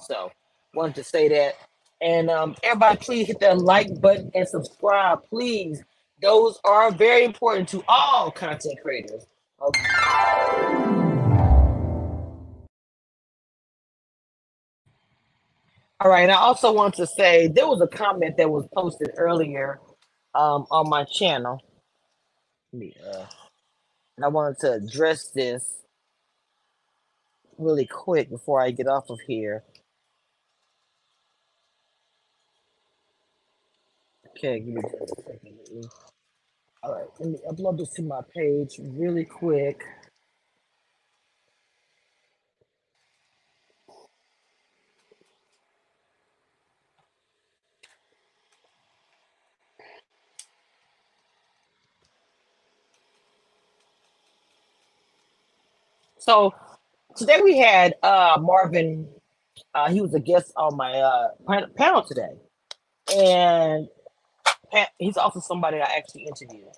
So 0.00 0.32
wanted 0.72 0.94
to 0.94 1.04
say 1.04 1.28
that. 1.28 1.56
And 2.00 2.30
um, 2.30 2.56
everybody, 2.62 2.96
please 2.96 3.26
hit 3.26 3.40
that 3.40 3.58
like 3.58 4.00
button 4.00 4.30
and 4.34 4.48
subscribe, 4.48 5.22
please. 5.28 5.84
Those 6.22 6.58
are 6.64 6.90
very 6.90 7.24
important 7.24 7.68
to 7.68 7.84
all 7.86 8.30
content 8.30 8.78
creators. 8.80 9.26
Okay. 9.60 9.80
All 16.00 16.08
right. 16.08 16.22
And 16.22 16.32
I 16.32 16.36
also 16.36 16.72
want 16.72 16.94
to 16.94 17.06
say 17.06 17.48
there 17.48 17.68
was 17.68 17.82
a 17.82 17.86
comment 17.86 18.38
that 18.38 18.50
was 18.50 18.66
posted 18.72 19.10
earlier 19.18 19.80
um, 20.34 20.66
on 20.70 20.88
my 20.88 21.04
channel. 21.04 21.62
Uh, 22.74 23.26
and 24.16 24.24
I 24.24 24.28
wanted 24.28 24.58
to 24.60 24.72
address 24.72 25.28
this 25.30 25.82
really 27.58 27.86
quick 27.86 28.30
before 28.30 28.60
I 28.62 28.70
get 28.70 28.86
off 28.88 29.10
of 29.10 29.20
here. 29.26 29.64
Okay, 34.30 34.60
give 34.60 34.74
me 34.74 34.82
just 34.82 35.12
a 35.18 35.22
second. 35.22 35.86
All 36.82 36.94
right, 36.94 37.06
let 37.18 37.30
me 37.30 37.38
upload 37.50 37.78
this 37.78 37.90
to 37.94 38.02
my 38.02 38.20
page 38.34 38.80
really 38.80 39.24
quick. 39.24 39.82
So 56.30 56.54
today 57.16 57.40
we 57.42 57.58
had 57.58 57.96
uh, 58.04 58.38
Marvin. 58.40 59.08
Uh, 59.74 59.90
he 59.90 60.00
was 60.00 60.14
a 60.14 60.20
guest 60.20 60.52
on 60.56 60.76
my 60.76 60.92
uh, 60.92 61.30
panel 61.76 62.04
today, 62.04 62.38
and 63.12 63.88
he's 65.00 65.16
also 65.16 65.40
somebody 65.40 65.78
I 65.78 65.86
actually 65.96 66.28
interviewed. 66.28 66.68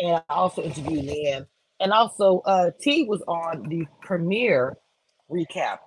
And 0.00 0.20
I 0.28 0.34
also 0.34 0.64
interviewed 0.64 1.04
Leanne. 1.04 1.46
And 1.78 1.92
also, 1.92 2.40
uh, 2.40 2.72
T 2.80 3.04
was 3.04 3.22
on 3.28 3.68
the 3.68 3.86
premiere 4.02 4.76
recap 5.30 5.78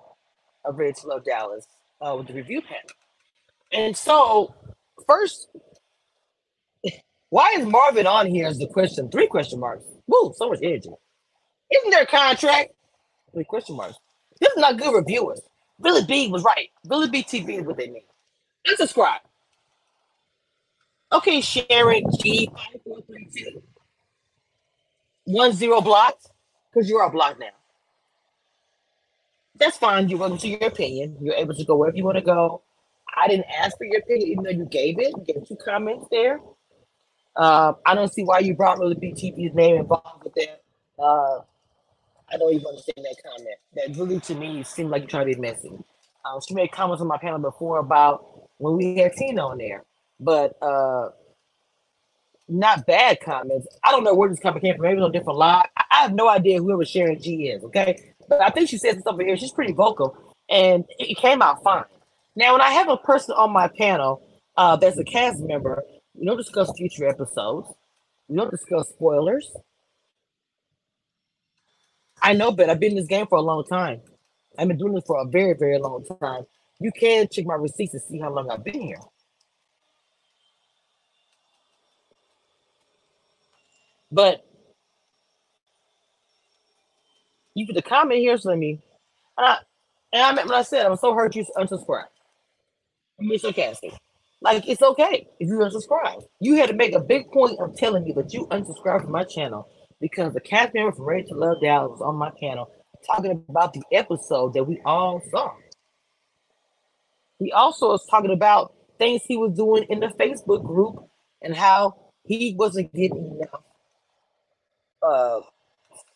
of 0.64 0.78
Ready 0.78 0.94
to 1.02 1.06
Love 1.06 1.26
Dallas 1.26 1.66
uh, 2.00 2.14
with 2.16 2.28
the 2.28 2.32
review 2.32 2.62
panel. 2.62 2.80
And 3.72 3.94
so, 3.94 4.54
first, 5.06 5.50
why 7.28 7.56
is 7.58 7.66
Marvin 7.66 8.06
on 8.06 8.26
here 8.26 8.46
as 8.46 8.56
the 8.56 8.68
question? 8.68 9.10
Three 9.10 9.26
question 9.26 9.60
marks. 9.60 9.84
Woo, 10.06 10.32
so 10.34 10.48
much 10.48 10.60
energy. 10.62 10.88
Isn't 11.70 11.90
there 11.90 12.02
a 12.02 12.06
contract? 12.06 12.72
Three 13.32 13.44
question 13.44 13.76
marks. 13.76 13.96
This 14.40 14.50
is 14.50 14.58
not 14.58 14.78
good 14.78 14.94
reviewers. 14.94 15.40
Billy 15.80 16.04
B 16.04 16.28
was 16.28 16.42
right. 16.42 16.68
Billy 16.88 17.08
B 17.08 17.22
TV 17.22 17.60
is 17.60 17.66
what 17.66 17.76
they 17.76 17.88
mean. 17.88 18.02
Unsubscribe. 18.66 19.20
Okay, 21.12 21.40
Sharon 21.40 22.04
G5432. 22.04 23.62
One 25.24 25.52
zero 25.52 25.80
blocked 25.80 26.28
because 26.72 26.88
you 26.88 26.98
are 26.98 27.10
blocked 27.10 27.40
now. 27.40 27.46
That's 29.56 29.76
fine. 29.76 30.08
You're 30.08 30.18
welcome 30.18 30.38
to 30.38 30.48
your 30.48 30.64
opinion. 30.64 31.16
You're 31.20 31.34
able 31.34 31.54
to 31.54 31.64
go 31.64 31.76
wherever 31.76 31.96
you 31.96 32.04
want 32.04 32.16
to 32.16 32.22
go. 32.24 32.62
I 33.14 33.28
didn't 33.28 33.46
ask 33.58 33.76
for 33.76 33.84
your 33.84 33.98
opinion, 33.98 34.28
even 34.28 34.44
though 34.44 34.50
you 34.50 34.64
gave 34.64 34.98
it. 34.98 35.12
You 35.16 35.24
gave 35.26 35.46
two 35.46 35.56
comments 35.56 36.06
there. 36.10 36.40
Uh, 37.36 37.74
I 37.84 37.94
don't 37.94 38.12
see 38.12 38.22
why 38.22 38.38
you 38.38 38.54
brought 38.54 38.78
Lily 38.78 38.94
BTV's 38.94 39.54
name 39.54 39.76
involved 39.76 40.24
with 40.24 40.34
that. 40.34 40.62
Uh, 41.02 41.40
I 42.32 42.36
don't 42.36 42.52
even 42.52 42.66
understand 42.66 43.04
that 43.04 43.16
comment. 43.24 43.56
That 43.74 43.96
really, 43.96 44.20
to 44.20 44.34
me, 44.34 44.62
seemed 44.62 44.90
like 44.90 45.02
you're 45.02 45.10
trying 45.10 45.28
to 45.28 45.34
be 45.34 45.40
messy. 45.40 45.72
Um, 46.24 46.40
she 46.46 46.54
made 46.54 46.70
comments 46.72 47.00
on 47.00 47.08
my 47.08 47.18
panel 47.18 47.38
before 47.38 47.78
about 47.78 48.48
when 48.58 48.76
we 48.76 48.96
had 48.98 49.12
Tina 49.14 49.46
on 49.46 49.58
there, 49.58 49.84
but 50.18 50.60
uh, 50.62 51.08
not 52.48 52.86
bad 52.86 53.20
comments. 53.20 53.66
I 53.82 53.90
don't 53.90 54.04
know 54.04 54.14
where 54.14 54.28
this 54.28 54.40
comment 54.40 54.62
came 54.62 54.74
from. 54.74 54.82
Maybe 54.82 54.98
it's 54.98 55.04
on 55.04 55.10
a 55.10 55.12
different 55.12 55.38
live. 55.38 55.66
I, 55.76 55.84
I 55.90 55.96
have 56.02 56.12
no 56.14 56.28
idea 56.28 56.58
whoever 56.58 56.84
Sharon 56.84 57.20
G 57.20 57.48
is. 57.48 57.64
Okay, 57.64 58.12
but 58.28 58.40
I 58.42 58.50
think 58.50 58.68
she 58.68 58.78
said 58.78 59.02
something 59.02 59.26
here. 59.26 59.36
She's 59.36 59.52
pretty 59.52 59.72
vocal, 59.72 60.16
and 60.48 60.84
it 60.98 61.16
came 61.16 61.42
out 61.42 61.62
fine. 61.62 61.84
Now, 62.36 62.52
when 62.52 62.60
I 62.60 62.70
have 62.70 62.88
a 62.88 62.96
person 62.96 63.34
on 63.36 63.50
my 63.50 63.68
panel 63.68 64.22
uh, 64.56 64.76
that's 64.76 64.98
a 64.98 65.04
cast 65.04 65.40
member, 65.40 65.82
we 66.14 66.26
don't 66.26 66.36
discuss 66.36 66.70
future 66.76 67.08
episodes. 67.08 67.68
We 68.28 68.36
don't 68.36 68.50
discuss 68.50 68.88
spoilers. 68.90 69.50
I 72.22 72.34
know, 72.34 72.52
but 72.52 72.70
I've 72.70 72.80
been 72.80 72.92
in 72.92 72.96
this 72.98 73.06
game 73.06 73.26
for 73.26 73.38
a 73.38 73.42
long 73.42 73.64
time. 73.64 74.00
I've 74.58 74.68
been 74.68 74.78
doing 74.78 74.94
this 74.94 75.04
for 75.06 75.20
a 75.20 75.26
very, 75.26 75.54
very 75.54 75.78
long 75.78 76.04
time. 76.20 76.44
You 76.80 76.92
can 76.92 77.28
check 77.28 77.46
my 77.46 77.54
receipts 77.54 77.92
to 77.92 78.00
see 78.00 78.18
how 78.18 78.30
long 78.32 78.50
I've 78.50 78.64
been 78.64 78.80
here. 78.80 79.00
But 84.12 84.44
you 87.54 87.66
put 87.66 87.74
the 87.74 87.82
comment 87.82 88.20
here, 88.20 88.36
so 88.38 88.54
me. 88.56 88.80
And 89.38 89.46
I, 89.46 89.58
and 90.12 90.22
I 90.22 90.32
meant 90.32 90.48
what 90.48 90.56
I 90.56 90.62
said. 90.62 90.86
I'm 90.86 90.96
so 90.96 91.14
hurt 91.14 91.36
you 91.36 91.44
unsubscribe. 91.56 92.06
I'm 93.20 93.28
being 93.28 93.38
sarcastic. 93.38 93.92
Like 94.40 94.68
it's 94.68 94.82
okay 94.82 95.28
if 95.38 95.48
you 95.48 95.54
unsubscribe. 95.58 96.24
You 96.40 96.56
had 96.56 96.68
to 96.70 96.74
make 96.76 96.94
a 96.94 97.00
big 97.00 97.30
point 97.30 97.58
of 97.60 97.76
telling 97.76 98.04
me 98.04 98.12
that 98.12 98.32
you 98.32 98.46
unsubscribed 98.48 99.02
from 99.02 99.12
my 99.12 99.24
channel 99.24 99.68
because 100.00 100.34
the 100.34 100.40
cast 100.40 100.74
member 100.74 100.92
from 100.92 101.04
Ready 101.04 101.24
to 101.28 101.34
Love 101.34 101.60
Dallas 101.60 101.90
was 101.90 102.00
on 102.00 102.16
my 102.16 102.30
channel 102.30 102.70
talking 103.06 103.44
about 103.48 103.72
the 103.72 103.82
episode 103.92 104.54
that 104.54 104.64
we 104.64 104.80
all 104.84 105.22
saw. 105.30 105.52
He 107.38 107.52
also 107.52 107.88
was 107.88 108.06
talking 108.06 108.32
about 108.32 108.74
things 108.98 109.22
he 109.26 109.36
was 109.36 109.56
doing 109.56 109.84
in 109.88 110.00
the 110.00 110.08
Facebook 110.08 110.64
group 110.64 111.08
and 111.42 111.56
how 111.56 112.12
he 112.24 112.54
wasn't 112.58 112.92
getting 112.94 113.38
enough. 113.38 113.62
Uh, 115.02 115.40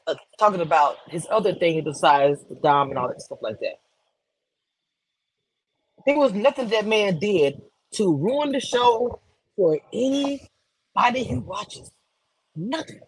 uh, 0.06 0.14
talking 0.38 0.60
about 0.60 0.96
his 1.08 1.26
other 1.30 1.54
thing 1.54 1.82
besides 1.82 2.44
the 2.50 2.56
dom 2.56 2.90
and 2.90 2.98
all 2.98 3.08
that 3.08 3.22
stuff 3.22 3.38
like 3.40 3.58
that. 3.60 3.80
There 6.04 6.18
was 6.18 6.34
nothing 6.34 6.68
that 6.68 6.86
man 6.86 7.18
did 7.18 7.62
to 7.94 8.14
ruin 8.14 8.52
the 8.52 8.60
show 8.60 9.20
for 9.56 9.78
anybody 9.92 11.24
who 11.24 11.40
watches. 11.40 11.90
Nothing. 12.54 13.00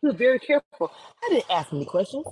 He 0.00 0.08
was 0.08 0.16
very 0.16 0.38
careful. 0.38 0.90
I 1.24 1.28
didn't 1.30 1.50
ask 1.50 1.72
any 1.72 1.84
questions. 1.84 2.26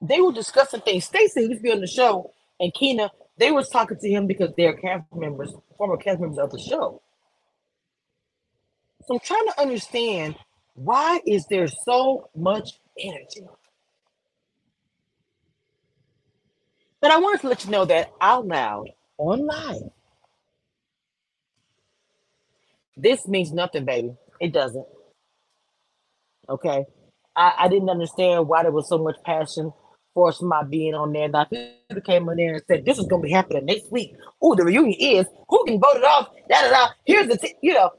They 0.00 0.20
were 0.20 0.32
discussing 0.32 0.80
things. 0.80 1.04
Stacy 1.04 1.42
used 1.42 1.58
to 1.58 1.62
be 1.62 1.72
on 1.72 1.80
the 1.80 1.86
show, 1.86 2.32
and 2.60 2.72
Keena, 2.74 3.10
they 3.38 3.52
was 3.52 3.68
talking 3.68 3.98
to 3.98 4.08
him 4.08 4.26
because 4.26 4.50
they're 4.56 4.74
cast 4.74 5.04
members, 5.14 5.54
former 5.78 5.96
cast 5.96 6.20
members 6.20 6.38
of 6.38 6.50
the 6.50 6.58
show. 6.58 7.00
So 9.06 9.14
I'm 9.14 9.20
trying 9.20 9.46
to 9.48 9.60
understand 9.60 10.36
why 10.74 11.20
is 11.26 11.46
there 11.48 11.68
so 11.68 12.30
much 12.36 12.80
energy? 12.98 13.42
But 17.00 17.10
I 17.10 17.18
wanted 17.18 17.40
to 17.42 17.48
let 17.48 17.64
you 17.64 17.70
know 17.70 17.84
that 17.86 18.12
out 18.20 18.46
loud 18.46 18.88
online. 19.18 19.90
This 22.96 23.26
means 23.28 23.52
nothing, 23.52 23.84
baby. 23.84 24.14
It 24.42 24.52
doesn't. 24.52 24.86
Okay. 26.48 26.84
I, 27.36 27.54
I 27.60 27.68
didn't 27.68 27.88
understand 27.88 28.48
why 28.48 28.64
there 28.64 28.72
was 28.72 28.88
so 28.88 28.98
much 28.98 29.14
passion 29.24 29.72
for 30.14 30.32
somebody 30.32 30.68
being 30.68 30.94
on 30.94 31.12
there. 31.12 31.28
Now, 31.28 31.44
people 31.44 32.02
came 32.04 32.28
on 32.28 32.36
there 32.36 32.54
and 32.54 32.62
said, 32.66 32.84
This 32.84 32.98
is 32.98 33.06
going 33.06 33.22
to 33.22 33.26
be 33.28 33.32
happening 33.32 33.66
next 33.66 33.92
week. 33.92 34.16
Oh, 34.42 34.56
the 34.56 34.64
reunion 34.64 34.98
is 34.98 35.26
who 35.48 35.64
can 35.64 35.78
vote 35.78 35.96
it 35.96 36.04
off? 36.04 36.30
Da 36.48 36.60
da 36.60 36.70
da. 36.70 36.88
Here's 37.06 37.28
the, 37.28 37.38
t-. 37.38 37.54
you 37.62 37.72
know, 37.72 37.90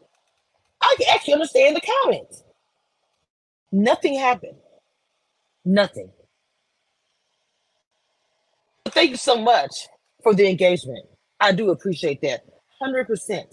I 0.82 0.96
can 1.00 1.16
actually 1.16 1.36
understand 1.36 1.78
the 1.78 1.82
comments. 2.04 2.44
Nothing 3.72 4.20
happened. 4.20 4.58
Nothing. 5.64 6.12
Thank 8.88 9.12
you 9.12 9.18
so 9.18 9.38
much 9.38 9.88
for 10.22 10.36
the 10.36 10.48
engagement. 10.50 11.06
I 11.39 11.54
do 11.54 11.72
appreciate 11.72 12.22
that. 12.22 12.41
100%. 12.82 13.44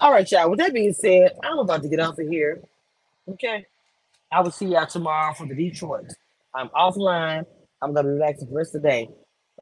All 0.00 0.10
right, 0.12 0.30
y'all. 0.32 0.48
With 0.48 0.60
that 0.60 0.72
being 0.72 0.94
said, 0.94 1.32
I'm 1.44 1.58
about 1.58 1.82
to 1.82 1.88
get 1.90 2.00
off 2.00 2.18
of 2.18 2.26
here. 2.26 2.62
Okay. 3.28 3.66
I 4.32 4.40
will 4.40 4.50
see 4.50 4.64
y'all 4.64 4.86
tomorrow 4.86 5.34
for 5.34 5.46
the 5.46 5.54
Detroit. 5.54 6.10
I'm 6.54 6.70
offline. 6.70 7.44
I'm 7.82 7.92
gonna 7.92 8.08
relax 8.08 8.40
the 8.40 8.46
rest 8.50 8.74
of 8.74 8.80
the 8.80 8.88
day. 8.88 9.10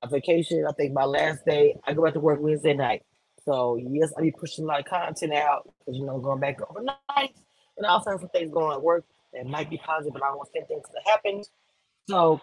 My 0.01 0.09
vacation, 0.09 0.65
I 0.65 0.71
think 0.75 0.93
my 0.93 1.07
last 1.07 1.45
day, 1.45 1.75
I 1.85 1.93
go 1.93 2.05
back 2.05 2.13
to 2.13 2.21
work 2.21 2.39
Wednesday 2.41 2.73
night. 2.73 3.03
So 3.45 3.81
yes, 3.91 4.13
I'll 4.17 4.23
be 4.23 4.31
pushing 4.31 4.65
a 4.65 4.69
lot 4.69 4.79
of 4.79 4.87
content 4.87 5.35
out 5.35 5.69
because 5.81 5.99
you 5.99 6.07
know 6.07 6.21
going 6.21 6.39
back 6.39 6.59
overnight 6.71 7.35
and 7.77 7.87
also 7.87 8.17
some 8.17 8.29
things 8.29 8.53
going 8.53 8.77
at 8.77 8.83
work 8.83 9.05
that 9.33 9.45
might 9.45 9.69
be 9.69 9.79
positive, 9.79 10.13
but 10.13 10.23
I 10.23 10.29
don't 10.29 10.37
want 10.37 10.51
to 10.55 10.65
things 10.67 10.85
that 10.95 11.03
happen. 11.11 11.43
So 12.09 12.41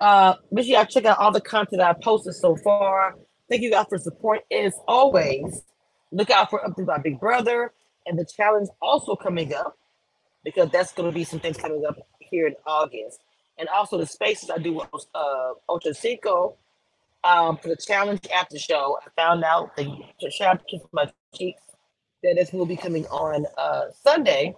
uh 0.00 0.34
make 0.50 0.66
sure 0.66 0.74
y'all 0.74 0.84
check 0.84 1.04
out 1.04 1.18
all 1.18 1.30
the 1.30 1.40
content 1.40 1.80
I 1.80 1.92
posted 1.92 2.34
so 2.34 2.56
far. 2.56 3.14
Thank 3.48 3.62
you 3.62 3.70
guys 3.70 3.86
for 3.88 3.98
support. 3.98 4.40
As 4.50 4.74
always, 4.88 5.62
look 6.12 6.30
out 6.30 6.50
for 6.50 6.60
updates 6.60 6.82
about 6.82 7.02
Big 7.02 7.20
Brother 7.20 7.72
and 8.06 8.18
the 8.18 8.24
challenge 8.24 8.68
also 8.80 9.16
coming 9.16 9.54
up 9.54 9.76
because 10.44 10.70
that's 10.70 10.92
going 10.92 11.10
to 11.10 11.14
be 11.14 11.24
some 11.24 11.40
things 11.40 11.56
coming 11.56 11.84
up 11.86 11.98
here 12.20 12.46
in 12.46 12.54
August. 12.66 13.20
And 13.58 13.68
also 13.68 13.98
the 13.98 14.06
spaces 14.06 14.50
I 14.50 14.58
do 14.58 14.74
with 14.74 15.06
uh, 15.14 15.52
Ocho 15.68 15.92
Cinco 15.92 16.56
um, 17.24 17.56
for 17.56 17.68
the 17.68 17.76
challenge 17.76 18.20
after 18.34 18.58
show. 18.58 18.98
I 19.04 19.10
found 19.20 19.44
out 19.44 19.76
the 19.76 19.90
shout 20.30 20.60
out 20.60 20.68
to 20.68 20.78
my 20.92 21.10
cheeks 21.34 21.62
that 22.22 22.34
this 22.36 22.52
will 22.52 22.66
be 22.66 22.76
coming 22.76 23.06
on 23.06 23.46
uh, 23.58 23.86
Sunday, 24.02 24.54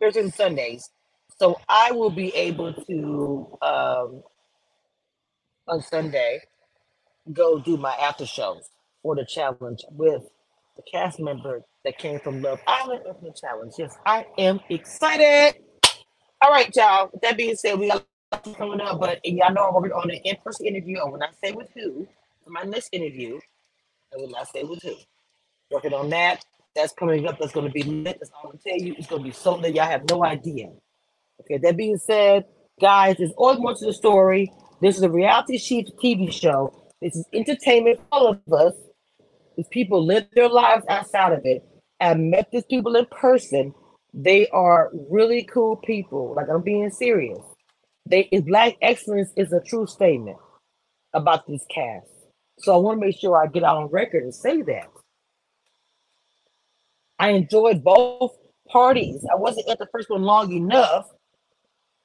Thursdays 0.00 0.24
and 0.24 0.34
Sundays. 0.34 0.90
So 1.38 1.58
I 1.68 1.92
will 1.92 2.10
be 2.10 2.34
able 2.34 2.72
to 2.72 3.58
um, 3.62 4.22
on 5.68 5.82
Sunday 5.82 6.40
go 7.30 7.58
do 7.58 7.76
my 7.76 7.92
after 7.94 8.26
shows 8.26 8.68
for 9.02 9.14
the 9.14 9.24
challenge 9.24 9.80
with 9.90 10.22
the 10.76 10.82
cast 10.90 11.20
member 11.20 11.62
that 11.84 11.98
came 11.98 12.18
from 12.20 12.42
Love 12.42 12.60
Island 12.66 13.02
and 13.06 13.16
the 13.22 13.32
challenge. 13.38 13.74
Yes, 13.78 13.96
I 14.06 14.26
am 14.38 14.60
excited. 14.68 15.62
All 16.40 16.50
right, 16.50 16.74
y'all. 16.74 17.10
With 17.12 17.22
that 17.22 17.36
being 17.36 17.54
said, 17.54 17.78
we 17.78 17.88
got 17.88 18.04
coming 18.56 18.80
up, 18.80 18.98
but 18.98 19.20
y'all 19.24 19.52
know 19.52 19.68
I'm 19.68 19.74
working 19.74 19.92
on 19.92 20.10
an 20.10 20.20
in-person 20.24 20.66
interview. 20.66 20.98
I 20.98 21.04
will 21.04 21.18
not 21.18 21.34
say 21.42 21.52
with 21.52 21.68
who 21.74 22.06
for 22.44 22.50
my 22.50 22.62
next 22.62 22.88
interview. 22.92 23.38
I 24.12 24.16
will 24.16 24.30
not 24.30 24.48
say 24.48 24.64
with 24.64 24.82
who. 24.82 24.94
Working 25.70 25.94
on 25.94 26.10
that. 26.10 26.44
That's 26.74 26.92
coming 26.92 27.26
up. 27.26 27.38
That's 27.38 27.52
going 27.52 27.66
to 27.66 27.72
be 27.72 27.82
lit. 27.82 28.18
That's 28.18 28.30
all 28.30 28.40
I'm 28.44 28.46
going 28.50 28.58
to 28.58 28.70
tell 28.70 28.78
you. 28.78 28.94
It's 28.96 29.06
going 29.06 29.22
to 29.22 29.28
be 29.28 29.34
something 29.34 29.62
that 29.62 29.74
y'all 29.74 29.90
have 29.90 30.08
no 30.08 30.24
idea. 30.24 30.70
Okay. 31.40 31.58
That 31.58 31.76
being 31.76 31.98
said, 31.98 32.46
guys, 32.80 33.16
there's 33.18 33.32
always 33.36 33.58
more 33.58 33.74
to 33.74 33.84
the 33.84 33.92
story. 33.92 34.52
This 34.80 34.96
is 34.96 35.02
a 35.02 35.10
reality 35.10 35.58
sheet 35.58 35.90
TV 36.02 36.32
show. 36.32 36.81
This 37.02 37.16
is 37.16 37.26
entertainment 37.32 37.98
for 37.98 38.06
all 38.12 38.28
of 38.28 38.52
us. 38.52 38.74
These 39.56 39.66
people 39.72 40.06
live 40.06 40.28
their 40.34 40.48
lives 40.48 40.84
outside 40.88 41.32
of 41.32 41.40
it. 41.44 41.66
I 42.00 42.14
met 42.14 42.48
these 42.52 42.64
people 42.64 42.94
in 42.94 43.06
person. 43.06 43.74
They 44.14 44.46
are 44.48 44.90
really 45.10 45.42
cool 45.42 45.76
people. 45.76 46.32
Like 46.36 46.46
I'm 46.48 46.62
being 46.62 46.90
serious. 46.90 47.40
They 48.06 48.28
black 48.46 48.76
excellence 48.80 49.30
is 49.36 49.52
a 49.52 49.60
true 49.60 49.86
statement 49.88 50.36
about 51.12 51.46
this 51.48 51.64
cast. 51.74 52.06
So 52.58 52.72
I 52.72 52.76
want 52.78 53.00
to 53.00 53.06
make 53.06 53.18
sure 53.18 53.36
I 53.36 53.48
get 53.48 53.64
out 53.64 53.78
on 53.78 53.86
record 53.86 54.22
and 54.22 54.34
say 54.34 54.62
that. 54.62 54.88
I 57.18 57.30
enjoyed 57.30 57.82
both 57.82 58.32
parties. 58.68 59.26
I 59.30 59.34
wasn't 59.34 59.68
at 59.68 59.78
the 59.80 59.88
first 59.90 60.08
one 60.08 60.22
long 60.22 60.52
enough. 60.52 61.06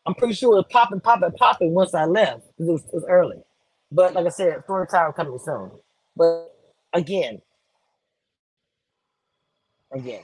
I'm 0.08 0.16
pretty 0.16 0.34
sure 0.34 0.54
it 0.54 0.58
was 0.58 0.66
popping, 0.72 1.02
popping, 1.02 1.32
popping 1.34 1.74
once 1.74 1.94
I 1.94 2.06
left 2.06 2.48
because 2.58 2.70
it 2.70 2.72
was, 2.72 2.84
it 2.86 2.94
was 2.94 3.06
early. 3.08 3.38
But 3.92 4.14
like 4.14 4.26
I 4.26 4.30
said, 4.30 4.64
story 4.64 4.88
time 4.88 5.14
coming 5.14 5.40
soon. 5.40 5.72
But 6.16 6.54
again, 6.94 7.42
again, 9.92 10.24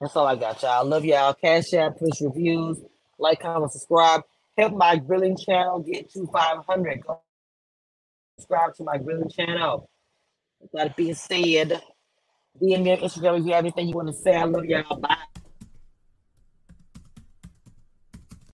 that's 0.00 0.14
all 0.14 0.26
I 0.26 0.36
got, 0.36 0.62
y'all. 0.62 0.84
Love 0.84 1.04
y'all. 1.04 1.34
Cash 1.34 1.72
app, 1.74 1.98
push 1.98 2.20
reviews, 2.20 2.78
like, 3.18 3.40
comment, 3.40 3.72
subscribe. 3.72 4.22
Help 4.56 4.74
my 4.74 4.96
grilling 4.96 5.36
channel 5.36 5.80
get 5.80 6.10
to 6.12 6.26
500. 6.26 7.00
Go 7.06 7.20
subscribe 8.38 8.74
to 8.74 8.84
my 8.84 8.98
grilling 8.98 9.30
channel. 9.30 9.88
That 10.72 10.96
being 10.96 11.14
said, 11.14 11.80
DM 12.60 12.82
me 12.82 12.92
on 12.92 12.98
Instagram 12.98 13.40
if 13.40 13.46
you 13.46 13.52
have 13.52 13.64
anything 13.64 13.88
you 13.88 13.94
want 13.94 14.08
to 14.08 14.14
say. 14.14 14.34
I 14.34 14.44
love 14.44 14.64
y'all. 14.64 14.98
Bye. 14.98 15.16